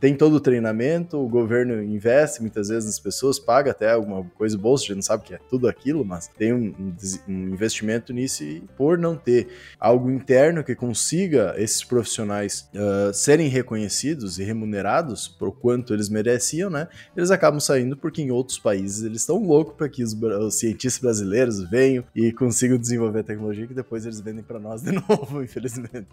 tem 0.00 0.14
todo 0.14 0.34
o 0.34 0.40
treinamento, 0.40 1.18
o 1.18 1.28
governo 1.28 1.82
investe 1.82 2.40
muitas 2.40 2.68
vezes 2.68 2.86
nas 2.86 3.00
pessoas, 3.00 3.38
paga 3.38 3.70
até 3.72 3.90
alguma 3.90 4.24
coisa 4.36 4.56
bolsa, 4.56 4.84
a 4.84 4.86
gente 4.88 4.96
não 4.96 5.02
sabe 5.02 5.24
que 5.24 5.34
é 5.34 5.40
tudo 5.50 5.68
aquilo, 5.68 6.04
mas 6.04 6.28
tem 6.28 6.52
um, 6.52 6.94
um 7.28 7.48
investimento 7.48 8.12
nisso 8.12 8.44
e 8.44 8.62
por 8.76 8.98
não 8.98 9.16
ter 9.16 9.48
algo 9.80 10.10
interno 10.10 10.62
que 10.62 10.74
consiga 10.74 11.54
esses 11.56 11.82
profissionais 11.82 12.68
uh, 12.74 13.12
serem 13.32 13.48
reconhecidos 13.48 14.38
e 14.38 14.44
remunerados 14.44 15.26
por 15.26 15.52
quanto 15.52 15.94
eles 15.94 16.10
mereciam, 16.10 16.68
né? 16.68 16.86
Eles 17.16 17.30
acabam 17.30 17.58
saindo 17.58 17.96
porque 17.96 18.20
em 18.20 18.30
outros 18.30 18.58
países 18.58 19.02
eles 19.02 19.22
estão 19.22 19.42
loucos 19.42 19.74
para 19.74 19.88
que 19.88 20.04
os, 20.04 20.12
os, 20.12 20.58
cientistas 20.58 21.00
brasileiros 21.00 21.58
venham 21.70 22.04
e 22.14 22.30
consigam 22.30 22.76
desenvolver 22.76 23.20
a 23.20 23.22
tecnologia 23.22 23.66
que 23.66 23.72
depois 23.72 24.04
eles 24.04 24.20
vendem 24.20 24.44
para 24.44 24.58
nós 24.58 24.82
de 24.82 24.92
novo, 25.08 25.42
infelizmente. 25.42 26.08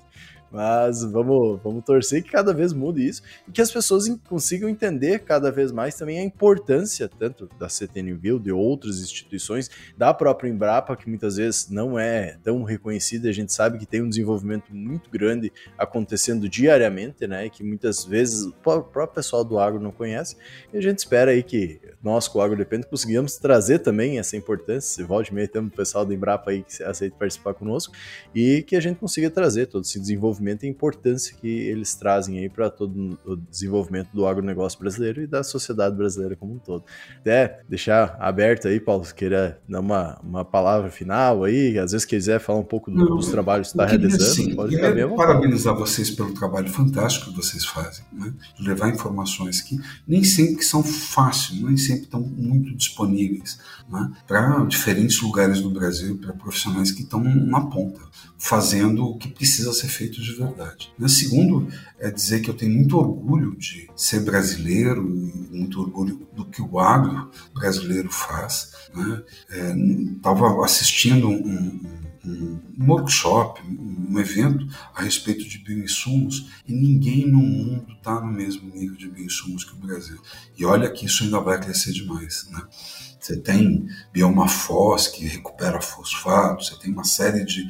Mas 0.50 1.04
vamos, 1.04 1.60
vamos 1.62 1.84
torcer 1.84 2.24
que 2.24 2.32
cada 2.32 2.54
vez 2.54 2.72
mude 2.72 3.06
isso 3.06 3.22
e 3.46 3.52
que 3.52 3.62
as 3.62 3.70
pessoas 3.70 4.08
consigam 4.30 4.70
entender 4.70 5.20
cada 5.20 5.52
vez 5.52 5.74
mais 5.74 5.96
também 5.96 6.20
a 6.20 6.24
importância 6.24 7.10
tanto 7.10 7.50
da 7.60 7.68
CTNVille, 7.68 8.40
de 8.40 8.52
outras 8.52 9.02
instituições, 9.02 9.70
da 9.98 10.14
própria 10.14 10.50
Embrapa, 10.50 10.96
que 10.96 11.10
muitas 11.10 11.36
vezes 11.36 11.70
não 11.70 12.00
é 12.00 12.38
tão 12.42 12.64
reconhecida, 12.64 13.28
a 13.28 13.34
gente 13.34 13.52
sabe 13.52 13.78
que 13.78 13.86
tem 13.86 14.02
um 14.02 14.10
desenvolvimento 14.10 14.74
muito 14.74 15.10
grande 15.10 15.52
acontecendo 15.78 16.48
diariamente 16.48 17.09
né? 17.28 17.50
Que 17.50 17.64
muitas 17.64 18.04
vezes 18.04 18.46
o 18.46 18.52
próprio 18.52 19.08
pessoal 19.08 19.44
do 19.44 19.60
agro 19.60 19.80
não 19.80 19.92
conhece. 19.92 20.36
E 20.74 20.78
a 20.78 20.82
gente 20.82 21.00
espera 21.00 21.32
aí 21.32 21.44
que 21.44 21.80
nós, 22.02 22.28
com 22.28 22.40
o 22.40 22.42
Agro 22.42 22.58
Depende, 22.58 22.88
conseguimos 22.88 23.38
trazer 23.38 23.80
também 23.80 24.20
essa 24.20 24.38
importância. 24.38 24.82
Se 24.82 25.04
volte 25.04 25.34
meio 25.34 25.48
temos 25.48 25.72
o 25.74 25.76
pessoal 25.76 26.06
da 26.06 26.14
Embrapa 26.14 26.52
aí 26.52 26.64
que 26.64 26.82
aceita 26.84 27.16
participar 27.18 27.54
conosco 27.54 27.94
e 28.34 28.64
que 28.64 28.76
a 28.76 28.80
gente 28.80 28.98
consiga 28.98 29.30
trazer 29.30 29.68
todo 29.68 29.84
esse 29.84 30.00
desenvolvimento 30.00 30.64
e 30.64 30.68
a 30.68 30.70
importância 30.70 31.36
que 31.36 31.48
eles 31.48 31.96
trazem 31.96 32.40
aí 32.40 32.50
para 32.50 32.70
todo 32.70 33.20
o 33.26 33.36
desenvolvimento 33.36 34.10
do 34.14 34.26
agronegócio 34.26 34.80
brasileiro 34.80 35.22
e 35.22 35.28
da 35.28 35.44
sociedade 35.44 35.96
brasileira 35.96 36.36
como 36.36 36.54
um 36.54 36.60
todo. 36.60 36.84
Até 37.20 37.62
deixar 37.68 38.16
aberto 38.20 38.68
aí, 38.68 38.80
Paulo, 38.80 39.04
se 39.04 39.14
queira 39.14 39.60
dar 39.68 39.80
uma, 39.80 40.20
uma 40.24 40.46
palavra 40.46 40.90
final 40.90 41.44
aí, 41.44 41.78
às 41.78 41.92
vezes 41.92 42.06
quiser 42.06 42.40
falar 42.40 42.60
um 42.60 42.64
pouco 42.64 42.90
do, 42.90 43.06
dos 43.06 43.28
trabalhos 43.30 43.68
que 43.68 43.74
está 43.74 43.86
realizando, 43.86 44.24
sim, 44.24 44.56
pode 44.56 44.76
ficar 44.76 44.92
bem 44.92 45.16
parabenizar 45.16 45.76
vocês 45.76 46.10
pelo 46.12 46.34
trabalho 46.34 46.70
fantástico 46.70 46.99
que 47.08 47.36
vocês 47.36 47.66
fazem, 47.66 48.04
né? 48.12 48.34
levar 48.60 48.90
informações 48.90 49.62
que 49.62 49.80
nem 50.08 50.24
sempre 50.24 50.64
são 50.64 50.84
fáceis, 50.84 51.62
nem 51.62 51.78
sempre 51.78 52.04
estão 52.04 52.22
muito 52.22 52.76
disponíveis 52.76 53.60
né? 53.90 54.12
para 54.28 54.66
diferentes 54.66 55.22
lugares 55.22 55.62
do 55.62 55.70
Brasil, 55.70 56.18
para 56.18 56.34
profissionais 56.34 56.92
que 56.92 57.02
estão 57.02 57.24
na 57.24 57.62
ponta, 57.62 58.02
fazendo 58.38 59.06
o 59.06 59.18
que 59.18 59.28
precisa 59.28 59.74
ser 59.74 59.88
feito 59.88 60.22
de 60.22 60.34
verdade. 60.34 60.92
Né? 60.98 61.08
Segundo, 61.08 61.68
é 62.00 62.10
dizer 62.10 62.42
que 62.42 62.50
eu 62.50 62.54
tenho 62.54 62.74
muito 62.74 62.98
orgulho 62.98 63.56
de 63.58 63.90
ser 63.96 64.22
brasileiro 64.22 65.06
e 65.08 65.58
muito 65.58 65.82
orgulho 65.82 66.28
do 66.36 66.46
que 66.46 66.62
o 66.62 66.80
agro 66.80 67.30
brasileiro 67.54 68.10
faz. 68.10 68.72
Estava 68.90 70.50
né? 70.50 70.58
é, 70.62 70.64
assistindo 70.64 71.28
um, 71.28 71.34
um, 71.34 71.82
um, 72.30 72.88
workshop, 72.88 73.62
um 73.66 74.20
evento 74.20 74.68
a 74.94 75.04
respeito 75.04 75.48
de 75.48 75.60
bioinsumos 75.60 76.50
e 76.68 76.74
ninguém 76.74 77.28
no 77.28 77.40
mundo 77.40 77.94
está 77.94 78.20
no 78.20 78.32
mesmo 78.32 78.70
nível 78.74 78.96
de 78.96 79.10
bioinsumos 79.10 79.64
que 79.64 79.74
o 79.74 79.78
Brasil. 79.78 80.20
E 80.58 80.66
olha 80.66 80.90
que 80.90 81.06
isso 81.06 81.24
ainda 81.24 81.40
vai 81.40 81.60
crescer 81.60 81.92
demais. 81.92 82.48
Né? 82.52 82.62
Você 83.20 83.36
tem 83.36 83.88
bioma 84.14 84.48
FOS, 84.48 85.08
que 85.08 85.26
recupera 85.26 85.82
fosfato, 85.82 86.64
você 86.64 86.76
tem 86.80 86.92
uma 86.92 87.04
série 87.04 87.44
de 87.44 87.70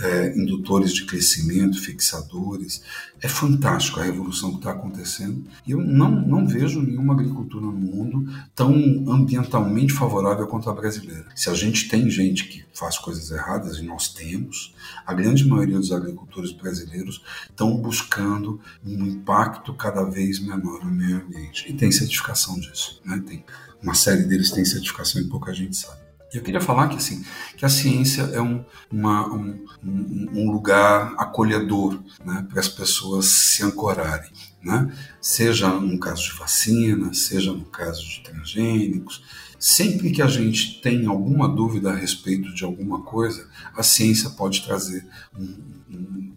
é, 0.00 0.38
indutores 0.38 0.92
de 0.92 1.06
crescimento, 1.06 1.80
fixadores. 1.80 2.82
É 3.20 3.28
fantástico 3.28 3.98
a 3.98 4.04
revolução 4.04 4.50
que 4.50 4.58
está 4.58 4.72
acontecendo. 4.72 5.44
E 5.66 5.70
eu 5.70 5.80
não, 5.80 6.10
não 6.10 6.46
vejo 6.46 6.82
nenhuma 6.82 7.14
agricultura 7.14 7.64
no 7.64 7.72
mundo 7.72 8.30
tão 8.54 8.74
ambientalmente 9.08 9.94
favorável 9.94 10.46
quanto 10.46 10.68
a 10.68 10.74
brasileira. 10.74 11.26
Se 11.34 11.48
a 11.48 11.54
gente 11.54 11.88
tem 11.88 12.10
gente 12.10 12.46
que 12.46 12.64
faz 12.74 12.98
coisas 12.98 13.30
erradas, 13.30 13.78
e 13.78 13.82
nós 13.82 14.12
temos, 14.12 14.74
a 15.06 15.14
grande 15.14 15.46
maioria 15.46 15.78
dos 15.78 15.92
agricultores 15.92 16.52
brasileiros 16.52 17.22
estão 17.48 17.74
buscando 17.78 18.60
um 18.84 19.06
impacto 19.06 19.72
cada 19.72 20.04
vez 20.04 20.38
menor 20.38 20.84
no 20.84 20.90
meio 20.90 21.22
ambiente. 21.22 21.64
E 21.68 21.72
tem 21.72 21.90
certificação 21.90 22.60
disso. 22.60 23.00
Né? 23.04 23.22
Tem 23.26 23.44
uma 23.86 23.94
série 23.94 24.24
deles 24.24 24.50
tem 24.50 24.64
certificação 24.64 25.22
e 25.22 25.28
pouca 25.28 25.54
gente 25.54 25.76
sabe. 25.76 26.00
Eu 26.34 26.42
queria 26.42 26.60
falar 26.60 26.88
que 26.88 26.96
assim 26.96 27.24
que 27.56 27.64
a 27.64 27.68
ciência 27.68 28.22
é 28.22 28.42
um, 28.42 28.64
uma, 28.90 29.32
um, 29.32 29.64
um 29.80 30.50
lugar 30.50 31.14
acolhedor 31.16 32.02
né, 32.24 32.44
para 32.50 32.58
as 32.58 32.68
pessoas 32.68 33.26
se 33.26 33.62
ancorarem, 33.62 34.30
né? 34.60 34.92
seja 35.20 35.68
no 35.68 36.00
caso 36.00 36.24
de 36.24 36.32
vacina, 36.32 37.14
seja 37.14 37.52
no 37.52 37.64
caso 37.66 38.04
de 38.04 38.24
transgênicos. 38.24 39.22
Sempre 39.58 40.10
que 40.10 40.20
a 40.20 40.26
gente 40.26 40.80
tem 40.82 41.06
alguma 41.06 41.48
dúvida 41.48 41.90
a 41.90 41.96
respeito 41.96 42.52
de 42.52 42.64
alguma 42.64 43.02
coisa, 43.02 43.48
a 43.74 43.82
ciência 43.84 44.28
pode 44.30 44.62
trazer 44.62 45.06
um, 45.38 45.56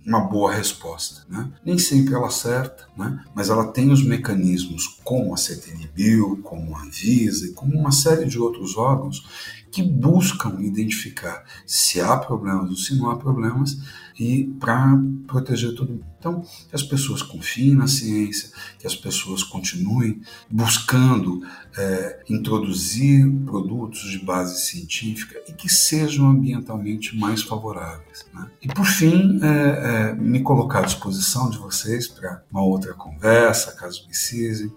uma 0.05 0.21
boa 0.21 0.53
resposta. 0.53 1.25
Né? 1.29 1.51
Nem 1.65 1.77
sempre 1.77 2.13
ela 2.13 2.27
acerta, 2.27 2.87
né? 2.97 3.23
mas 3.33 3.49
ela 3.49 3.67
tem 3.67 3.91
os 3.91 4.03
mecanismos 4.03 4.99
como 5.03 5.33
a 5.33 5.37
CTNBio, 5.37 6.37
como 6.43 6.75
a 6.75 6.83
Anvisa 6.83 7.47
e 7.47 7.53
como 7.53 7.77
uma 7.77 7.91
série 7.91 8.25
de 8.25 8.39
outros 8.39 8.77
órgãos 8.77 9.23
que 9.71 9.83
buscam 9.83 10.57
identificar 10.61 11.43
se 11.65 12.01
há 12.01 12.17
problemas 12.17 12.69
ou 12.69 12.75
se 12.75 12.95
não 12.95 13.09
há 13.09 13.17
problemas 13.17 13.77
e 14.19 14.45
para 14.59 14.99
proteger 15.27 15.73
todo 15.75 15.93
mundo. 15.93 16.05
Então, 16.19 16.41
que 16.41 16.75
as 16.75 16.83
pessoas 16.83 17.21
confiem 17.21 17.73
na 17.73 17.87
ciência, 17.87 18.49
que 18.77 18.85
as 18.85 18.95
pessoas 18.95 19.41
continuem 19.41 20.21
buscando 20.51 21.41
é, 21.77 22.19
introduzir 22.29 23.25
produtos 23.45 24.11
de 24.11 24.19
base 24.19 24.61
científica 24.65 25.41
e 25.47 25.53
que 25.53 25.69
sejam 25.69 26.29
ambientalmente 26.29 27.15
mais 27.15 27.41
favoráveis. 27.41 28.25
Né? 28.33 28.51
E, 28.61 28.67
por 28.67 28.85
fim, 28.85 29.38
é, 29.41 30.09
é, 30.09 30.13
me 30.13 30.41
colocar 30.41 30.79
à 30.79 30.85
disposição 30.85 31.49
de 31.49 31.57
vocês 31.57 32.07
para 32.07 32.43
uma 32.51 32.61
outra 32.61 32.93
conversa, 32.93 33.71
caso 33.73 34.05
precisem 34.05 34.71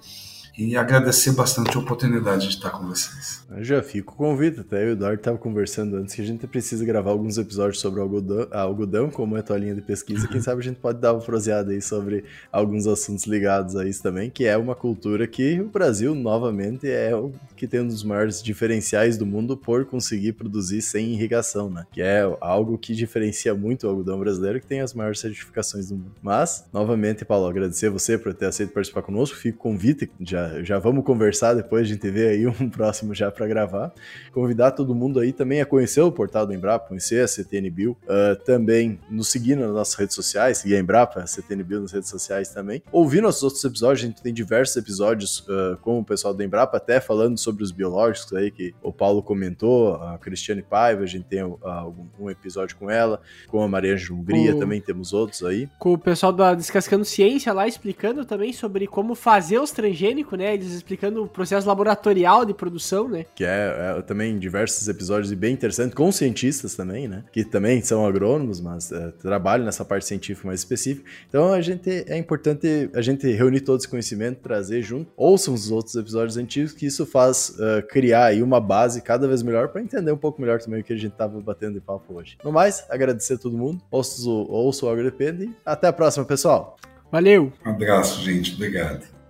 e 0.56 0.76
agradecer 0.76 1.32
bastante 1.32 1.76
a 1.76 1.80
oportunidade 1.80 2.48
de 2.48 2.54
estar 2.54 2.70
com 2.70 2.86
vocês. 2.86 3.44
Eu 3.50 3.64
já 3.64 3.82
fico 3.82 4.14
com 4.14 4.24
o 4.24 4.28
convite, 4.28 4.60
até 4.60 4.82
eu 4.82 4.88
e 4.88 4.90
o 4.90 4.92
Eduardo 4.92 5.20
estava 5.20 5.38
conversando 5.38 5.96
antes 5.96 6.14
que 6.14 6.20
a 6.20 6.24
gente 6.24 6.46
precisa 6.46 6.84
gravar 6.84 7.10
alguns 7.10 7.38
episódios 7.38 7.80
sobre 7.80 8.00
algodão, 8.00 8.46
algodão 8.50 9.10
como 9.10 9.36
é 9.36 9.40
a 9.40 9.42
tua 9.42 9.58
linha 9.58 9.74
de 9.74 9.80
pesquisa. 9.80 10.28
Quem 10.28 10.40
sabe 10.42 10.60
a 10.60 10.64
gente 10.64 10.76
pode 10.76 11.00
dar 11.00 11.14
uma 11.14 11.22
proseada 11.22 11.72
aí 11.72 11.80
sobre 11.80 12.24
alguns 12.50 12.86
assuntos 12.86 13.24
ligados 13.24 13.76
a 13.76 13.86
isso 13.86 14.02
também, 14.02 14.28
que 14.30 14.44
é 14.44 14.56
uma 14.56 14.74
cultura 14.74 15.26
que 15.26 15.60
o 15.60 15.68
Brasil, 15.68 16.14
novamente, 16.14 16.88
é 16.88 17.14
o 17.14 17.32
que 17.56 17.66
tem 17.66 17.80
um 17.80 17.86
dos 17.86 18.02
maiores 18.02 18.42
diferenciais 18.42 19.16
do 19.16 19.24
mundo 19.24 19.56
por 19.56 19.84
conseguir 19.84 20.32
produzir 20.32 20.82
sem 20.82 21.12
irrigação, 21.12 21.70
né? 21.70 21.86
Que 21.92 22.02
é 22.02 22.22
algo 22.40 22.76
que 22.76 22.94
diferencia 22.94 23.54
muito 23.54 23.86
o 23.86 23.90
algodão 23.90 24.18
brasileiro, 24.18 24.60
que 24.60 24.66
tem 24.66 24.80
as 24.80 24.92
maiores 24.92 25.20
certificações 25.20 25.88
do 25.88 25.94
mundo. 25.94 26.12
Mas, 26.20 26.64
novamente, 26.72 27.24
Paulo, 27.24 27.46
agradecer 27.46 27.88
você 27.88 28.18
por 28.18 28.34
ter 28.34 28.46
aceito 28.46 28.72
participar 28.72 29.02
conosco. 29.02 29.36
Fico 29.36 29.58
convite, 29.58 30.10
já 30.20 30.41
já, 30.62 30.78
vamos 30.78 31.04
conversar 31.04 31.54
depois, 31.54 31.82
a 31.82 31.92
gente 31.92 32.10
vê 32.10 32.28
aí 32.28 32.46
um 32.46 32.52
próximo 32.70 33.14
já 33.14 33.30
para 33.30 33.46
gravar. 33.46 33.92
Convidar 34.32 34.72
todo 34.72 34.94
mundo 34.94 35.20
aí 35.20 35.32
também 35.32 35.60
a 35.60 35.66
conhecer 35.66 36.00
o 36.00 36.12
portal 36.12 36.46
do 36.46 36.52
Embrapa, 36.52 36.88
conhecer 36.88 37.22
a 37.22 37.28
CTN 37.28 37.70
Bill, 37.70 37.96
uh, 38.04 38.36
também 38.44 38.98
nos 39.10 39.28
seguir 39.28 39.56
nas 39.56 39.70
nossas 39.70 39.94
redes 39.94 40.14
sociais, 40.14 40.58
seguir 40.58 40.76
a 40.76 40.78
Embrapa, 40.78 41.20
a 41.20 41.26
CTN 41.26 41.62
Bill 41.62 41.80
nas 41.80 41.92
redes 41.92 42.08
sociais 42.08 42.48
também. 42.48 42.82
Ouvir 42.90 43.20
nossos 43.20 43.42
outros 43.42 43.64
episódios, 43.64 44.04
a 44.04 44.06
gente 44.08 44.22
tem 44.22 44.32
diversos 44.32 44.76
episódios 44.76 45.40
uh, 45.40 45.76
com 45.80 45.98
o 45.98 46.04
pessoal 46.04 46.34
do 46.34 46.42
Embrapa, 46.42 46.76
até 46.76 47.00
falando 47.00 47.38
sobre 47.38 47.62
os 47.62 47.70
biológicos 47.70 48.32
aí 48.32 48.50
que 48.50 48.74
o 48.82 48.92
Paulo 48.92 49.22
comentou, 49.22 49.94
a 49.96 50.18
Cristiane 50.18 50.62
Paiva, 50.62 51.02
a 51.02 51.06
gente 51.06 51.24
tem 51.24 51.42
uh, 51.42 51.58
um 52.18 52.30
episódio 52.30 52.76
com 52.76 52.90
ela, 52.90 53.20
com 53.48 53.62
a 53.62 53.68
Maria 53.68 53.96
Jumbria, 53.96 54.54
o... 54.54 54.58
também 54.58 54.80
temos 54.80 55.12
outros 55.12 55.42
aí. 55.42 55.68
Com 55.78 55.94
o 55.94 55.98
pessoal 55.98 56.32
da 56.32 56.54
Descascando 56.54 57.04
Ciência 57.04 57.52
lá 57.52 57.66
explicando 57.66 58.24
também 58.24 58.52
sobre 58.52 58.86
como 58.86 59.14
fazer 59.14 59.58
os 59.58 59.70
transgênicos 59.70 60.31
né? 60.36 60.54
Eles 60.54 60.72
explicando 60.72 61.24
o 61.24 61.28
processo 61.28 61.66
laboratorial 61.66 62.44
de 62.44 62.54
produção, 62.54 63.08
né? 63.08 63.24
Que 63.34 63.44
é, 63.44 63.96
é 63.98 64.02
também 64.02 64.38
diversos 64.38 64.88
episódios 64.88 65.32
e 65.32 65.36
bem 65.36 65.52
interessantes, 65.52 65.94
com 65.94 66.10
cientistas 66.10 66.74
também, 66.74 67.08
né? 67.08 67.24
Que 67.32 67.44
também 67.44 67.82
são 67.82 68.06
agrônomos, 68.06 68.60
mas 68.60 68.90
é, 68.92 69.10
trabalham 69.12 69.64
nessa 69.64 69.84
parte 69.84 70.06
científica 70.06 70.46
mais 70.46 70.60
específica. 70.60 71.08
Então 71.28 71.52
a 71.52 71.60
gente 71.60 71.90
é 72.08 72.16
importante 72.16 72.90
a 72.94 73.00
gente 73.00 73.30
reunir 73.32 73.60
todo 73.60 73.78
esse 73.78 73.88
conhecimento, 73.88 74.40
trazer 74.40 74.82
junto, 74.82 75.10
ouçam 75.16 75.54
os 75.54 75.70
outros 75.70 75.94
episódios 75.94 76.36
antigos, 76.36 76.72
que 76.72 76.86
isso 76.86 77.04
faz 77.06 77.50
uh, 77.50 77.86
criar 77.88 78.26
aí 78.26 78.42
uma 78.42 78.60
base 78.60 79.00
cada 79.00 79.26
vez 79.26 79.42
melhor 79.42 79.68
para 79.68 79.80
entender 79.80 80.12
um 80.12 80.16
pouco 80.16 80.40
melhor 80.40 80.60
também 80.60 80.80
o 80.80 80.84
que 80.84 80.92
a 80.92 80.96
gente 80.96 81.12
tava 81.12 81.40
batendo 81.40 81.74
de 81.74 81.80
papo 81.80 82.14
hoje. 82.14 82.36
No 82.44 82.52
mais, 82.52 82.84
agradecer 82.88 83.34
a 83.34 83.38
todo 83.38 83.56
mundo, 83.56 83.82
ouço, 83.90 84.28
ouço 84.48 84.86
o 84.86 84.90
AgroDepende 84.90 85.44
e 85.44 85.54
até 85.64 85.88
a 85.88 85.92
próxima, 85.92 86.24
pessoal! 86.24 86.76
Valeu! 87.10 87.52
Um 87.66 87.70
abraço, 87.70 88.22
gente. 88.22 88.54
Obrigado. 88.54 89.21